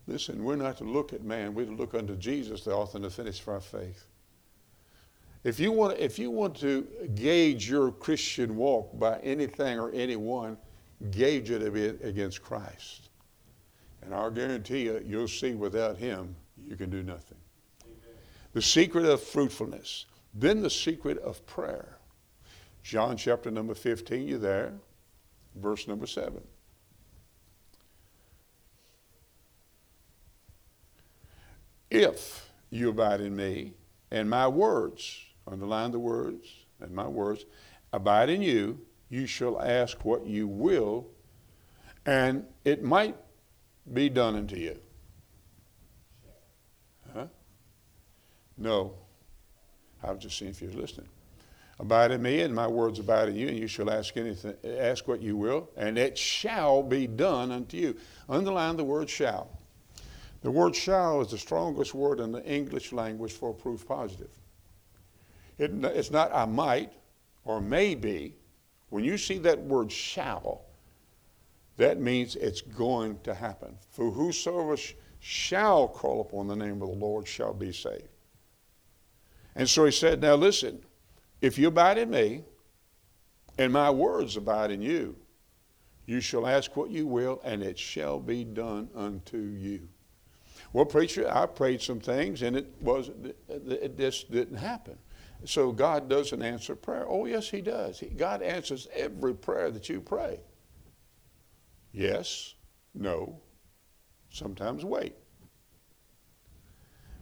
Listen, 0.06 0.44
we're 0.44 0.56
not 0.56 0.76
to 0.78 0.84
look 0.84 1.12
at 1.12 1.24
man. 1.24 1.54
We're 1.54 1.66
to 1.66 1.72
look 1.72 1.94
unto 1.94 2.14
Jesus, 2.16 2.62
the 2.62 2.72
author 2.72 2.98
and 2.98 3.04
the 3.04 3.10
finisher 3.10 3.42
of 3.42 3.48
our 3.48 3.60
faith. 3.60 4.04
If 5.42 5.60
you 5.60 5.72
want, 5.72 5.98
if 5.98 6.18
you 6.18 6.30
want 6.30 6.56
to 6.56 6.82
gauge 7.14 7.68
your 7.68 7.90
Christian 7.92 8.56
walk 8.56 8.98
by 8.98 9.18
anything 9.18 9.78
or 9.78 9.90
anyone, 9.92 10.56
gauge 11.10 11.50
it 11.50 11.62
against 12.02 12.42
Christ. 12.42 13.10
And 14.02 14.14
I'll 14.14 14.30
guarantee 14.30 14.84
you, 14.84 15.02
you'll 15.04 15.28
see 15.28 15.54
without 15.54 15.96
Him, 15.96 16.34
you 16.68 16.76
can 16.76 16.90
do 16.90 17.02
nothing. 17.02 17.38
Amen. 17.84 18.16
The 18.52 18.62
secret 18.62 19.04
of 19.04 19.22
fruitfulness. 19.22 20.06
Then 20.34 20.62
the 20.62 20.70
secret 20.70 21.18
of 21.18 21.44
prayer. 21.46 21.96
John 22.82 23.16
chapter 23.16 23.50
number 23.50 23.74
15, 23.74 24.26
you 24.26 24.38
there? 24.38 24.72
Verse 25.56 25.88
number 25.88 26.06
7. 26.06 26.40
If 31.90 32.50
you 32.70 32.90
abide 32.90 33.20
in 33.20 33.36
me, 33.36 33.74
and 34.10 34.28
my 34.28 34.48
words, 34.48 35.20
underline 35.46 35.92
the 35.92 35.98
words, 35.98 36.48
and 36.80 36.92
my 36.92 37.06
words, 37.06 37.44
abide 37.92 38.28
in 38.30 38.42
you, 38.42 38.80
you 39.08 39.26
shall 39.26 39.60
ask 39.60 40.04
what 40.04 40.26
you 40.26 40.48
will, 40.48 41.06
and 42.04 42.44
it 42.64 42.82
might 42.82 43.16
be 43.92 44.08
done 44.08 44.36
unto 44.36 44.56
you. 44.56 44.78
Huh? 47.14 47.26
No. 48.58 48.94
I 50.02 50.12
was 50.12 50.22
just 50.22 50.38
seeing 50.38 50.50
if 50.50 50.60
you're 50.60 50.72
listening. 50.72 51.08
Abide 51.78 52.10
in 52.10 52.22
me, 52.22 52.40
and 52.40 52.54
my 52.54 52.66
words 52.66 52.98
abide 52.98 53.28
in 53.28 53.36
you, 53.36 53.48
and 53.48 53.58
you 53.58 53.66
shall 53.66 53.90
ask 53.90 54.16
anything, 54.16 54.54
ask 54.78 55.06
what 55.06 55.20
you 55.20 55.36
will, 55.36 55.68
and 55.76 55.98
it 55.98 56.16
shall 56.16 56.82
be 56.82 57.06
done 57.06 57.50
unto 57.52 57.76
you. 57.76 57.96
Underline 58.28 58.76
the 58.76 58.84
word 58.84 59.10
shall. 59.10 59.55
The 60.42 60.50
word 60.50 60.76
shall 60.76 61.20
is 61.20 61.30
the 61.30 61.38
strongest 61.38 61.94
word 61.94 62.20
in 62.20 62.32
the 62.32 62.44
English 62.44 62.92
language 62.92 63.32
for 63.32 63.52
proof 63.52 63.86
positive. 63.86 64.30
It, 65.58 65.72
it's 65.84 66.10
not 66.10 66.34
I 66.34 66.44
might 66.44 66.92
or 67.44 67.60
maybe. 67.60 68.36
When 68.90 69.02
you 69.02 69.18
see 69.18 69.38
that 69.38 69.58
word 69.60 69.90
shall, 69.90 70.62
that 71.76 72.00
means 72.00 72.36
it's 72.36 72.60
going 72.60 73.18
to 73.24 73.34
happen. 73.34 73.76
For 73.90 74.10
whosoever 74.10 74.76
shall 75.18 75.88
call 75.88 76.20
upon 76.20 76.46
the 76.46 76.56
name 76.56 76.82
of 76.82 76.88
the 76.88 76.94
Lord 76.94 77.26
shall 77.26 77.52
be 77.52 77.72
saved. 77.72 78.08
And 79.54 79.68
so 79.68 79.84
he 79.84 79.90
said, 79.90 80.20
Now 80.20 80.34
listen, 80.34 80.80
if 81.40 81.58
you 81.58 81.68
abide 81.68 81.98
in 81.98 82.10
me, 82.10 82.44
and 83.58 83.72
my 83.72 83.90
words 83.90 84.36
abide 84.36 84.70
in 84.70 84.82
you, 84.82 85.16
you 86.04 86.20
shall 86.20 86.46
ask 86.46 86.76
what 86.76 86.90
you 86.90 87.06
will, 87.06 87.40
and 87.42 87.62
it 87.62 87.78
shall 87.78 88.20
be 88.20 88.44
done 88.44 88.88
unto 88.94 89.38
you. 89.38 89.88
Well, 90.72 90.84
preacher, 90.84 91.30
I 91.32 91.46
prayed 91.46 91.80
some 91.80 92.00
things, 92.00 92.42
and 92.42 92.56
it 92.56 92.66
was 92.80 93.10
it 93.48 93.96
just 93.96 94.30
didn't 94.30 94.56
happen. 94.56 94.98
So 95.44 95.70
God 95.72 96.08
doesn't 96.08 96.42
answer 96.42 96.74
prayer. 96.74 97.06
Oh, 97.08 97.26
yes, 97.26 97.48
He 97.48 97.60
does. 97.60 98.02
God 98.16 98.42
answers 98.42 98.88
every 98.94 99.34
prayer 99.34 99.70
that 99.70 99.88
you 99.88 100.00
pray. 100.00 100.40
Yes, 101.92 102.54
no, 102.94 103.40
sometimes 104.30 104.84
wait. 104.84 105.14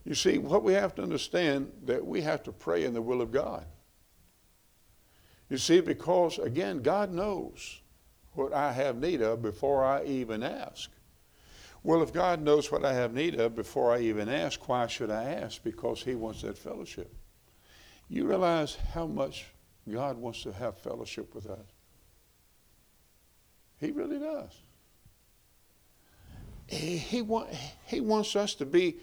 You 0.04 0.14
see, 0.14 0.38
what 0.38 0.62
we 0.62 0.74
have 0.74 0.94
to 0.96 1.02
understand 1.02 1.72
that 1.84 2.04
we 2.04 2.20
have 2.22 2.42
to 2.44 2.52
pray 2.52 2.84
in 2.84 2.92
the 2.92 3.02
will 3.02 3.22
of 3.22 3.32
God. 3.32 3.64
You 5.48 5.58
see, 5.58 5.80
because 5.80 6.38
again, 6.38 6.82
God 6.82 7.12
knows 7.12 7.80
what 8.32 8.52
I 8.52 8.72
have 8.72 8.96
need 8.96 9.22
of 9.22 9.42
before 9.42 9.84
I 9.84 10.04
even 10.04 10.42
ask. 10.42 10.90
Well, 11.84 12.02
if 12.02 12.14
God 12.14 12.40
knows 12.40 12.72
what 12.72 12.82
I 12.82 12.94
have 12.94 13.12
need 13.12 13.38
of 13.38 13.54
before 13.54 13.92
I 13.92 14.00
even 14.00 14.26
ask, 14.30 14.68
why 14.68 14.86
should 14.86 15.10
I 15.10 15.24
ask? 15.24 15.62
Because 15.62 16.02
He 16.02 16.14
wants 16.14 16.40
that 16.40 16.56
fellowship. 16.56 17.14
You 18.08 18.26
realize 18.26 18.78
how 18.94 19.06
much 19.06 19.44
God 19.90 20.16
wants 20.16 20.42
to 20.44 20.52
have 20.52 20.78
fellowship 20.78 21.34
with 21.34 21.46
us? 21.46 21.66
He 23.78 23.90
really 23.90 24.18
does. 24.18 24.50
He, 26.66 26.96
he, 26.96 27.20
want, 27.20 27.50
he 27.84 28.00
wants 28.00 28.34
us 28.34 28.54
to 28.54 28.64
be, 28.64 28.96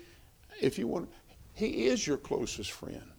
if 0.60 0.80
you 0.80 0.88
want, 0.88 1.08
He 1.54 1.86
is 1.86 2.06
your 2.08 2.18
closest 2.18 2.72
friend. 2.72 3.12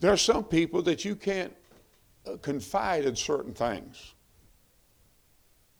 There 0.00 0.12
are 0.12 0.18
some 0.18 0.44
people 0.44 0.82
that 0.82 1.06
you 1.06 1.16
can't 1.16 1.56
uh, 2.26 2.36
confide 2.36 3.06
in 3.06 3.16
certain 3.16 3.54
things. 3.54 4.12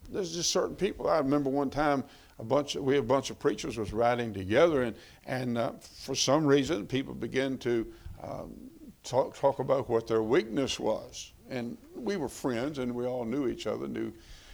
There's 0.08 0.34
just 0.34 0.50
certain 0.50 0.76
people. 0.76 1.08
I 1.08 1.18
remember 1.18 1.50
one 1.50 1.70
time 1.70 2.04
a 2.38 2.44
bunch 2.44 2.76
of, 2.76 2.84
we 2.84 2.98
a 2.98 3.02
bunch 3.02 3.30
of 3.30 3.38
preachers 3.38 3.76
was 3.76 3.92
riding 3.92 4.32
together, 4.32 4.82
and 4.82 4.96
and 5.26 5.58
uh, 5.58 5.72
for 5.80 6.14
some 6.14 6.46
reason 6.46 6.86
people 6.86 7.14
began 7.14 7.58
to 7.58 7.86
um, 8.22 8.54
talk, 9.02 9.36
talk 9.36 9.58
about 9.58 9.88
what 9.88 10.06
their 10.06 10.22
weakness 10.22 10.78
was. 10.78 11.32
And 11.50 11.78
we 11.94 12.16
were 12.16 12.28
friends 12.28 12.78
and 12.78 12.94
we 12.94 13.06
all 13.06 13.24
knew 13.24 13.48
each 13.48 13.66
other, 13.66 13.88
knew. 13.88 14.12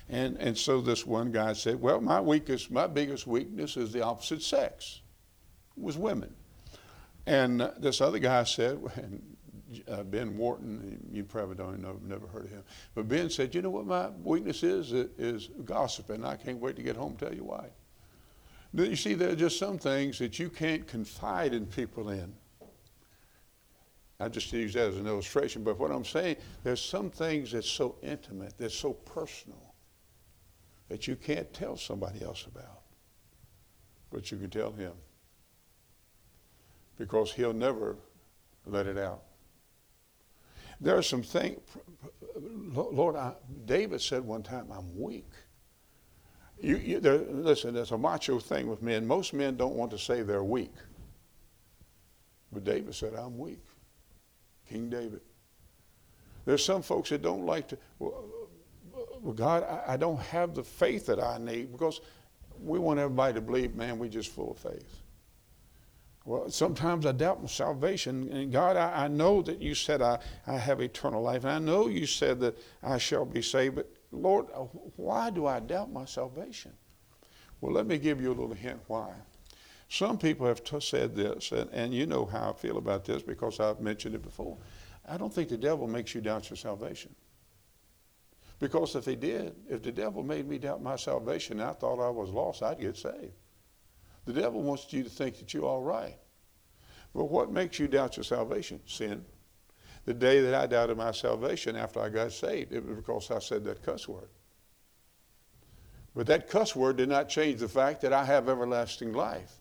And, 0.08 0.36
and 0.36 0.56
so 0.56 0.80
this 0.80 1.06
one 1.06 1.32
guy 1.32 1.54
said, 1.54 1.80
Well, 1.80 2.00
my 2.00 2.20
weakest, 2.20 2.70
my 2.70 2.86
biggest 2.86 3.26
weakness 3.26 3.76
is 3.76 3.92
the 3.92 4.02
opposite 4.02 4.42
sex, 4.42 5.00
was 5.76 5.98
women. 5.98 6.34
And 7.26 7.62
uh, 7.62 7.70
this 7.78 8.00
other 8.00 8.18
guy 8.18 8.44
said, 8.44 8.78
and 8.96 9.33
uh, 9.88 10.02
Ben 10.02 10.36
Wharton, 10.36 11.00
you 11.12 11.24
probably 11.24 11.56
don't 11.56 11.80
know, 11.80 11.98
never 12.04 12.26
heard 12.26 12.44
of 12.44 12.50
him. 12.50 12.62
But 12.94 13.08
Ben 13.08 13.30
said, 13.30 13.54
You 13.54 13.62
know 13.62 13.70
what 13.70 13.86
my 13.86 14.10
weakness 14.22 14.62
is? 14.62 14.92
Is 14.92 15.50
gossiping. 15.64 16.24
I 16.24 16.36
can't 16.36 16.58
wait 16.58 16.76
to 16.76 16.82
get 16.82 16.96
home 16.96 17.10
and 17.10 17.18
tell 17.18 17.34
you 17.34 17.44
why. 17.44 17.68
You 18.72 18.96
see, 18.96 19.14
there 19.14 19.30
are 19.30 19.36
just 19.36 19.58
some 19.58 19.78
things 19.78 20.18
that 20.18 20.38
you 20.38 20.50
can't 20.50 20.86
confide 20.86 21.54
in 21.54 21.66
people 21.66 22.10
in. 22.10 22.34
I 24.18 24.28
just 24.28 24.52
use 24.52 24.74
that 24.74 24.88
as 24.88 24.96
an 24.96 25.06
illustration. 25.06 25.62
But 25.62 25.78
what 25.78 25.90
I'm 25.90 26.04
saying, 26.04 26.36
there's 26.62 26.82
some 26.82 27.10
things 27.10 27.52
that's 27.52 27.68
so 27.68 27.96
intimate, 28.02 28.54
that's 28.58 28.74
so 28.74 28.92
personal, 28.92 29.74
that 30.88 31.06
you 31.06 31.14
can't 31.14 31.52
tell 31.52 31.76
somebody 31.76 32.22
else 32.22 32.46
about. 32.46 32.82
But 34.10 34.30
you 34.30 34.38
can 34.38 34.50
tell 34.50 34.72
him. 34.72 34.92
Because 36.96 37.32
he'll 37.32 37.52
never 37.52 37.96
let 38.66 38.86
it 38.86 38.98
out. 38.98 39.22
There 40.84 40.98
are 40.98 41.02
some 41.02 41.22
things, 41.22 41.60
Lord, 42.74 43.16
I, 43.16 43.32
David 43.64 44.02
said 44.02 44.22
one 44.22 44.42
time, 44.42 44.70
I'm 44.70 45.00
weak. 45.00 45.30
You, 46.60 46.76
you, 46.76 47.00
there, 47.00 47.16
listen, 47.16 47.72
there's 47.72 47.92
a 47.92 47.96
macho 47.96 48.38
thing 48.38 48.68
with 48.68 48.82
men. 48.82 49.06
Most 49.06 49.32
men 49.32 49.56
don't 49.56 49.76
want 49.76 49.90
to 49.92 49.98
say 49.98 50.20
they're 50.20 50.44
weak. 50.44 50.74
But 52.52 52.64
David 52.64 52.94
said, 52.94 53.14
I'm 53.14 53.38
weak. 53.38 53.64
King 54.68 54.90
David. 54.90 55.22
There's 56.44 56.62
some 56.62 56.82
folks 56.82 57.08
that 57.08 57.22
don't 57.22 57.46
like 57.46 57.68
to, 57.68 57.78
well, 57.98 58.24
God, 59.34 59.62
I, 59.62 59.94
I 59.94 59.96
don't 59.96 60.20
have 60.20 60.54
the 60.54 60.62
faith 60.62 61.06
that 61.06 61.18
I 61.18 61.38
need 61.38 61.72
because 61.72 62.02
we 62.62 62.78
want 62.78 63.00
everybody 63.00 63.32
to 63.32 63.40
believe, 63.40 63.74
man, 63.74 63.98
we're 63.98 64.10
just 64.10 64.30
full 64.30 64.50
of 64.50 64.58
faith. 64.58 65.00
Well, 66.24 66.48
sometimes 66.48 67.04
I 67.04 67.12
doubt 67.12 67.42
my 67.42 67.48
salvation. 67.48 68.30
And 68.32 68.50
God, 68.50 68.76
I, 68.76 69.04
I 69.04 69.08
know 69.08 69.42
that 69.42 69.60
you 69.60 69.74
said 69.74 70.00
I, 70.00 70.18
I 70.46 70.56
have 70.56 70.80
eternal 70.80 71.22
life. 71.22 71.44
And 71.44 71.52
I 71.52 71.58
know 71.58 71.88
you 71.88 72.06
said 72.06 72.40
that 72.40 72.56
I 72.82 72.98
shall 72.98 73.26
be 73.26 73.42
saved. 73.42 73.76
But 73.76 73.90
Lord, 74.10 74.46
uh, 74.54 74.60
why 74.96 75.30
do 75.30 75.46
I 75.46 75.60
doubt 75.60 75.92
my 75.92 76.06
salvation? 76.06 76.72
Well, 77.60 77.72
let 77.72 77.86
me 77.86 77.98
give 77.98 78.20
you 78.20 78.28
a 78.28 78.34
little 78.34 78.54
hint 78.54 78.80
why. 78.86 79.12
Some 79.88 80.18
people 80.18 80.46
have 80.46 80.64
t- 80.64 80.80
said 80.80 81.14
this, 81.14 81.52
and, 81.52 81.70
and 81.70 81.94
you 81.94 82.06
know 82.06 82.24
how 82.24 82.50
I 82.50 82.52
feel 82.54 82.78
about 82.78 83.04
this 83.04 83.22
because 83.22 83.60
I've 83.60 83.80
mentioned 83.80 84.14
it 84.14 84.22
before. 84.22 84.56
I 85.06 85.18
don't 85.18 85.32
think 85.32 85.50
the 85.50 85.58
devil 85.58 85.86
makes 85.86 86.14
you 86.14 86.20
doubt 86.20 86.48
your 86.48 86.56
salvation. 86.56 87.14
Because 88.58 88.96
if 88.96 89.04
he 89.04 89.14
did, 89.14 89.54
if 89.68 89.82
the 89.82 89.92
devil 89.92 90.22
made 90.22 90.48
me 90.48 90.58
doubt 90.58 90.82
my 90.82 90.96
salvation 90.96 91.60
I 91.60 91.72
thought 91.72 92.00
I 92.00 92.08
was 92.08 92.30
lost, 92.30 92.62
I'd 92.62 92.80
get 92.80 92.96
saved. 92.96 93.34
The 94.24 94.32
devil 94.32 94.62
wants 94.62 94.92
you 94.92 95.02
to 95.02 95.10
think 95.10 95.38
that 95.38 95.52
you're 95.52 95.64
all 95.64 95.82
right. 95.82 96.16
But 97.14 97.24
what 97.24 97.52
makes 97.52 97.78
you 97.78 97.88
doubt 97.88 98.16
your 98.16 98.24
salvation? 98.24 98.80
Sin. 98.86 99.24
The 100.04 100.14
day 100.14 100.40
that 100.40 100.54
I 100.54 100.66
doubted 100.66 100.96
my 100.96 101.12
salvation 101.12 101.76
after 101.76 102.00
I 102.00 102.08
got 102.08 102.32
saved, 102.32 102.72
it 102.72 102.84
was 102.84 102.96
because 102.96 103.30
I 103.30 103.38
said 103.38 103.64
that 103.64 103.82
cuss 103.82 104.08
word. 104.08 104.28
But 106.14 106.26
that 106.26 106.48
cuss 106.48 106.76
word 106.76 106.96
did 106.96 107.08
not 107.08 107.28
change 107.28 107.60
the 107.60 107.68
fact 107.68 108.02
that 108.02 108.12
I 108.12 108.24
have 108.24 108.48
everlasting 108.48 109.12
life. 109.12 109.52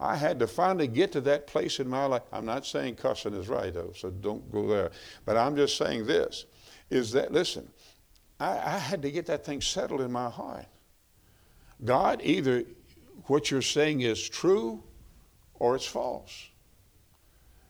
I 0.00 0.16
had 0.16 0.38
to 0.38 0.46
finally 0.46 0.86
get 0.86 1.12
to 1.12 1.20
that 1.22 1.46
place 1.46 1.80
in 1.80 1.88
my 1.88 2.04
life. 2.04 2.22
I'm 2.32 2.46
not 2.46 2.66
saying 2.66 2.96
cussing 2.96 3.34
is 3.34 3.48
right, 3.48 3.72
though, 3.72 3.92
so 3.96 4.10
don't 4.10 4.50
go 4.52 4.66
there. 4.66 4.90
But 5.24 5.36
I'm 5.36 5.56
just 5.56 5.76
saying 5.76 6.06
this 6.06 6.46
is 6.90 7.12
that, 7.12 7.32
listen, 7.32 7.68
I, 8.38 8.58
I 8.58 8.78
had 8.78 9.02
to 9.02 9.10
get 9.10 9.26
that 9.26 9.44
thing 9.44 9.60
settled 9.60 10.00
in 10.00 10.12
my 10.12 10.30
heart. 10.30 10.66
God, 11.84 12.20
either 12.22 12.64
what 13.26 13.50
you're 13.50 13.62
saying 13.62 14.00
is 14.00 14.28
true 14.28 14.82
or 15.54 15.76
it's 15.76 15.86
false. 15.86 16.48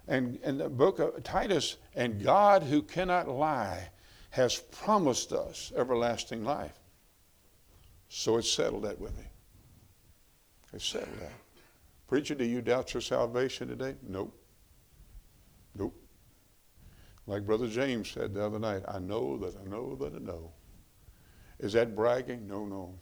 And 0.07 0.38
in 0.42 0.59
the 0.59 0.68
book 0.68 0.99
of 0.99 1.22
Titus, 1.22 1.76
and 1.94 2.22
God 2.22 2.62
who 2.62 2.82
cannot 2.82 3.28
lie 3.28 3.90
has 4.30 4.57
promised 4.57 5.32
us 5.32 5.72
everlasting 5.76 6.44
life. 6.44 6.78
So 8.09 8.38
it's 8.38 8.51
settled 8.51 8.84
that 8.84 8.99
with 8.99 9.16
me. 9.16 9.24
It's 10.72 10.86
settled 10.86 11.18
that. 11.20 11.32
Preacher, 12.07 12.34
do 12.34 12.44
you 12.44 12.62
doubt 12.62 12.94
your 12.94 13.01
salvation 13.03 13.68
today? 13.68 13.96
Nope. 14.03 14.34
Nope. 15.74 15.94
Like 17.26 17.44
Brother 17.44 17.68
James 17.68 18.11
said 18.11 18.32
the 18.32 18.44
other 18.44 18.59
night, 18.59 18.82
I 18.88 18.99
know 18.99 19.36
that 19.38 19.55
I 19.61 19.68
know 19.68 19.94
that 19.96 20.14
I 20.14 20.18
know. 20.18 20.53
Is 21.59 21.74
that 21.74 21.94
bragging? 21.94 22.49
No, 22.49 22.64
no. 22.64 22.94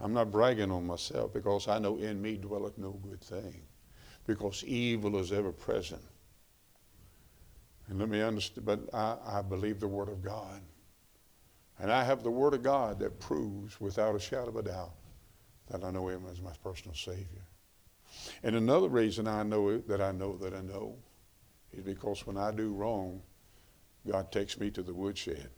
I'm 0.00 0.12
not 0.12 0.30
bragging 0.30 0.70
on 0.70 0.86
myself 0.86 1.32
because 1.32 1.66
I 1.66 1.78
know 1.78 1.96
in 1.96 2.22
me 2.22 2.36
dwelleth 2.36 2.78
no 2.78 2.92
good 2.92 3.20
thing, 3.20 3.62
because 4.26 4.64
evil 4.64 5.18
is 5.18 5.32
ever 5.32 5.52
present. 5.52 6.02
And 7.88 7.98
let 7.98 8.08
me 8.08 8.20
understand, 8.20 8.66
but 8.66 8.94
I, 8.94 9.16
I 9.26 9.42
believe 9.42 9.80
the 9.80 9.88
Word 9.88 10.08
of 10.08 10.22
God. 10.22 10.60
And 11.80 11.90
I 11.90 12.04
have 12.04 12.22
the 12.22 12.30
Word 12.30 12.54
of 12.54 12.62
God 12.62 12.98
that 13.00 13.18
proves 13.18 13.80
without 13.80 14.14
a 14.14 14.20
shadow 14.20 14.48
of 14.48 14.56
a 14.56 14.62
doubt 14.62 14.94
that 15.70 15.84
I 15.84 15.90
know 15.90 16.08
Him 16.08 16.24
as 16.30 16.40
my 16.40 16.52
personal 16.62 16.94
Savior. 16.94 17.46
And 18.42 18.56
another 18.56 18.88
reason 18.88 19.26
I 19.26 19.42
know 19.42 19.68
it, 19.68 19.88
that 19.88 20.00
I 20.00 20.12
know 20.12 20.36
that 20.38 20.54
I 20.54 20.60
know 20.60 20.96
is 21.72 21.82
because 21.82 22.26
when 22.26 22.36
I 22.36 22.50
do 22.50 22.72
wrong, 22.72 23.22
God 24.06 24.32
takes 24.32 24.58
me 24.58 24.70
to 24.70 24.82
the 24.82 24.94
woodshed. 24.94 25.50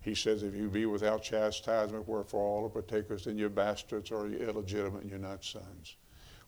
He 0.00 0.14
says, 0.14 0.42
if 0.42 0.54
you 0.54 0.68
be 0.68 0.86
without 0.86 1.22
chastisement, 1.22 2.08
wherefore 2.08 2.42
all 2.42 2.66
are 2.66 2.70
partakers, 2.70 3.24
then 3.24 3.36
you're 3.36 3.50
bastards 3.50 4.10
or 4.10 4.28
you're 4.28 4.48
illegitimate 4.48 5.02
and 5.02 5.10
you're 5.10 5.18
not 5.18 5.44
sons. 5.44 5.96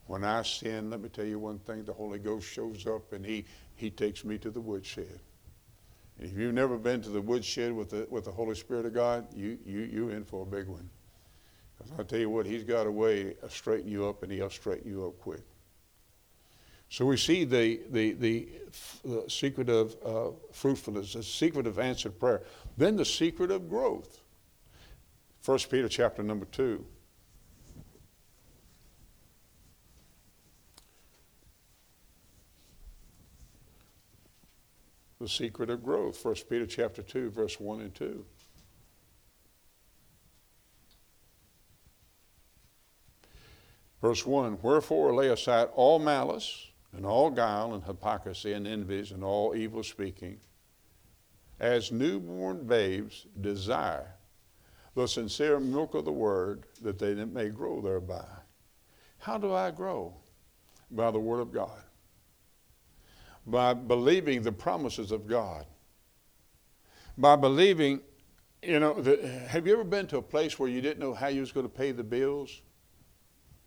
When 0.07 0.23
I 0.23 0.41
sin, 0.41 0.89
let 0.89 1.01
me 1.01 1.09
tell 1.09 1.25
you 1.25 1.39
one 1.39 1.59
thing, 1.59 1.85
the 1.85 1.93
Holy 1.93 2.19
Ghost 2.19 2.47
shows 2.47 2.87
up 2.87 3.13
and 3.13 3.25
he, 3.25 3.45
he 3.75 3.89
takes 3.89 4.25
me 4.25 4.37
to 4.39 4.49
the 4.49 4.59
woodshed. 4.59 5.19
And 6.17 6.29
if 6.29 6.37
you've 6.37 6.53
never 6.53 6.77
been 6.77 7.01
to 7.03 7.09
the 7.09 7.21
woodshed 7.21 7.71
with 7.71 7.91
the, 7.91 8.07
with 8.09 8.25
the 8.25 8.31
Holy 8.31 8.55
Spirit 8.55 8.85
of 8.85 8.93
God, 8.93 9.27
you, 9.35 9.57
you, 9.65 9.81
you're 9.81 10.11
in 10.11 10.25
for 10.25 10.43
a 10.43 10.45
big 10.45 10.67
one. 10.67 10.89
Because 11.77 11.91
I'll 11.97 12.05
tell 12.05 12.19
you 12.19 12.29
what, 12.29 12.45
he's 12.45 12.63
got 12.63 12.87
a 12.87 12.91
way 12.91 13.35
of 13.41 13.51
straightening 13.53 13.91
you 13.91 14.07
up 14.07 14.23
and 14.23 14.31
he'll 14.31 14.49
straighten 14.49 14.89
you 14.89 15.05
up 15.05 15.19
quick. 15.19 15.43
So 16.89 17.05
we 17.05 17.17
see 17.17 17.43
the, 17.43 17.81
the, 17.89 18.13
the, 18.13 18.47
the 19.03 19.23
secret 19.27 19.69
of 19.69 19.95
uh, 20.05 20.31
fruitfulness, 20.51 21.13
the 21.13 21.23
secret 21.23 21.65
of 21.65 21.79
answered 21.79 22.19
prayer, 22.19 22.43
then 22.77 22.95
the 22.95 23.05
secret 23.05 23.49
of 23.49 23.67
growth. 23.67 24.21
1 25.45 25.59
Peter 25.69 25.89
chapter 25.89 26.23
number 26.23 26.45
2. 26.45 26.85
The 35.19 35.29
secret 35.29 35.69
of 35.69 35.83
growth, 35.83 36.23
1 36.23 36.35
Peter 36.49 36.65
chapter 36.65 37.01
2, 37.01 37.29
verse 37.29 37.59
1 37.59 37.81
and 37.81 37.95
2. 37.95 38.25
Verse 44.01 44.25
1 44.25 44.59
Wherefore 44.61 45.15
lay 45.15 45.29
aside 45.29 45.69
all 45.75 45.97
malice 45.97 46.72
and 46.95 47.05
all 47.05 47.29
guile 47.29 47.73
and 47.73 47.83
hypocrisy 47.83 48.53
and 48.53 48.67
envies 48.67 49.11
and 49.11 49.23
all 49.23 49.55
evil 49.55 49.83
speaking, 49.83 50.39
as 51.59 51.91
newborn 51.91 52.65
babes 52.65 53.25
desire 53.41 54.15
the 54.95 55.07
sincere 55.07 55.59
milk 55.59 55.95
of 55.95 56.05
the 56.05 56.11
word 56.11 56.65
that 56.81 56.99
they 56.99 57.15
may 57.15 57.49
grow 57.49 57.81
thereby. 57.81 58.25
How 59.17 59.37
do 59.37 59.53
I 59.53 59.71
grow? 59.71 60.13
By 60.91 61.09
the 61.09 61.19
word 61.19 61.39
of 61.39 61.51
God. 61.51 61.81
By 63.47 63.73
believing 63.73 64.43
the 64.43 64.51
promises 64.51 65.11
of 65.11 65.27
God. 65.27 65.65
By 67.17 67.35
believing, 67.35 68.01
you 68.61 68.79
know, 68.79 68.93
the, 69.01 69.27
have 69.47 69.65
you 69.65 69.73
ever 69.73 69.83
been 69.83 70.07
to 70.07 70.17
a 70.17 70.21
place 70.21 70.59
where 70.59 70.69
you 70.69 70.81
didn't 70.81 70.99
know 70.99 71.13
how 71.13 71.27
you 71.27 71.41
was 71.41 71.51
going 71.51 71.65
to 71.65 71.73
pay 71.73 71.91
the 71.91 72.03
bills? 72.03 72.61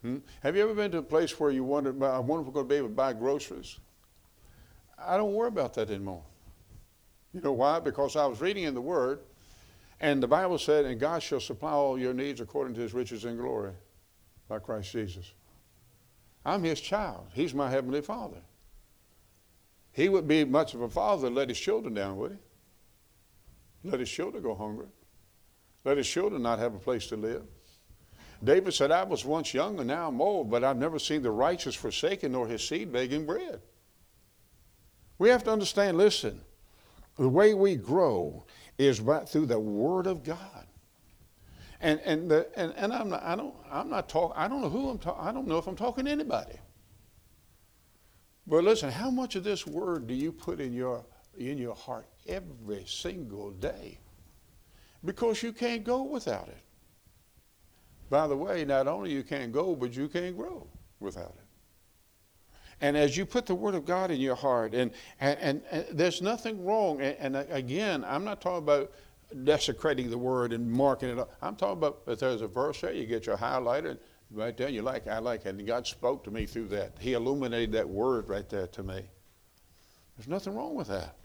Hmm? 0.02 0.18
Have 0.42 0.56
you 0.56 0.62
ever 0.62 0.74
been 0.74 0.90
to 0.92 0.98
a 0.98 1.02
place 1.02 1.38
where 1.38 1.50
you 1.50 1.64
wondered, 1.64 2.02
I 2.02 2.18
wonder 2.18 2.42
if 2.42 2.46
we're 2.46 2.52
going 2.52 2.66
to 2.66 2.68
be 2.68 2.76
able 2.76 2.88
to 2.88 2.94
buy 2.94 3.12
groceries? 3.12 3.78
I 4.98 5.16
don't 5.16 5.32
worry 5.32 5.48
about 5.48 5.74
that 5.74 5.90
anymore. 5.90 6.22
You 7.32 7.40
know 7.40 7.52
why? 7.52 7.80
Because 7.80 8.16
I 8.16 8.26
was 8.26 8.40
reading 8.40 8.64
in 8.64 8.74
the 8.74 8.80
Word, 8.80 9.20
and 10.00 10.22
the 10.22 10.28
Bible 10.28 10.58
said, 10.58 10.84
and 10.84 11.00
God 11.00 11.22
shall 11.22 11.40
supply 11.40 11.72
all 11.72 11.98
your 11.98 12.14
needs 12.14 12.40
according 12.40 12.74
to 12.74 12.80
his 12.80 12.94
riches 12.94 13.24
and 13.24 13.38
glory 13.38 13.72
by 14.48 14.58
Christ 14.58 14.92
Jesus. 14.92 15.32
I'm 16.44 16.62
his 16.62 16.80
child. 16.80 17.26
He's 17.32 17.52
my 17.54 17.70
heavenly 17.70 18.00
father. 18.00 18.40
He 19.92 20.08
would 20.08 20.28
be 20.28 20.44
much 20.44 20.74
of 20.74 20.82
a 20.82 20.88
father 20.88 21.28
to 21.28 21.34
let 21.34 21.48
his 21.48 21.58
children 21.58 21.94
down, 21.94 22.16
would 22.18 22.32
he? 22.32 23.90
Let 23.90 24.00
his 24.00 24.10
children 24.10 24.42
go 24.42 24.54
hungry. 24.54 24.86
Let 25.84 25.96
his 25.96 26.08
children 26.08 26.42
not 26.42 26.58
have 26.58 26.74
a 26.74 26.78
place 26.78 27.06
to 27.08 27.16
live. 27.16 27.44
David 28.44 28.74
said, 28.74 28.90
I 28.90 29.02
was 29.04 29.24
once 29.24 29.54
young 29.54 29.78
and 29.78 29.88
now 29.88 30.08
I'm 30.08 30.20
old, 30.20 30.50
but 30.50 30.62
I've 30.62 30.76
never 30.76 30.98
seen 30.98 31.22
the 31.22 31.30
righteous 31.30 31.74
forsaken 31.74 32.32
nor 32.32 32.46
his 32.46 32.66
seed 32.66 32.92
begging 32.92 33.24
bread. 33.24 33.60
We 35.18 35.30
have 35.30 35.44
to 35.44 35.52
understand, 35.52 35.96
listen, 35.96 36.40
the 37.16 37.28
way 37.28 37.54
we 37.54 37.76
grow 37.76 38.44
is 38.78 39.00
right 39.00 39.26
through 39.26 39.46
the 39.46 39.58
Word 39.58 40.06
of 40.06 40.22
God. 40.22 40.66
And, 41.80 42.00
and, 42.04 42.30
the, 42.30 42.48
and, 42.56 42.74
and 42.76 42.92
I'm 42.92 43.08
not, 43.08 43.22
I 43.22 43.36
don't, 43.36 43.54
I'm 43.70 43.88
not 43.88 44.08
talking, 44.08 44.36
I 44.36 44.48
don't 44.48 44.60
know 44.60 44.68
who 44.68 44.90
I'm 44.90 44.98
talking, 44.98 45.26
I 45.26 45.32
don't 45.32 45.46
know 45.46 45.58
if 45.58 45.66
I'm 45.66 45.76
talking 45.76 46.04
to 46.04 46.10
anybody. 46.10 46.58
But 48.46 48.64
listen, 48.64 48.90
how 48.90 49.10
much 49.10 49.34
of 49.36 49.44
this 49.44 49.66
Word 49.66 50.06
do 50.06 50.14
you 50.14 50.30
put 50.30 50.60
in 50.60 50.72
your, 50.72 51.04
in 51.36 51.58
your 51.58 51.74
heart 51.74 52.06
every 52.26 52.84
single 52.86 53.50
day? 53.50 53.98
Because 55.04 55.42
you 55.42 55.52
can't 55.52 55.84
go 55.84 56.02
without 56.02 56.48
it. 56.48 56.65
By 58.08 58.26
the 58.26 58.36
way, 58.36 58.64
not 58.64 58.86
only 58.86 59.12
you 59.12 59.22
can't 59.22 59.52
go, 59.52 59.74
but 59.74 59.96
you 59.96 60.08
can't 60.08 60.36
grow 60.36 60.66
without 61.00 61.34
it. 61.38 61.46
And 62.80 62.96
as 62.96 63.16
you 63.16 63.24
put 63.24 63.46
the 63.46 63.54
Word 63.54 63.74
of 63.74 63.84
God 63.84 64.10
in 64.10 64.20
your 64.20 64.34
heart, 64.34 64.74
and, 64.74 64.90
and, 65.20 65.38
and, 65.40 65.62
and 65.70 65.86
there's 65.92 66.20
nothing 66.20 66.64
wrong. 66.64 67.00
And, 67.00 67.36
and, 67.36 67.50
again, 67.50 68.04
I'm 68.06 68.24
not 68.24 68.40
talking 68.40 68.58
about 68.58 68.92
desecrating 69.44 70.10
the 70.10 70.18
Word 70.18 70.52
and 70.52 70.70
marking 70.70 71.08
it 71.08 71.18
up. 71.18 71.32
I'm 71.40 71.56
talking 71.56 71.78
about 71.78 72.02
if 72.06 72.18
there's 72.18 72.42
a 72.42 72.46
verse 72.46 72.82
there, 72.82 72.92
you 72.92 73.06
get 73.06 73.26
your 73.26 73.36
highlighter 73.36 73.98
right 74.30 74.56
there, 74.56 74.68
you 74.68 74.82
like, 74.82 75.06
I 75.08 75.18
like 75.18 75.46
it. 75.46 75.54
And 75.54 75.66
God 75.66 75.86
spoke 75.86 76.22
to 76.24 76.30
me 76.30 76.46
through 76.46 76.68
that. 76.68 76.96
He 77.00 77.14
illuminated 77.14 77.72
that 77.72 77.88
Word 77.88 78.28
right 78.28 78.48
there 78.48 78.66
to 78.66 78.82
me. 78.82 79.02
There's 80.16 80.28
nothing 80.28 80.54
wrong 80.54 80.74
with 80.74 80.88
that. 80.88 81.16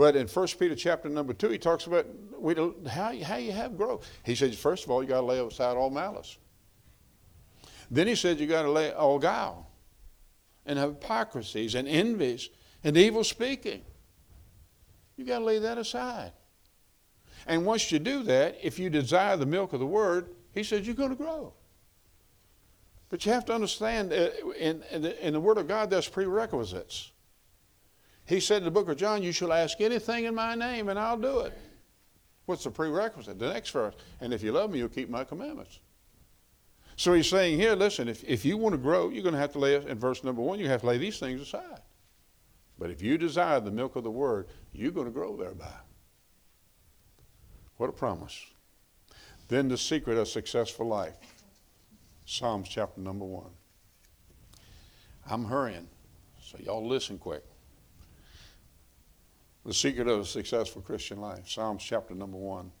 But 0.00 0.16
in 0.16 0.28
1 0.28 0.46
Peter 0.58 0.74
chapter 0.74 1.10
number 1.10 1.34
2, 1.34 1.50
he 1.50 1.58
talks 1.58 1.84
about 1.86 2.06
we, 2.38 2.54
how, 2.88 3.14
how 3.22 3.36
you 3.36 3.52
have 3.52 3.76
growth. 3.76 4.08
He 4.24 4.34
says, 4.34 4.58
first 4.58 4.84
of 4.84 4.90
all, 4.90 5.02
you 5.02 5.08
got 5.10 5.20
to 5.20 5.26
lay 5.26 5.38
aside 5.38 5.76
all 5.76 5.90
malice. 5.90 6.38
Then 7.90 8.06
he 8.06 8.14
said, 8.14 8.40
you 8.40 8.46
got 8.46 8.62
to 8.62 8.70
lay 8.70 8.92
all 8.92 9.18
guile 9.18 9.68
and 10.64 10.78
hypocrisies 10.78 11.74
and 11.74 11.86
envies 11.86 12.48
and 12.82 12.96
evil 12.96 13.22
speaking. 13.22 13.82
You 15.18 15.26
got 15.26 15.40
to 15.40 15.44
lay 15.44 15.58
that 15.58 15.76
aside. 15.76 16.32
And 17.46 17.66
once 17.66 17.92
you 17.92 17.98
do 17.98 18.22
that, 18.22 18.56
if 18.62 18.78
you 18.78 18.88
desire 18.88 19.36
the 19.36 19.44
milk 19.44 19.74
of 19.74 19.80
the 19.80 19.86
word, 19.86 20.30
he 20.54 20.62
says 20.62 20.86
you're 20.86 20.96
going 20.96 21.10
to 21.10 21.14
grow. 21.14 21.52
But 23.10 23.26
you 23.26 23.32
have 23.32 23.44
to 23.44 23.54
understand, 23.54 24.14
uh, 24.14 24.30
in, 24.58 24.82
in, 24.90 25.02
the, 25.02 25.26
in 25.26 25.34
the 25.34 25.40
Word 25.40 25.58
of 25.58 25.68
God, 25.68 25.90
there's 25.90 26.08
prerequisites. 26.08 27.09
He 28.30 28.38
said 28.38 28.58
in 28.58 28.64
the 28.64 28.70
book 28.70 28.88
of 28.88 28.96
John, 28.96 29.24
You 29.24 29.32
shall 29.32 29.52
ask 29.52 29.80
anything 29.80 30.24
in 30.24 30.36
my 30.36 30.54
name, 30.54 30.88
and 30.88 30.96
I'll 30.96 31.18
do 31.18 31.40
it. 31.40 31.52
What's 32.46 32.62
the 32.62 32.70
prerequisite? 32.70 33.40
The 33.40 33.52
next 33.52 33.70
verse. 33.70 33.96
And 34.20 34.32
if 34.32 34.40
you 34.40 34.52
love 34.52 34.70
me, 34.70 34.78
you'll 34.78 34.88
keep 34.88 35.10
my 35.10 35.24
commandments. 35.24 35.80
So 36.94 37.12
he's 37.12 37.28
saying 37.28 37.58
here, 37.58 37.74
listen, 37.74 38.06
if, 38.06 38.22
if 38.22 38.44
you 38.44 38.56
want 38.56 38.74
to 38.74 38.78
grow, 38.78 39.08
you're 39.08 39.24
going 39.24 39.34
to 39.34 39.40
have 39.40 39.50
to 39.54 39.58
lay, 39.58 39.74
in 39.74 39.98
verse 39.98 40.22
number 40.22 40.42
one, 40.42 40.60
you 40.60 40.68
have 40.68 40.82
to 40.82 40.86
lay 40.86 40.96
these 40.96 41.18
things 41.18 41.40
aside. 41.40 41.80
But 42.78 42.90
if 42.90 43.02
you 43.02 43.18
desire 43.18 43.58
the 43.58 43.72
milk 43.72 43.96
of 43.96 44.04
the 44.04 44.12
word, 44.12 44.46
you're 44.72 44.92
going 44.92 45.06
to 45.06 45.12
grow 45.12 45.36
thereby. 45.36 45.74
What 47.78 47.90
a 47.90 47.92
promise. 47.92 48.46
Then 49.48 49.66
the 49.66 49.76
secret 49.76 50.16
of 50.16 50.28
successful 50.28 50.86
life. 50.86 51.16
Psalms 52.26 52.68
chapter 52.68 53.00
number 53.00 53.24
one. 53.24 53.50
I'm 55.28 55.46
hurrying, 55.46 55.88
so 56.40 56.58
y'all 56.60 56.86
listen 56.86 57.18
quick. 57.18 57.42
The 59.64 59.74
secret 59.74 60.08
of 60.08 60.20
a 60.20 60.24
successful 60.24 60.82
Christian 60.82 61.20
life. 61.20 61.48
Psalms 61.48 61.82
chapter 61.82 62.14
number 62.14 62.38
one. 62.38 62.72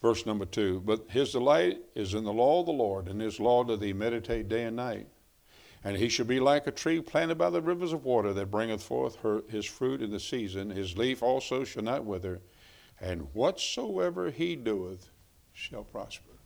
Verse 0.00 0.24
number 0.24 0.44
two, 0.44 0.80
but 0.84 1.06
his 1.10 1.32
delight 1.32 1.80
is 1.96 2.14
in 2.14 2.22
the 2.22 2.32
law 2.32 2.60
of 2.60 2.66
the 2.66 2.72
Lord, 2.72 3.08
and 3.08 3.20
his 3.20 3.40
law 3.40 3.64
doth 3.64 3.82
he 3.82 3.92
meditate 3.92 4.48
day 4.48 4.64
and 4.64 4.76
night. 4.76 5.08
And 5.82 5.96
he 5.96 6.08
shall 6.08 6.26
be 6.26 6.38
like 6.38 6.68
a 6.68 6.72
tree 6.72 7.00
planted 7.00 7.36
by 7.36 7.50
the 7.50 7.60
rivers 7.60 7.92
of 7.92 8.04
water 8.04 8.32
that 8.32 8.50
bringeth 8.50 8.82
forth 8.82 9.16
her, 9.16 9.42
his 9.48 9.64
fruit 9.64 10.00
in 10.00 10.10
the 10.10 10.20
season. 10.20 10.70
His 10.70 10.96
leaf 10.96 11.20
also 11.22 11.64
shall 11.64 11.82
not 11.82 12.04
wither, 12.04 12.40
and 13.00 13.22
whatsoever 13.32 14.30
he 14.30 14.54
doeth 14.54 15.10
shall 15.52 15.82
prosper. 15.82 16.37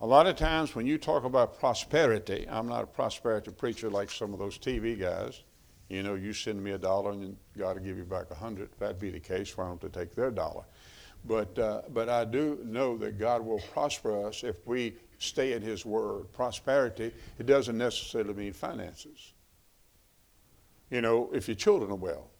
A 0.00 0.06
lot 0.06 0.28
of 0.28 0.36
times 0.36 0.76
when 0.76 0.86
you 0.86 0.96
talk 0.96 1.24
about 1.24 1.58
prosperity, 1.58 2.46
I'm 2.48 2.68
not 2.68 2.84
a 2.84 2.86
prosperity 2.86 3.50
preacher 3.50 3.90
like 3.90 4.10
some 4.10 4.32
of 4.32 4.38
those 4.38 4.56
TV 4.56 4.98
guys. 4.98 5.42
You 5.88 6.04
know, 6.04 6.14
you 6.14 6.32
send 6.32 6.62
me 6.62 6.70
a 6.72 6.78
dollar 6.78 7.12
and 7.12 7.36
God 7.56 7.76
will 7.76 7.84
give 7.84 7.96
you 7.96 8.04
back 8.04 8.30
a 8.30 8.34
hundred. 8.34 8.68
If 8.72 8.78
that'd 8.78 9.00
be 9.00 9.10
the 9.10 9.18
case, 9.18 9.56
why 9.56 9.66
don't 9.66 9.80
they 9.80 9.88
take 9.88 10.14
their 10.14 10.30
dollar? 10.30 10.64
But, 11.24 11.58
uh, 11.58 11.82
but 11.92 12.08
I 12.08 12.24
do 12.24 12.60
know 12.64 12.96
that 12.98 13.18
God 13.18 13.44
will 13.44 13.58
prosper 13.72 14.26
us 14.26 14.44
if 14.44 14.64
we 14.66 14.94
stay 15.18 15.52
in 15.54 15.62
His 15.62 15.84
Word. 15.84 16.32
Prosperity, 16.32 17.12
it 17.38 17.46
doesn't 17.46 17.76
necessarily 17.76 18.34
mean 18.34 18.52
finances. 18.52 19.32
You 20.90 21.00
know, 21.00 21.28
if 21.32 21.48
your 21.48 21.56
children 21.56 21.90
are 21.90 21.96
well, 21.96 22.30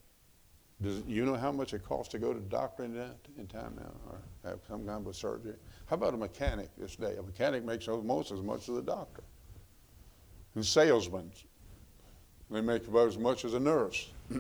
does, 0.81 1.03
you 1.07 1.25
know 1.25 1.35
how 1.35 1.51
much 1.51 1.75
it 1.75 1.85
costs 1.85 2.13
to 2.13 2.19
go 2.19 2.33
to 2.33 2.39
the 2.39 2.49
doctor 2.49 2.85
in, 2.85 2.95
that, 2.95 3.17
in 3.37 3.47
time 3.47 3.75
now 3.77 3.93
or 4.11 4.19
have 4.49 4.61
some 4.69 4.87
kind 4.87 5.07
of 5.07 5.17
surgery? 5.17 5.55
How 5.87 5.95
about 5.95 6.15
a 6.15 6.17
mechanic 6.17 6.71
this 6.79 6.95
day? 6.95 7.17
A 7.19 7.23
mechanic 7.23 7.65
makes 7.65 7.89
almost 7.89 8.31
as 8.31 8.41
much 8.41 8.69
as 8.69 8.77
a 8.77 8.83
doctor. 8.83 9.23
And 10.55 10.65
salesmen, 10.65 11.33
they 12.51 12.61
make 12.61 12.87
about 12.87 13.09
as 13.09 13.19
much 13.19 13.45
as 13.45 13.55
a 13.55 13.61
nurse. 13.61 14.09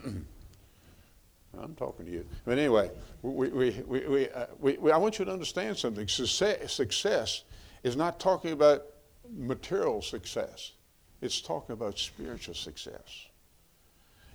I'm 1.61 1.74
talking 1.74 2.07
to 2.07 2.12
you. 2.12 2.26
But 2.45 2.59
anyway, 2.59 2.91
we, 3.22 3.49
we, 3.49 3.70
we, 3.86 4.07
we, 4.07 4.30
uh, 4.30 4.47
we, 4.61 4.93
I 4.93 4.97
want 4.97 5.18
you 5.18 5.24
to 5.24 5.32
understand 5.32 5.76
something. 5.76 6.07
Success, 6.07 6.72
success 6.72 7.45
is 7.82 7.97
not 7.97 8.20
talking 8.20 8.53
about 8.53 8.84
material 9.36 10.03
success, 10.03 10.72
it's 11.20 11.41
talking 11.41 11.72
about 11.72 11.99
spiritual 11.99 12.55
success. 12.55 13.26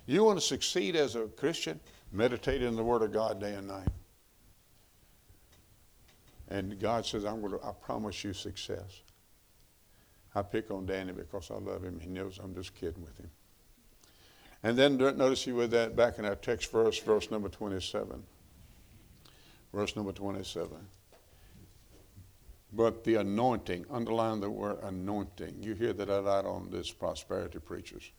You 0.06 0.22
want 0.24 0.38
to 0.38 0.44
succeed 0.44 0.96
as 0.96 1.16
a 1.16 1.26
Christian? 1.28 1.80
Meditate 2.12 2.62
in 2.62 2.76
the 2.76 2.84
Word 2.84 3.02
of 3.02 3.12
God 3.12 3.40
day 3.40 3.54
and 3.54 3.68
night. 3.68 3.88
And 6.48 6.78
God 6.78 7.06
says, 7.06 7.24
I'm 7.24 7.40
going 7.40 7.52
to, 7.58 7.64
I 7.64 7.72
promise 7.72 8.22
you 8.22 8.32
success. 8.32 9.02
I 10.34 10.42
pick 10.42 10.70
on 10.70 10.86
Danny 10.86 11.12
because 11.12 11.50
I 11.50 11.54
love 11.54 11.82
him. 11.82 12.00
He 12.00 12.08
knows 12.08 12.38
I'm 12.42 12.54
just 12.54 12.74
kidding 12.74 13.02
with 13.02 13.18
him. 13.18 13.30
And 14.62 14.76
then 14.78 14.96
notice 14.96 15.46
you 15.46 15.54
with 15.54 15.70
that 15.72 15.94
back 15.94 16.18
in 16.18 16.24
our 16.24 16.34
text 16.34 16.72
verse, 16.72 16.98
verse 16.98 17.30
number 17.30 17.48
27. 17.48 18.22
Verse 19.72 19.96
number 19.96 20.12
27. 20.12 20.70
But 22.72 23.04
the 23.04 23.16
anointing, 23.16 23.86
underline 23.90 24.40
the 24.40 24.50
word 24.50 24.78
anointing. 24.82 25.62
You 25.62 25.74
hear 25.74 25.92
that 25.92 26.08
a 26.08 26.20
lot 26.20 26.44
on 26.44 26.70
this 26.70 26.90
prosperity 26.90 27.60
preachers. 27.60 28.10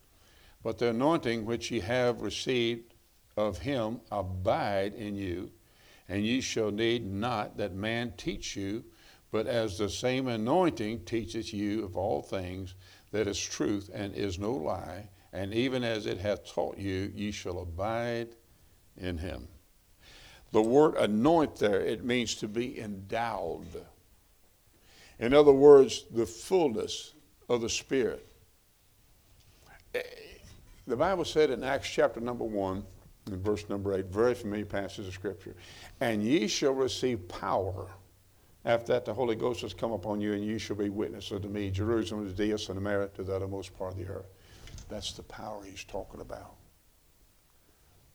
But 0.64 0.78
the 0.78 0.90
anointing 0.90 1.46
which 1.46 1.72
ye 1.72 1.82
have 1.82 2.22
received 2.22 2.95
of 3.38 3.60
him 3.60 4.00
abide 4.12 4.94
in 4.94 5.16
you, 5.16 5.52
and 6.08 6.26
ye 6.26 6.42
shall 6.42 6.72
need 6.72 7.06
not 7.06 7.58
that 7.58 7.74
man 7.74 8.14
teach 8.18 8.56
you, 8.56 8.84
but 9.32 9.48
as 9.48 9.78
the 9.78 9.90
same 9.90 10.28
anointing 10.28 11.04
teaches 11.04 11.52
you 11.52 11.84
of 11.84 11.98
all 11.98 12.22
things, 12.22 12.76
that 13.12 13.28
is 13.28 13.40
truth 13.40 13.90
and 13.94 14.14
is 14.14 14.40
no 14.40 14.54
lie, 14.54 15.10
and 15.34 15.54
even 15.54 15.84
as 15.84 16.06
it 16.06 16.18
hath 16.18 16.46
taught 16.46 16.78
you, 16.78 17.12
ye 17.14 17.32
shall 17.32 17.60
abide 17.60 18.30
in 18.98 19.18
him. 19.18 19.48
The 20.52 20.62
word 20.62 20.96
anoint 20.96 21.58
there, 21.58 21.82
it 21.82 22.06
means 22.06 22.36
to 22.36 22.48
be 22.48 22.80
endowed. 22.80 23.86
In 25.20 25.34
other 25.34 25.52
words, 25.52 26.06
the 26.12 26.26
fullness 26.26 27.14
of 27.50 27.62
the 27.62 27.70
Spirit. 27.70 28.26
Eh, 29.94 30.02
the 30.88 30.96
Bible 30.96 31.26
said 31.26 31.50
in 31.50 31.64
Acts 31.64 31.90
chapter 31.90 32.20
number 32.20 32.46
1, 32.46 32.86
in 33.28 33.42
verse 33.42 33.68
number 33.70 33.94
8, 33.94 34.06
very 34.06 34.36
familiar 34.36 34.66
passage 34.66 35.08
of 35.08 35.14
Scripture, 35.14 35.56
and 36.00 36.24
ye 36.24 36.48
shall 36.48 36.74
receive 36.74 37.28
power. 37.28 37.88
After 38.66 38.94
that, 38.94 39.06
the 39.06 39.14
Holy 39.14 39.36
Ghost 39.36 39.62
has 39.62 39.74
come 39.74 39.92
upon 39.92 40.22
you, 40.22 40.34
and 40.34 40.44
ye 40.44 40.58
shall 40.58 40.76
be 40.76 40.90
witnesses 40.90 41.32
unto 41.34 41.48
me, 41.48 41.70
Jerusalem, 41.70 42.28
Judea, 42.28 42.52
and 42.52 42.60
Samaria, 42.60 43.10
to 43.16 43.24
the 43.24 43.36
uttermost 43.36 43.78
part 43.78 43.94
of 43.94 44.00
the 44.00 44.08
earth. 44.08 44.28
That's 44.90 45.14
the 45.14 45.24
power 45.24 45.64
he's 45.64 45.84
talking 45.84 46.22
about. 46.22 46.56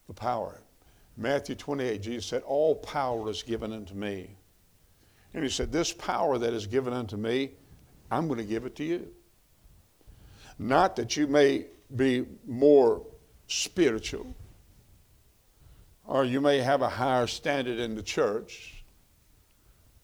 The 0.06 0.14
power. 0.14 0.60
Matthew 1.16 1.54
28, 1.54 2.02
Jesus 2.02 2.26
said, 2.26 2.42
All 2.42 2.74
power 2.74 3.30
is 3.30 3.42
given 3.42 3.72
unto 3.72 3.94
me. 3.94 4.36
And 5.34 5.44
he 5.44 5.50
said, 5.50 5.70
This 5.70 5.92
power 5.92 6.38
that 6.38 6.52
is 6.52 6.66
given 6.66 6.92
unto 6.92 7.16
me, 7.16 7.52
I'm 8.10 8.26
going 8.26 8.38
to 8.38 8.44
give 8.44 8.64
it 8.64 8.76
to 8.76 8.84
you. 8.84 9.08
Not 10.58 10.96
that 10.96 11.16
you 11.16 11.26
may 11.26 11.66
be 11.94 12.26
more 12.46 13.02
spiritual, 13.46 14.34
or 16.10 16.24
you 16.24 16.40
may 16.40 16.58
have 16.58 16.82
a 16.82 16.88
higher 16.88 17.28
standard 17.28 17.78
in 17.78 17.94
the 17.94 18.02
church. 18.02 18.82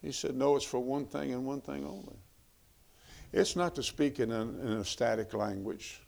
He 0.01 0.13
said, 0.13 0.37
No, 0.37 0.55
it's 0.55 0.65
for 0.65 0.79
one 0.79 1.05
thing 1.05 1.33
and 1.33 1.45
one 1.45 1.61
thing 1.61 1.85
only. 1.85 2.17
It's 3.33 3.57
not 3.57 3.75
to 3.75 3.83
speak 3.83 4.21
in, 4.21 4.31
an, 4.31 4.61
in 4.61 4.73
a 4.75 4.85
static 4.85 5.35
language. 5.35 6.01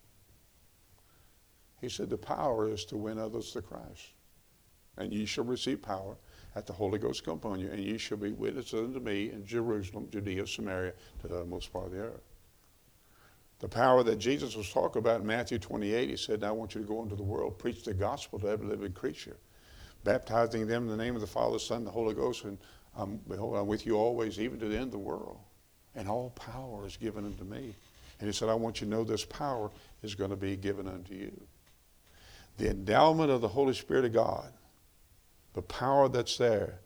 He 1.81 1.89
said, 1.89 2.11
The 2.11 2.17
power 2.17 2.71
is 2.71 2.85
to 2.87 2.97
win 2.97 3.19
others 3.19 3.51
to 3.53 3.61
Christ. 3.61 4.13
And 4.97 5.13
ye 5.13 5.27
shall 5.27 5.45
receive 5.45 5.83
power 5.83 6.17
at 6.55 6.65
the 6.65 6.73
Holy 6.73 7.01
Ghost 7.01 7.25
come 7.25 7.35
upon 7.35 7.59
you, 7.59 7.69
and 7.69 7.81
ye 7.81 7.99
shall 7.99 8.19
be 8.19 8.31
witnesses 8.31 8.75
unto 8.75 9.01
me 9.01 9.33
in 9.33 9.45
Jerusalem, 9.45 10.09
Judea, 10.13 10.47
Samaria, 10.47 10.93
to 11.23 11.29
the 11.29 11.41
utmost 11.41 11.73
part 11.73 11.87
of 11.87 11.93
the 11.93 11.99
earth. 11.99 12.23
The 13.59 13.69
power 13.69 14.05
that 14.05 14.21
Jesus 14.21 14.55
was 14.55 14.73
talking 14.73 15.01
about 15.01 15.23
in 15.23 15.27
Matthew 15.27 15.59
28, 15.59 16.09
he 16.09 16.17
said, 16.17 16.43
Now 16.43 16.49
I 16.49 16.53
want 16.53 16.77
you 16.77 16.83
to 16.83 16.87
go 16.87 17.03
into 17.03 17.17
the 17.17 17.25
world, 17.25 17.59
preach 17.59 17.83
the 17.83 17.95
gospel 17.95 18.39
to 18.39 18.49
every 18.49 18.69
living 18.69 18.93
creature, 18.93 19.37
baptizing 20.05 20.67
them 20.67 20.85
in 20.85 20.89
the 20.89 21.03
name 21.03 21.15
of 21.15 21.21
the 21.21 21.27
Father, 21.27 21.59
Son, 21.59 21.79
and 21.79 21.87
the 21.87 21.91
Holy 21.91 22.15
Ghost, 22.15 22.45
and 22.45 22.59
um, 22.97 23.21
behold, 23.29 23.57
I'm 23.57 23.67
with 23.67 23.87
you 23.87 23.97
always, 23.97 24.41
even 24.41 24.59
to 24.61 24.69
the 24.69 24.75
end 24.75 24.87
of 24.87 24.93
the 24.93 24.99
world. 24.99 25.39
And 25.95 26.09
all 26.09 26.31
power 26.31 26.87
is 26.87 26.97
given 26.97 27.25
unto 27.25 27.45
me. 27.45 27.75
And 28.19 28.29
he 28.29 28.33
said, 28.33 28.49
I 28.49 28.55
want 28.55 28.81
you 28.81 28.87
to 28.87 28.91
know 28.91 29.05
this 29.05 29.25
power 29.25 29.71
is 30.03 30.15
going 30.15 30.31
to 30.31 30.37
be 30.37 30.57
given 30.57 30.89
unto 30.89 31.15
you 31.15 31.33
the 32.59 32.71
endowment 32.71 33.31
of 33.31 33.41
the 33.41 33.49
Holy 33.49 33.73
Spirit 33.73 34.05
of 34.05 34.13
God, 34.13 34.53
the 35.55 35.63
power 35.63 36.09
that's 36.09 36.37
there, 36.37 36.81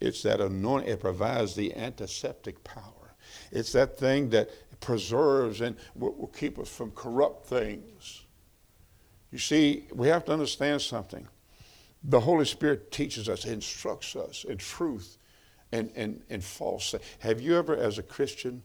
it's 0.00 0.22
that 0.22 0.40
anointing, 0.40 0.90
it 0.90 1.00
provides 1.00 1.54
the 1.54 1.74
antiseptic 1.76 2.64
power. 2.64 3.14
It's 3.52 3.72
that 3.72 3.98
thing 3.98 4.30
that 4.30 4.48
preserves 4.80 5.60
and 5.60 5.76
will, 5.94 6.14
will 6.14 6.28
keep 6.28 6.58
us 6.58 6.70
from 6.70 6.90
corrupt 6.92 7.46
things. 7.46 8.22
You 9.30 9.38
see, 9.38 9.84
we 9.94 10.08
have 10.08 10.24
to 10.24 10.32
understand 10.32 10.80
something. 10.80 11.28
The 12.04 12.20
Holy 12.20 12.44
Spirit 12.44 12.90
teaches 12.90 13.28
us, 13.28 13.44
instructs 13.44 14.16
us 14.16 14.44
in 14.44 14.56
truth 14.58 15.18
and, 15.72 15.90
and, 15.94 16.22
and 16.30 16.42
false. 16.42 16.94
Have 17.18 17.40
you 17.40 17.56
ever, 17.56 17.76
as 17.76 17.98
a 17.98 18.02
Christian, 18.02 18.62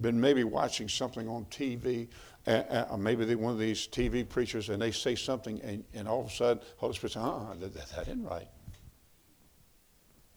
been 0.00 0.20
maybe 0.20 0.44
watching 0.44 0.88
something 0.88 1.28
on 1.28 1.44
TV, 1.46 2.08
uh, 2.46 2.86
uh, 2.90 2.96
maybe 2.96 3.24
they, 3.24 3.34
one 3.34 3.52
of 3.52 3.58
these 3.58 3.86
TV 3.86 4.26
preachers, 4.26 4.68
and 4.68 4.80
they 4.80 4.90
say 4.90 5.14
something, 5.14 5.60
and, 5.62 5.84
and 5.92 6.08
all 6.08 6.20
of 6.20 6.28
a 6.28 6.30
sudden, 6.30 6.62
Holy 6.76 6.94
Spirit 6.94 7.12
says, 7.12 7.22
uh-uh, 7.22 7.54
that, 7.60 7.74
that 7.74 8.02
isn't 8.02 8.24
right. 8.24 8.48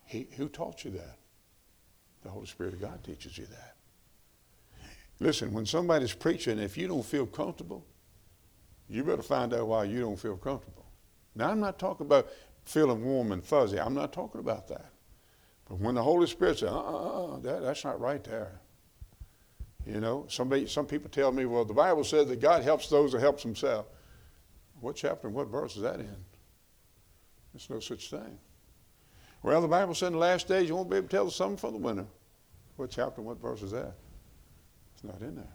He, 0.06 0.28
who 0.36 0.50
taught 0.50 0.84
you 0.84 0.92
that? 0.92 1.18
The 2.24 2.30
Holy 2.30 2.48
Spirit 2.48 2.74
of 2.74 2.82
God 2.82 3.04
teaches 3.04 3.38
you 3.38 3.46
that. 3.46 3.76
Listen, 5.20 5.54
when 5.54 5.66
somebody's 5.66 6.14
preaching, 6.14 6.60
if 6.60 6.78
you 6.78 6.88
don't 6.88 7.06
feel 7.06 7.26
comfortable, 7.26 7.86
you 8.90 9.04
better 9.04 9.22
find 9.22 9.54
out 9.54 9.68
why 9.68 9.86
you 9.86 10.02
don't 10.02 10.20
feel 10.20 10.36
comfortable. 10.36 10.81
Now, 11.36 11.50
I'm 11.50 11.60
not 11.60 11.80
talking 11.80 12.06
about 12.06 12.28
feeling 12.66 13.04
warm 13.04 13.32
and 13.32 13.44
fuzzy. 13.44 13.80
I'm 13.80 13.94
not 13.94 14.14
talking 14.14 14.40
about 14.40 14.68
that. 14.68 14.92
But 15.68 15.80
when 15.80 15.96
the 15.96 16.04
Holy 16.04 16.28
Spirit 16.28 16.60
says, 16.60 16.70
uh, 16.70 16.80
uh, 16.80 17.34
uh, 17.34 17.40
that, 17.40 17.62
that's 17.62 17.84
not 17.84 18.00
right 18.00 18.24
there. 18.24 18.60
You 19.86 20.00
know, 20.00 20.26
somebody, 20.28 20.68
some 20.68 20.86
people 20.86 21.10
tell 21.10 21.32
me, 21.32 21.46
well, 21.46 21.66
the 21.66 21.74
Bible 21.74 22.04
says 22.04 22.28
that 22.28 22.40
God 22.40 22.64
helps 22.64 22.88
those 22.88 23.14
that 23.14 23.22
helps 23.22 23.42
himself. 23.42 23.88
What 24.80 24.96
chapter 24.96 25.28
and 25.28 25.36
what 25.36 25.48
verse 25.48 25.76
is 25.76 25.82
that 25.84 26.00
in? 26.00 26.16
There's 27.54 27.70
no 27.70 27.80
such 27.80 28.10
thing. 28.10 28.40
Well, 29.44 29.62
the 29.62 29.68
Bible 29.68 29.96
said 29.96 30.08
in 30.08 30.14
the 30.14 30.20
last 30.20 30.48
days 30.48 30.70
you 30.70 30.76
won't 30.76 30.90
be 30.90 30.98
able 30.98 31.08
to 31.08 31.16
tell 31.16 31.26
the 31.26 31.32
summer 31.32 31.58
from 31.58 31.74
the 31.74 31.80
winter. 31.80 32.06
What 32.76 32.92
chapter 32.92 33.22
and 33.22 33.26
what 33.26 33.42
verse 33.42 33.62
is 33.62 33.72
that? 33.72 33.96
It's 34.94 35.04
not 35.04 35.22
in 35.22 35.36
there. 35.36 35.54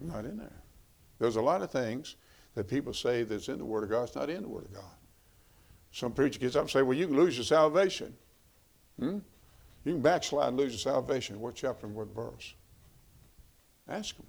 Not 0.00 0.24
in 0.24 0.36
there. 0.38 0.62
There's 1.18 1.36
a 1.36 1.42
lot 1.42 1.62
of 1.62 1.70
things 1.70 2.16
that 2.56 2.66
people 2.66 2.92
say 2.92 3.22
that's 3.22 3.48
in 3.48 3.58
the 3.58 3.64
Word 3.64 3.84
of 3.84 3.90
God. 3.90 4.04
It's 4.04 4.16
not 4.16 4.28
in 4.28 4.42
the 4.42 4.48
Word 4.48 4.64
of 4.64 4.72
God. 4.74 4.82
Some 5.92 6.12
preacher 6.12 6.40
gets 6.40 6.56
up 6.56 6.62
and 6.62 6.70
say, 6.70 6.82
well, 6.82 6.96
you 6.96 7.06
can 7.06 7.16
lose 7.16 7.36
your 7.36 7.44
salvation. 7.44 8.12
Hmm? 8.98 9.18
You 9.84 9.92
can 9.92 10.00
backslide 10.00 10.48
and 10.48 10.56
lose 10.56 10.72
your 10.72 10.94
salvation. 10.94 11.38
What 11.38 11.54
chapter 11.54 11.86
and 11.86 11.94
what 11.94 12.08
verse? 12.08 12.54
Ask 13.88 14.16
them. 14.16 14.26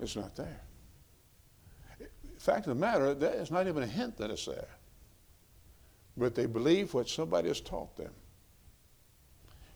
It's 0.00 0.16
not 0.16 0.36
there. 0.36 0.60
The 1.98 2.40
fact 2.40 2.66
of 2.66 2.76
the 2.76 2.80
matter, 2.80 3.16
it's 3.40 3.50
not 3.50 3.66
even 3.66 3.82
a 3.82 3.86
hint 3.86 4.16
that 4.18 4.30
it's 4.30 4.44
there. 4.44 4.68
But 6.16 6.34
they 6.34 6.46
believe 6.46 6.92
what 6.92 7.08
somebody 7.08 7.48
has 7.48 7.60
taught 7.60 7.96
them. 7.96 8.12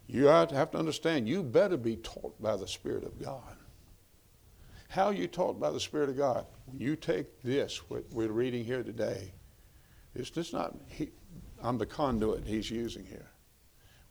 You 0.08 0.26
have 0.26 0.48
to 0.72 0.78
understand, 0.78 1.28
you 1.28 1.44
better 1.44 1.76
be 1.76 1.96
taught 1.96 2.40
by 2.42 2.56
the 2.56 2.66
Spirit 2.66 3.04
of 3.04 3.22
God. 3.22 3.56
How 4.92 5.08
you 5.08 5.26
taught 5.26 5.58
by 5.58 5.70
the 5.70 5.80
Spirit 5.80 6.10
of 6.10 6.18
God? 6.18 6.44
You 6.76 6.96
take 6.96 7.40
this, 7.40 7.78
what 7.88 8.04
we're 8.12 8.30
reading 8.30 8.62
here 8.62 8.82
today, 8.82 9.32
it's 10.14 10.28
just 10.28 10.52
not, 10.52 10.76
he, 10.86 11.08
I'm 11.62 11.78
the 11.78 11.86
conduit 11.86 12.46
he's 12.46 12.70
using 12.70 13.06
here. 13.06 13.30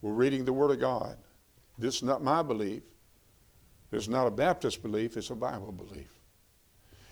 We're 0.02 0.14
reading 0.14 0.44
the 0.44 0.54
Word 0.54 0.72
of 0.72 0.80
God. 0.80 1.18
This 1.78 1.98
is 1.98 2.04
not 2.04 2.24
my 2.24 2.42
belief. 2.42 2.82
It's 3.92 4.08
not 4.08 4.26
a 4.26 4.32
Baptist 4.32 4.82
belief, 4.82 5.18
it's 5.18 5.30
a 5.30 5.36
Bible 5.36 5.72
belief. 5.72 6.10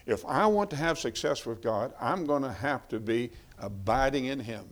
If 0.08 0.26
I 0.26 0.48
want 0.48 0.72
to 0.72 0.76
have 0.76 0.98
success 0.98 1.46
with 1.46 1.62
God, 1.62 1.94
I'm 2.02 2.26
going 2.26 2.42
to 2.42 2.52
have 2.52 2.88
to 2.88 3.00
be 3.00 3.30
abiding 3.60 4.26
in 4.26 4.40
Him. 4.40 4.66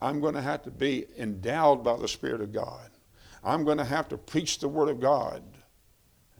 I'm 0.00 0.22
going 0.22 0.34
to 0.34 0.40
have 0.40 0.62
to 0.62 0.70
be 0.70 1.04
endowed 1.18 1.84
by 1.84 1.98
the 1.98 2.08
Spirit 2.08 2.40
of 2.40 2.52
God. 2.52 2.88
I'm 3.44 3.64
going 3.64 3.76
to 3.76 3.84
have 3.84 4.08
to 4.08 4.16
preach 4.16 4.60
the 4.60 4.68
Word 4.68 4.88
of 4.88 4.98
God. 4.98 5.42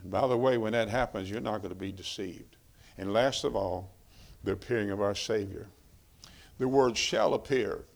And 0.04 0.12
by 0.12 0.26
the 0.28 0.36
way, 0.36 0.58
when 0.58 0.74
that 0.74 0.88
happens, 0.88 1.28
you're 1.28 1.40
not 1.40 1.62
going 1.62 1.70
to 1.70 1.74
be 1.74 1.90
deceived. 1.90 2.56
And 2.98 3.12
last 3.12 3.42
of 3.42 3.56
all, 3.56 3.96
the 4.44 4.52
appearing 4.52 4.90
of 4.90 5.00
our 5.00 5.14
Savior. 5.14 5.66
The 6.58 6.68
word 6.68 6.96
shall 6.96 7.34
appear. 7.34 7.86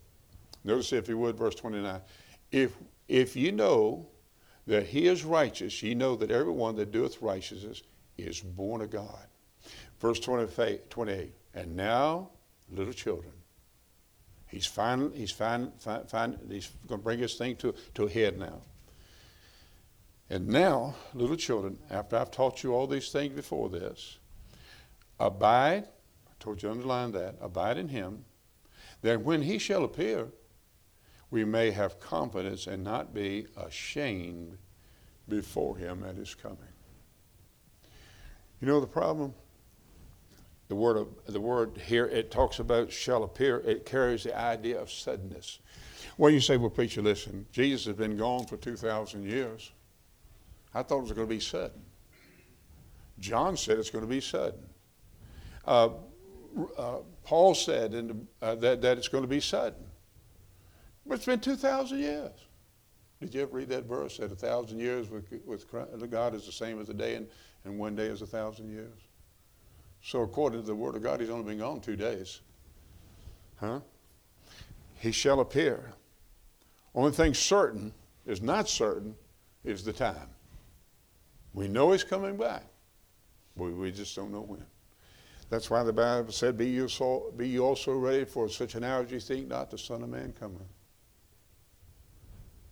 Notice, 0.65 0.93
if 0.93 1.09
you 1.09 1.19
would, 1.19 1.37
verse 1.37 1.55
29. 1.55 2.01
If, 2.51 2.73
if 3.07 3.37
you 3.37 3.53
know 3.53 4.09
that 4.67 4.87
he 4.87 5.07
is 5.07 5.25
righteous, 5.25 5.83
ye 5.83 5.95
know 5.95 6.17
that 6.17 6.31
everyone 6.31 6.75
that 6.77 6.91
doeth 6.91 7.21
righteousness 7.23 7.83
is 8.17 8.41
born 8.41 8.81
of 8.81 8.91
God. 8.91 9.27
Verse 10.01 10.19
28, 10.19 10.91
28 10.91 11.33
and 11.55 11.77
now, 11.77 12.31
little 12.71 12.93
children. 12.93 13.33
He's 14.47 14.67
fine, 14.67 15.13
he's 15.15 15.31
fine 15.31 15.73
he's 16.49 16.71
going 16.87 17.01
to 17.01 17.05
bring 17.05 17.19
his 17.19 17.35
thing 17.35 17.57
to, 17.57 17.75
to 17.95 18.05
a 18.05 18.11
head 18.11 18.39
now. 18.39 18.63
And 20.31 20.47
now, 20.49 20.95
little 21.15 21.37
children, 21.37 21.79
after 21.91 22.17
I've 22.17 22.31
taught 22.31 22.63
you 22.63 22.75
all 22.75 22.87
these 22.87 23.11
things 23.11 23.35
before 23.35 23.71
this, 23.71 24.19
abide, 25.19 25.85
I 25.85 26.33
told 26.39 26.63
you 26.63 26.69
to 26.69 26.73
underline 26.73 27.13
that, 27.13 27.37
abide 27.41 27.79
in 27.79 27.89
him, 27.89 28.25
that 29.03 29.23
when 29.23 29.43
he 29.43 29.59
shall 29.59 29.85
appear, 29.85 30.29
we 31.31 31.45
may 31.45 31.71
have 31.71 32.01
confidence 32.01 32.67
and 32.67 32.85
not 32.85 33.15
be 33.15 33.47
ashamed 33.57 34.59
before 35.29 35.77
him 35.77 36.05
at 36.05 36.17
his 36.17 36.35
coming. 36.35 36.59
You 38.61 38.67
know 38.67 38.81
the 38.81 38.87
problem? 38.87 39.35
The 40.69 40.75
word, 40.75 40.97
of, 40.99 41.09
the 41.27 41.41
word 41.41 41.81
here, 41.87 42.07
it 42.07 42.31
talks 42.31 42.59
about 42.59 42.93
shall 42.93 43.25
appear, 43.25 43.61
it 43.61 43.87
carries 43.87 44.25
the 44.25 44.39
idea 44.39 44.79
of 44.79 44.91
suddenness. 44.91 45.61
Well, 46.19 46.31
you 46.31 46.41
say, 46.41 46.59
well, 46.59 46.69
preacher, 46.69 47.01
listen, 47.01 47.47
Jesus 47.53 47.87
has 47.87 47.97
been 47.97 48.17
gone 48.17 48.45
for 48.47 48.59
2,000 48.59 49.25
years. 49.25 49.73
I 50.75 50.83
thought 50.83 50.99
it 50.99 51.03
was 51.03 51.13
going 51.13 51.27
to 51.27 51.35
be 51.35 51.41
sudden. 51.41 51.83
John 53.19 53.57
said 53.57 53.79
it's 53.79 53.91
going 53.91 54.05
to 54.05 54.11
be 54.11 54.21
sudden. 54.21 54.61
Uh, 55.65 55.91
uh, 56.77 56.99
Paul 57.25 57.55
said 57.55 57.93
the, 57.93 58.17
uh, 58.41 58.55
that, 58.57 58.81
that 58.83 58.99
it's 58.99 59.09
going 59.09 59.25
to 59.25 59.29
be 59.29 59.41
sudden. 59.41 59.85
But 61.07 61.17
it's 61.17 61.27
been 61.27 61.41
2,000 61.41 61.99
years. 61.99 62.33
Did 63.21 63.35
you 63.35 63.43
ever 63.43 63.57
read 63.57 63.69
that 63.71 63.85
verse 63.85 64.19
that 64.19 64.31
a 64.31 64.37
thousand 64.37 64.79
years 64.79 65.11
with, 65.11 65.27
with 65.45 66.11
God 66.11 66.35
is 66.35 66.47
the 66.47 66.53
same 66.53 66.81
as 66.81 66.89
a 66.89 66.95
day 66.95 67.17
and, 67.17 67.27
and 67.65 67.79
one 67.79 67.97
day 67.97 68.07
is 68.07 68.23
a 68.23 68.27
thousand 68.27 68.71
years? 68.71 68.99
So 70.03 70.21
according 70.21 70.61
to 70.61 70.67
the 70.67 70.75
Word 70.75 70.95
of 70.95 71.03
God, 71.03 71.21
he's 71.21 71.31
only 71.31 71.45
been 71.45 71.59
gone 71.59 71.81
two 71.81 71.97
days. 71.97 72.41
Huh? 73.57 73.81
He 75.01 75.11
shall 75.11 75.41
appear. 75.41 75.93
Only 76.95 77.11
thing 77.13 77.35
certain 77.35 77.93
is 78.27 78.41
not 78.41 78.69
certain 78.69 79.17
is 79.65 79.85
the 79.85 79.93
time. 79.93 80.29
We 81.55 81.69
know 81.69 81.93
he's 81.93 82.05
coming 82.05 82.37
back, 82.37 82.65
but 83.57 83.73
we 83.73 83.91
just 83.91 84.15
don't 84.15 84.33
know 84.33 84.43
when. 84.43 84.65
That's 85.51 85.71
why 85.71 85.83
the 85.83 85.93
Bible 85.93 86.33
said, 86.33 86.59
Be 86.59 86.69
you, 86.69 86.89
so, 86.89 87.33
be 87.37 87.49
you 87.49 87.65
also 87.65 87.95
ready 87.95 88.25
for 88.25 88.49
such 88.49 88.75
an 88.75 88.85
hour 88.85 89.03
as 89.03 89.11
you 89.11 89.21
think 89.21 89.49
not, 89.49 89.71
the 89.71 89.79
Son 89.79 90.03
of 90.03 90.09
Man 90.11 90.35
coming. 90.39 90.69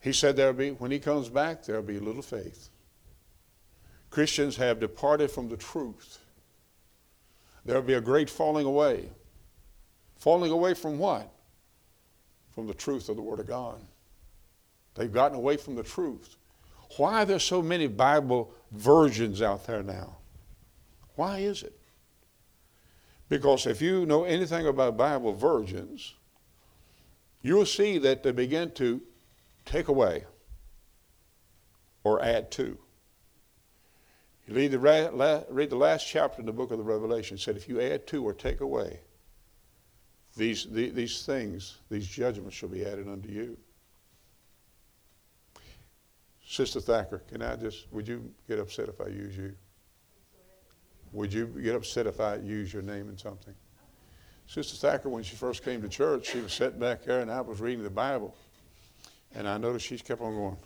He 0.01 0.13
said 0.13 0.37
there'll 0.37 0.53
be, 0.53 0.71
when 0.71 0.91
he 0.91 0.99
comes 0.99 1.29
back, 1.29 1.65
there'll 1.65 1.83
be 1.83 1.99
little 1.99 2.23
faith. 2.23 2.69
Christians 4.11 4.57
have 4.57 4.79
departed 4.79 5.31
from 5.31 5.49
the 5.49 5.57
truth. 5.57 6.19
There'll 7.65 7.83
be 7.83 7.95
a 7.95 8.01
great 8.01 8.31
falling 8.31 8.67
away. 8.67 9.09
Falling 10.17 10.53
away 10.53 10.75
from 10.75 10.99
what? 10.99 11.31
From 12.51 12.67
the 12.67 12.75
truth 12.75 13.09
of 13.09 13.17
the 13.17 13.23
Word 13.23 13.41
of 13.41 13.49
God. 13.49 13.81
They've 14.95 15.13
gotten 15.13 15.37
away 15.37 15.57
from 15.57 15.75
the 15.75 15.83
truth. 15.83 16.36
Why 16.97 17.23
are 17.23 17.25
there 17.25 17.39
so 17.39 17.63
many 17.63 17.87
Bible 17.87 18.53
versions 18.71 19.43
out 19.43 19.67
there 19.67 19.83
now? 19.83 20.17
Why 21.17 21.39
is 21.39 21.63
it? 21.63 21.79
Because 23.29 23.67
if 23.67 23.83
you 23.83 24.07
know 24.07 24.25
anything 24.25 24.67
about 24.67 24.97
Bible 24.97 25.33
versions, 25.33 26.15
you'll 27.43 27.67
see 27.67 27.99
that 27.99 28.23
they 28.23 28.33
begin 28.33 28.71
to 28.73 29.01
take 29.65 29.89
away 29.89 30.25
or 32.05 32.23
add 32.23 32.51
to. 32.53 32.79
You 34.47 34.55
read 34.55 34.71
the, 34.71 35.45
read 35.51 35.71
the 35.71 35.77
last 35.77 36.07
chapter 36.07 36.41
in 36.41 36.47
the 36.47 36.53
book 36.53 36.71
of 36.71 36.79
the 36.79 36.85
Revelation. 36.85 37.37
It 37.37 37.41
said, 37.41 37.57
if 37.57 37.69
you 37.69 37.81
add 37.81 38.07
to 38.09 38.23
or 38.23 38.33
take 38.33 38.61
away, 38.61 39.01
these, 40.37 40.67
these 40.71 41.27
things, 41.27 41.79
these 41.91 42.07
judgments 42.07 42.55
shall 42.55 42.69
be 42.69 42.85
added 42.85 43.09
unto 43.09 43.29
you. 43.29 43.57
Sister 46.49 46.81
Thacker, 46.81 47.19
can 47.29 47.43
I 47.43 47.57
just, 47.57 47.93
would 47.93 48.07
you 48.07 48.33
get 48.47 48.61
upset 48.61 48.89
if 48.89 49.01
I 49.01 49.09
use 49.09 49.37
you? 49.37 49.53
Would 51.13 51.33
you 51.33 51.47
get 51.47 51.75
upset 51.75 52.07
if 52.07 52.21
I 52.21 52.37
use 52.37 52.73
your 52.73 52.83
name 52.83 53.09
in 53.09 53.19
something? 53.19 53.55
Sister 54.47 54.77
Thacker, 54.77 55.09
when 55.09 55.25
she 55.25 55.35
first 55.35 55.65
came 55.65 55.83
to 55.83 55.89
church, 55.89 56.31
she 56.31 56.41
was 56.41 56.53
sitting 56.53 56.79
back 56.79 57.03
there 57.03 57.21
and 57.21 57.33
I 57.33 57.41
was 57.41 57.61
reading 57.61 57.83
the 57.83 57.91
Bible. 57.91 58.37
And 59.35 59.49
I 59.49 59.59
noticed 59.59 59.87
she 59.87 59.99
kept 59.99 60.21
on 60.21 60.35
going. 60.37 60.57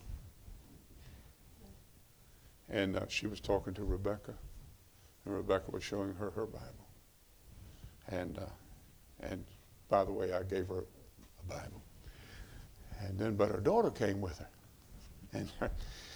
And 2.69 2.97
uh, 2.97 3.07
she 3.09 3.27
was 3.27 3.41
talking 3.41 3.73
to 3.75 3.85
Rebecca. 3.85 4.35
And 5.25 5.35
Rebecca 5.35 5.71
was 5.71 5.83
showing 5.83 6.15
her 6.15 6.31
her 6.31 6.45
Bible. 6.45 6.87
And, 8.09 8.39
uh, 8.39 8.43
and 9.21 9.45
by 9.89 10.05
the 10.05 10.13
way, 10.13 10.35
I 10.35 10.43
gave 10.43 10.69
her 10.69 10.85
a 10.85 11.49
Bible. 11.49 11.83
And 13.01 13.19
then, 13.19 13.35
but 13.35 13.51
her 13.51 13.61
daughter 13.61 13.91
came 13.91 14.21
with 14.21 14.39
her. 14.39 14.49
And 15.33 15.49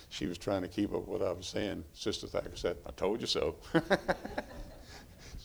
she 0.09 0.27
was 0.27 0.39
trying 0.39 0.63
to 0.63 0.69
keep 0.69 0.93
up 0.93 1.07
with 1.07 1.21
what 1.21 1.23
I 1.23 1.33
was 1.33 1.47
saying. 1.47 1.85
Sister 1.93 2.27
Thacker 2.27 2.57
said, 2.57 2.77
I 2.87 2.91
told 2.93 3.21
you 3.21 3.27
so. 3.27 3.57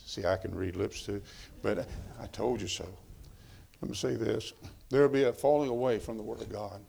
See, 0.06 0.26
I 0.26 0.38
can 0.38 0.56
read 0.56 0.76
lips 0.76 1.04
too. 1.04 1.22
But 1.62 1.80
uh, 1.80 1.84
I 2.22 2.28
told 2.28 2.62
you 2.62 2.68
so. 2.68 2.88
Let 3.82 3.90
me 3.90 3.96
say 3.96 4.16
this 4.16 4.54
there 4.90 5.02
will 5.02 5.10
be 5.10 5.24
a 5.24 5.34
falling 5.34 5.70
away 5.70 6.00
from 6.00 6.18
the 6.18 6.24
Word 6.24 6.42
of 6.42 6.52
God. 6.52 6.82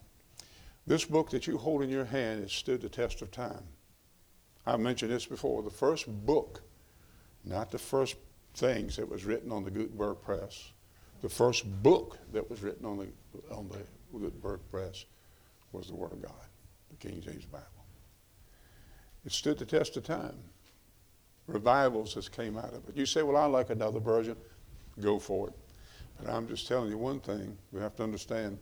This 0.87 1.05
book 1.05 1.29
that 1.29 1.45
you 1.45 1.57
hold 1.57 1.83
in 1.83 1.89
your 1.89 2.05
hand 2.05 2.41
has 2.41 2.51
stood 2.51 2.81
the 2.81 2.89
test 2.89 3.21
of 3.21 3.31
time. 3.31 3.63
I've 4.65 4.79
mentioned 4.79 5.11
this 5.11 5.25
before. 5.25 5.61
The 5.61 5.69
first 5.69 6.07
book, 6.25 6.61
not 7.45 7.71
the 7.71 7.77
first 7.77 8.15
things 8.55 8.95
that 8.95 9.07
was 9.07 9.25
written 9.25 9.51
on 9.51 9.63
the 9.63 9.71
Gutenberg 9.71 10.21
press, 10.21 10.71
the 11.21 11.29
first 11.29 11.65
book 11.83 12.17
that 12.33 12.49
was 12.49 12.61
written 12.61 12.85
on 12.85 12.97
the, 12.97 13.07
on 13.53 13.69
the 13.69 13.79
Gutenberg 14.17 14.59
press 14.71 15.05
was 15.71 15.87
the 15.87 15.95
Word 15.95 16.11
of 16.11 16.21
God, 16.21 16.47
King 17.01 17.19
James 17.19 17.45
Bible. 17.45 17.65
It 19.25 19.31
stood 19.31 19.57
the 19.57 19.65
test 19.65 19.97
of 19.97 20.03
time. 20.03 20.37
Revivals 21.47 22.13
has 22.13 22.29
came 22.29 22.57
out 22.57 22.73
of 22.73 22.87
it. 22.87 22.95
You 22.95 23.05
say, 23.05 23.23
well, 23.23 23.35
I 23.35 23.45
like 23.45 23.69
another 23.69 23.99
version. 23.99 24.37
Go 24.99 25.19
for 25.19 25.49
it. 25.49 25.53
But 26.19 26.31
I'm 26.31 26.47
just 26.47 26.67
telling 26.67 26.89
you 26.89 26.97
one 26.97 27.19
thing 27.19 27.57
we 27.71 27.81
have 27.81 27.95
to 27.95 28.03
understand 28.03 28.59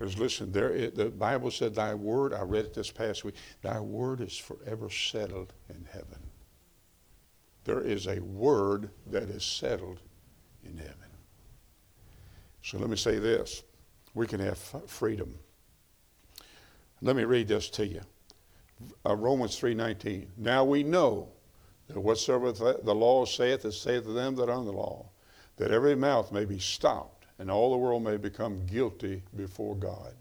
is 0.00 0.18
listen, 0.18 0.52
there 0.52 0.90
the 0.90 1.06
Bible 1.06 1.50
said, 1.50 1.74
Thy 1.74 1.94
word, 1.94 2.32
I 2.32 2.42
read 2.42 2.66
it 2.66 2.74
this 2.74 2.90
past 2.90 3.24
week, 3.24 3.34
Thy 3.62 3.80
word 3.80 4.20
is 4.20 4.36
forever 4.36 4.88
settled 4.88 5.52
in 5.68 5.86
heaven. 5.90 6.18
There 7.64 7.80
is 7.80 8.06
a 8.06 8.20
word 8.20 8.90
that 9.06 9.24
is 9.24 9.44
settled 9.44 10.00
in 10.64 10.76
heaven. 10.76 10.94
So 12.62 12.78
let 12.78 12.90
me 12.90 12.96
say 12.96 13.18
this 13.18 13.62
we 14.14 14.26
can 14.26 14.40
have 14.40 14.58
freedom. 14.86 15.34
Let 17.02 17.16
me 17.16 17.24
read 17.24 17.48
this 17.48 17.70
to 17.70 17.86
you. 17.86 18.02
Uh, 19.06 19.16
Romans 19.16 19.58
3:19. 19.58 20.28
Now 20.36 20.64
we 20.64 20.82
know 20.82 21.32
that 21.88 22.00
whatsoever 22.00 22.52
the 22.52 22.94
law 22.94 23.24
saith, 23.24 23.64
it 23.64 23.72
saith 23.72 24.04
to 24.04 24.12
them 24.12 24.36
that 24.36 24.48
are 24.48 24.52
under 24.52 24.70
the 24.70 24.76
law, 24.76 25.10
that 25.56 25.70
every 25.70 25.94
mouth 25.94 26.30
may 26.30 26.44
be 26.44 26.58
stopped, 26.58 27.26
and 27.38 27.50
all 27.50 27.70
the 27.70 27.76
world 27.76 28.02
may 28.02 28.16
become 28.16 28.66
guilty 28.66 29.22
before 29.36 29.74
God. 29.74 30.14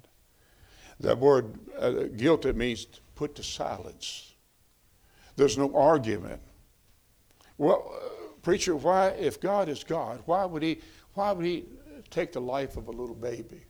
That 0.99 1.17
word 1.17 1.59
uh, 1.77 1.91
guilty 2.15 2.53
means 2.53 2.88
put 3.15 3.36
to 3.36 3.43
silence. 3.43 4.34
There's 5.36 5.57
no 5.57 5.73
argument. 5.75 6.41
Well, 7.57 7.93
uh, 7.93 8.27
preacher, 8.41 8.75
why, 8.75 9.09
if 9.09 9.39
God 9.39 9.69
is 9.69 9.84
God, 9.84 10.21
why 10.25 10.45
would 10.45 10.63
he, 10.63 10.82
why 11.13 11.32
would 11.32 11.45
he 11.45 11.65
take 12.09 12.34
the 12.34 12.41
life 12.41 12.75
of 12.77 12.88
a 12.88 12.91
little 12.91 13.15
baby? 13.15 13.63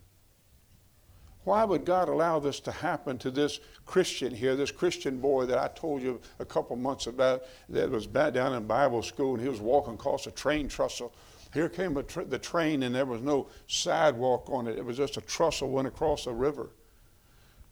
Why 1.45 1.63
would 1.63 1.85
God 1.85 2.09
allow 2.09 2.39
this 2.39 2.59
to 2.61 2.71
happen 2.71 3.17
to 3.19 3.31
this 3.31 3.59
Christian 3.85 4.35
here, 4.35 4.55
this 4.55 4.71
Christian 4.71 5.19
boy 5.19 5.45
that 5.45 5.57
I 5.57 5.69
told 5.69 6.01
you 6.01 6.19
a 6.37 6.45
couple 6.45 6.75
months 6.75 7.07
about 7.07 7.43
that 7.69 7.89
was 7.89 8.07
back 8.07 8.33
down 8.33 8.53
in 8.53 8.67
Bible 8.67 9.01
school 9.01 9.33
and 9.33 9.41
he 9.41 9.49
was 9.49 9.61
walking 9.61 9.95
across 9.95 10.27
a 10.27 10.31
train 10.31 10.67
trestle 10.67 11.13
here 11.53 11.67
came 11.67 11.93
the 11.95 12.39
train, 12.39 12.83
and 12.83 12.93
there 12.93 13.05
was 13.05 13.21
no 13.21 13.47
sidewalk 13.67 14.49
on 14.49 14.67
it. 14.67 14.77
It 14.77 14.85
was 14.85 14.97
just 14.97 15.17
a 15.17 15.21
trestle 15.21 15.69
went 15.69 15.87
across 15.87 16.27
a 16.27 16.33
river. 16.33 16.69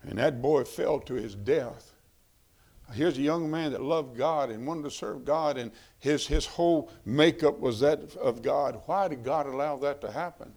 And 0.02 0.18
that 0.18 0.42
boy 0.42 0.64
fell 0.64 1.00
to 1.02 1.14
his 1.14 1.36
death. 1.36 1.94
Here's 2.94 3.18
a 3.18 3.22
young 3.22 3.52
man 3.52 3.74
that 3.74 3.82
loved 3.82 4.18
God 4.18 4.50
and 4.50 4.66
wanted 4.66 4.84
to 4.84 4.92
serve 4.92 5.26
God, 5.26 5.58
and 5.58 5.72
his, 6.00 6.26
his 6.26 6.46
whole 6.46 6.90
makeup 7.06 7.60
was 7.60 7.82
that 7.82 8.16
of 8.16 8.42
God. 8.42 8.82
Why 8.86 9.10
did 9.10 9.24
God 9.24 9.46
allow 9.46 9.78
that 9.78 10.02
to 10.02 10.12
happen? 10.12 10.54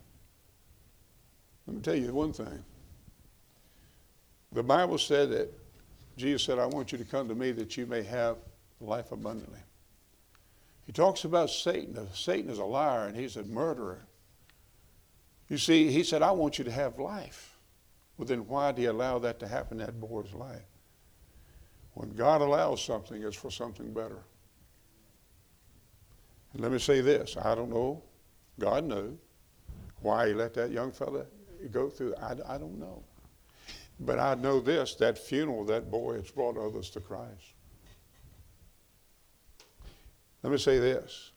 Let 1.66 1.76
me 1.76 1.82
tell 1.82 1.96
you 1.96 2.14
one 2.14 2.32
thing. 2.32 2.64
The 4.52 4.62
Bible 4.62 4.98
said 4.98 5.30
that 5.30 5.52
Jesus 6.16 6.42
said, 6.42 6.58
I 6.58 6.66
want 6.66 6.92
you 6.92 6.98
to 6.98 7.04
come 7.04 7.28
to 7.28 7.34
me 7.34 7.52
that 7.52 7.76
you 7.76 7.86
may 7.86 8.02
have 8.02 8.36
life 8.80 9.12
abundantly. 9.12 9.60
He 10.86 10.92
talks 10.92 11.24
about 11.24 11.50
Satan. 11.50 11.96
Satan 12.12 12.50
is 12.50 12.58
a 12.58 12.64
liar 12.64 13.06
and 13.06 13.16
he's 13.16 13.36
a 13.36 13.44
murderer. 13.44 14.04
You 15.48 15.56
see, 15.56 15.90
he 15.90 16.02
said, 16.02 16.22
I 16.22 16.32
want 16.32 16.58
you 16.58 16.64
to 16.64 16.70
have 16.70 16.98
life. 16.98 17.56
Well, 18.16 18.26
then 18.26 18.46
why 18.46 18.72
do 18.72 18.82
you 18.82 18.90
allow 18.90 19.18
that 19.20 19.40
to 19.40 19.48
happen 19.48 19.80
in 19.80 19.86
that 19.86 20.00
boy's 20.00 20.32
life? 20.32 20.62
When 21.94 22.10
God 22.10 22.40
allows 22.40 22.82
something, 22.82 23.22
it's 23.22 23.36
for 23.36 23.50
something 23.50 23.92
better. 23.92 24.18
And 26.52 26.62
let 26.62 26.72
me 26.72 26.78
say 26.78 27.00
this 27.00 27.36
I 27.36 27.54
don't 27.54 27.70
know. 27.70 28.02
God 28.58 28.84
knows 28.84 29.16
why 30.02 30.28
he 30.28 30.34
let 30.34 30.54
that 30.54 30.70
young 30.70 30.92
fella 30.92 31.24
go 31.70 31.88
through. 31.88 32.14
I, 32.16 32.32
I 32.46 32.58
don't 32.58 32.78
know. 32.78 33.02
But 34.00 34.18
I 34.18 34.34
know 34.34 34.60
this 34.60 34.94
that 34.96 35.18
funeral, 35.18 35.64
that 35.66 35.90
boy 35.90 36.14
has 36.14 36.30
brought 36.30 36.56
others 36.56 36.88
to 36.90 37.00
Christ. 37.00 37.54
Let 40.42 40.50
me 40.50 40.58
say 40.58 40.78
this, 40.78 41.32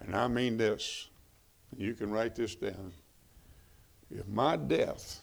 and 0.00 0.14
I 0.14 0.28
mean 0.28 0.58
this. 0.58 1.08
You 1.76 1.94
can 1.94 2.10
write 2.10 2.34
this 2.34 2.54
down. 2.54 2.92
If 4.10 4.26
my 4.28 4.56
death 4.56 5.20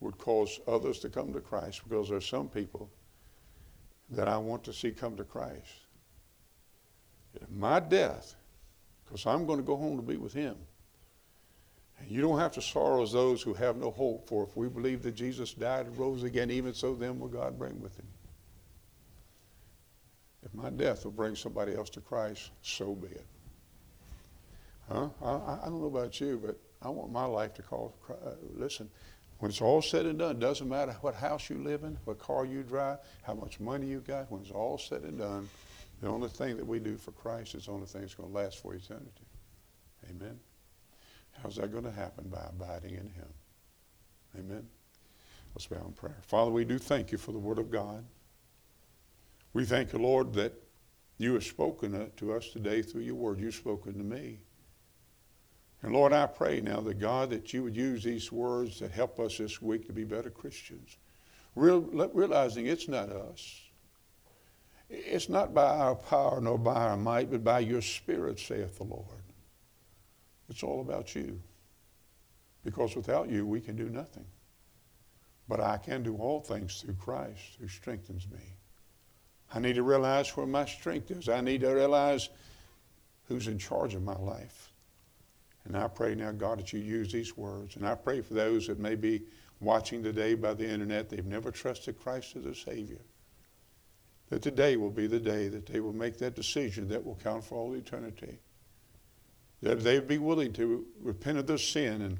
would 0.00 0.18
cause 0.18 0.60
others 0.66 0.98
to 1.00 1.08
come 1.08 1.32
to 1.32 1.40
Christ, 1.40 1.82
because 1.88 2.08
there's 2.08 2.26
some 2.26 2.48
people 2.48 2.90
that 4.10 4.28
I 4.28 4.36
want 4.38 4.64
to 4.64 4.72
see 4.72 4.90
come 4.90 5.16
to 5.16 5.24
Christ. 5.24 5.72
If 7.34 7.48
my 7.50 7.80
death, 7.80 8.34
because 9.04 9.26
I'm 9.26 9.46
going 9.46 9.58
to 9.58 9.64
go 9.64 9.76
home 9.76 9.96
to 9.96 10.02
be 10.02 10.16
with 10.16 10.32
Him, 10.32 10.56
and 11.98 12.10
you 12.10 12.20
don't 12.20 12.38
have 12.38 12.52
to 12.52 12.62
sorrow 12.62 13.02
as 13.02 13.12
those 13.12 13.42
who 13.42 13.54
have 13.54 13.76
no 13.76 13.90
hope, 13.90 14.28
for 14.28 14.44
if 14.44 14.56
we 14.56 14.68
believe 14.68 15.02
that 15.02 15.14
Jesus 15.14 15.52
died 15.54 15.86
and 15.86 15.98
rose 15.98 16.22
again, 16.22 16.50
even 16.50 16.74
so 16.74 16.94
them 16.94 17.18
will 17.18 17.28
God 17.28 17.58
bring 17.58 17.80
with 17.80 17.96
Him. 17.96 18.06
If 20.44 20.54
my 20.54 20.70
death 20.70 21.04
will 21.04 21.12
bring 21.12 21.34
somebody 21.34 21.74
else 21.74 21.90
to 21.90 22.00
Christ, 22.00 22.50
so 22.62 22.94
be 22.94 23.08
it. 23.08 23.26
Huh? 24.88 25.08
I, 25.22 25.30
I 25.62 25.64
don't 25.64 25.80
know 25.80 25.86
about 25.86 26.20
you, 26.20 26.40
but 26.44 26.58
I 26.82 26.88
want 26.88 27.10
my 27.10 27.24
life 27.24 27.54
to 27.54 27.62
call. 27.62 27.94
Uh, 28.08 28.30
listen, 28.54 28.88
when 29.38 29.50
it's 29.50 29.60
all 29.60 29.82
said 29.82 30.06
and 30.06 30.18
done, 30.18 30.38
doesn't 30.38 30.68
matter 30.68 30.96
what 31.00 31.14
house 31.14 31.50
you 31.50 31.58
live 31.58 31.82
in, 31.82 31.98
what 32.04 32.18
car 32.18 32.44
you 32.44 32.62
drive, 32.62 32.98
how 33.22 33.34
much 33.34 33.58
money 33.58 33.86
you 33.86 34.00
got. 34.00 34.30
When 34.30 34.42
it's 34.42 34.50
all 34.50 34.78
said 34.78 35.02
and 35.02 35.18
done, 35.18 35.48
the 36.00 36.08
only 36.08 36.28
thing 36.28 36.56
that 36.56 36.66
we 36.66 36.78
do 36.78 36.96
for 36.96 37.10
Christ 37.12 37.54
is 37.54 37.66
the 37.66 37.72
only 37.72 37.86
thing 37.86 38.02
that's 38.02 38.14
going 38.14 38.30
to 38.30 38.34
last 38.34 38.62
for 38.62 38.74
eternity. 38.74 39.10
Amen. 40.10 40.38
How's 41.42 41.56
that 41.56 41.72
going 41.72 41.84
to 41.84 41.90
happen? 41.90 42.28
By 42.28 42.46
abiding 42.48 42.94
in 42.94 43.08
Him. 43.10 43.28
Amen. 44.38 44.66
Let's 45.54 45.66
bow 45.66 45.84
in 45.86 45.92
prayer. 45.92 46.18
Father, 46.22 46.50
we 46.50 46.64
do 46.64 46.78
thank 46.78 47.12
you 47.12 47.18
for 47.18 47.32
the 47.32 47.38
Word 47.38 47.58
of 47.58 47.70
God. 47.70 48.04
We 49.52 49.64
thank 49.64 49.92
you, 49.92 49.98
Lord, 49.98 50.34
that 50.34 50.52
you 51.18 51.34
have 51.34 51.44
spoken 51.44 51.94
uh, 51.94 52.06
to 52.18 52.34
us 52.34 52.48
today 52.48 52.82
through 52.82 53.02
your 53.02 53.14
word. 53.14 53.40
You've 53.40 53.54
spoken 53.54 53.94
to 53.94 54.04
me. 54.04 54.40
And 55.82 55.92
Lord, 55.92 56.12
I 56.12 56.26
pray 56.26 56.60
now 56.60 56.80
that 56.80 56.98
God, 56.98 57.30
that 57.30 57.52
you 57.52 57.62
would 57.62 57.76
use 57.76 58.04
these 58.04 58.30
words 58.30 58.80
that 58.80 58.90
help 58.90 59.18
us 59.18 59.38
this 59.38 59.62
week 59.62 59.86
to 59.86 59.92
be 59.92 60.04
better 60.04 60.30
Christians. 60.30 60.98
Real, 61.54 61.80
realizing 61.80 62.66
it's 62.66 62.88
not 62.88 63.08
us. 63.10 63.62
It's 64.88 65.28
not 65.28 65.54
by 65.54 65.78
our 65.78 65.94
power 65.94 66.40
nor 66.40 66.58
by 66.58 66.74
our 66.74 66.96
might, 66.96 67.30
but 67.30 67.42
by 67.42 67.60
your 67.60 67.82
Spirit, 67.82 68.38
saith 68.38 68.78
the 68.78 68.84
Lord. 68.84 69.22
It's 70.48 70.62
all 70.62 70.80
about 70.80 71.14
you. 71.14 71.40
Because 72.64 72.96
without 72.96 73.28
you, 73.28 73.46
we 73.46 73.60
can 73.60 73.76
do 73.76 73.88
nothing. 73.88 74.26
But 75.48 75.60
I 75.60 75.76
can 75.76 76.02
do 76.02 76.16
all 76.16 76.40
things 76.40 76.80
through 76.80 76.94
Christ 76.94 77.56
who 77.60 77.68
strengthens 77.68 78.26
me. 78.28 78.56
I 79.52 79.60
need 79.60 79.76
to 79.76 79.82
realize 79.82 80.36
where 80.36 80.46
my 80.46 80.64
strength 80.64 81.10
is. 81.10 81.28
I 81.28 81.40
need 81.40 81.60
to 81.60 81.72
realize 81.72 82.28
who's 83.28 83.46
in 83.46 83.58
charge 83.58 83.94
of 83.94 84.02
my 84.02 84.16
life. 84.16 84.72
And 85.64 85.76
I 85.76 85.88
pray 85.88 86.14
now, 86.14 86.32
God, 86.32 86.58
that 86.58 86.72
you 86.72 86.80
use 86.80 87.12
these 87.12 87.36
words. 87.36 87.76
And 87.76 87.86
I 87.86 87.94
pray 87.94 88.20
for 88.20 88.34
those 88.34 88.66
that 88.66 88.78
may 88.78 88.94
be 88.94 89.22
watching 89.60 90.02
today 90.02 90.34
by 90.34 90.54
the 90.54 90.68
internet, 90.68 91.08
they've 91.08 91.24
never 91.24 91.50
trusted 91.50 91.98
Christ 92.00 92.36
as 92.36 92.44
a 92.44 92.54
Savior. 92.54 93.00
That 94.28 94.42
today 94.42 94.76
will 94.76 94.90
be 94.90 95.06
the 95.06 95.20
day 95.20 95.48
that 95.48 95.66
they 95.66 95.80
will 95.80 95.92
make 95.92 96.18
that 96.18 96.34
decision 96.34 96.88
that 96.88 97.04
will 97.04 97.18
count 97.22 97.44
for 97.44 97.56
all 97.56 97.74
eternity. 97.74 98.38
That 99.62 99.82
they 99.82 99.94
would 99.94 100.08
be 100.08 100.18
willing 100.18 100.52
to 100.54 100.86
repent 101.00 101.38
of 101.38 101.46
their 101.46 101.58
sin 101.58 102.02
and 102.02 102.18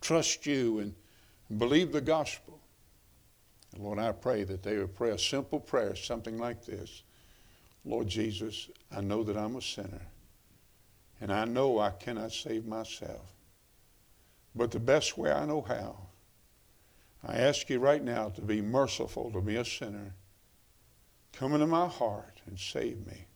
trust 0.00 0.46
you 0.46 0.78
and 0.78 0.94
believe 1.58 1.92
the 1.92 2.00
gospel. 2.00 2.60
And 3.72 3.82
Lord, 3.82 3.98
I 3.98 4.12
pray 4.12 4.44
that 4.44 4.62
they 4.62 4.78
would 4.78 4.94
pray 4.94 5.10
a 5.10 5.18
simple 5.18 5.58
prayer, 5.58 5.96
something 5.96 6.38
like 6.38 6.64
this 6.64 7.02
Lord 7.84 8.08
Jesus, 8.08 8.70
I 8.90 9.02
know 9.02 9.22
that 9.24 9.36
I'm 9.36 9.56
a 9.56 9.62
sinner, 9.62 10.06
and 11.20 11.30
I 11.32 11.44
know 11.44 11.78
I 11.78 11.90
cannot 11.90 12.32
save 12.32 12.64
myself. 12.64 13.34
But 14.54 14.70
the 14.70 14.80
best 14.80 15.18
way 15.18 15.30
I 15.30 15.44
know 15.44 15.60
how, 15.60 15.96
I 17.26 17.36
ask 17.36 17.68
you 17.68 17.78
right 17.78 18.02
now 18.02 18.30
to 18.30 18.40
be 18.40 18.62
merciful 18.62 19.30
to 19.32 19.40
me, 19.42 19.56
a 19.56 19.64
sinner. 19.64 20.14
Come 21.32 21.54
into 21.54 21.66
my 21.66 21.88
heart 21.88 22.40
and 22.46 22.58
save 22.58 23.06
me. 23.06 23.26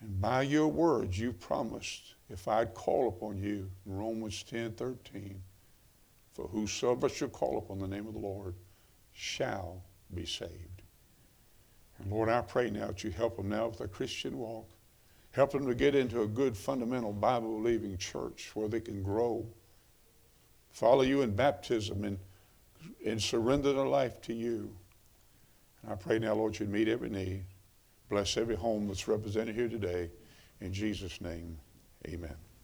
And 0.00 0.20
by 0.20 0.42
your 0.42 0.68
words, 0.68 1.18
you 1.18 1.32
promised 1.32 2.14
if 2.30 2.46
I'd 2.46 2.74
call 2.74 3.08
upon 3.08 3.38
you, 3.42 3.70
in 3.86 3.98
Romans 3.98 4.42
10 4.44 4.72
13, 4.72 5.42
For 6.32 6.46
whosoever 6.46 7.08
shall 7.08 7.28
call 7.28 7.58
upon 7.58 7.80
the 7.80 7.88
name 7.88 8.06
of 8.06 8.14
the 8.14 8.20
Lord 8.20 8.54
shall 9.12 9.82
be 10.14 10.24
saved. 10.24 10.82
And 11.98 12.10
Lord, 12.10 12.28
I 12.28 12.40
pray 12.40 12.70
now 12.70 12.86
that 12.86 13.04
you 13.04 13.10
help 13.10 13.36
them 13.36 13.48
now 13.48 13.66
with 13.66 13.78
their 13.78 13.88
Christian 13.88 14.38
walk. 14.38 14.70
Help 15.32 15.52
them 15.52 15.66
to 15.66 15.74
get 15.74 15.94
into 15.94 16.22
a 16.22 16.26
good, 16.26 16.56
fundamental, 16.56 17.12
Bible 17.12 17.60
believing 17.60 17.96
church 17.98 18.50
where 18.54 18.68
they 18.68 18.80
can 18.80 19.02
grow, 19.02 19.46
follow 20.70 21.02
you 21.02 21.22
in 21.22 21.36
baptism, 21.36 22.04
and, 22.04 22.18
and 23.06 23.20
surrender 23.20 23.72
their 23.72 23.86
life 23.86 24.20
to 24.22 24.32
you. 24.32 24.74
And 25.82 25.92
I 25.92 25.94
pray 25.94 26.18
now, 26.18 26.34
Lord, 26.34 26.58
you'd 26.58 26.70
meet 26.70 26.88
every 26.88 27.10
need. 27.10 27.44
Bless 28.10 28.36
every 28.36 28.56
home 28.56 28.88
that's 28.88 29.06
represented 29.06 29.54
here 29.54 29.68
today. 29.68 30.10
In 30.60 30.72
Jesus' 30.72 31.20
name, 31.20 31.56
amen. 32.08 32.34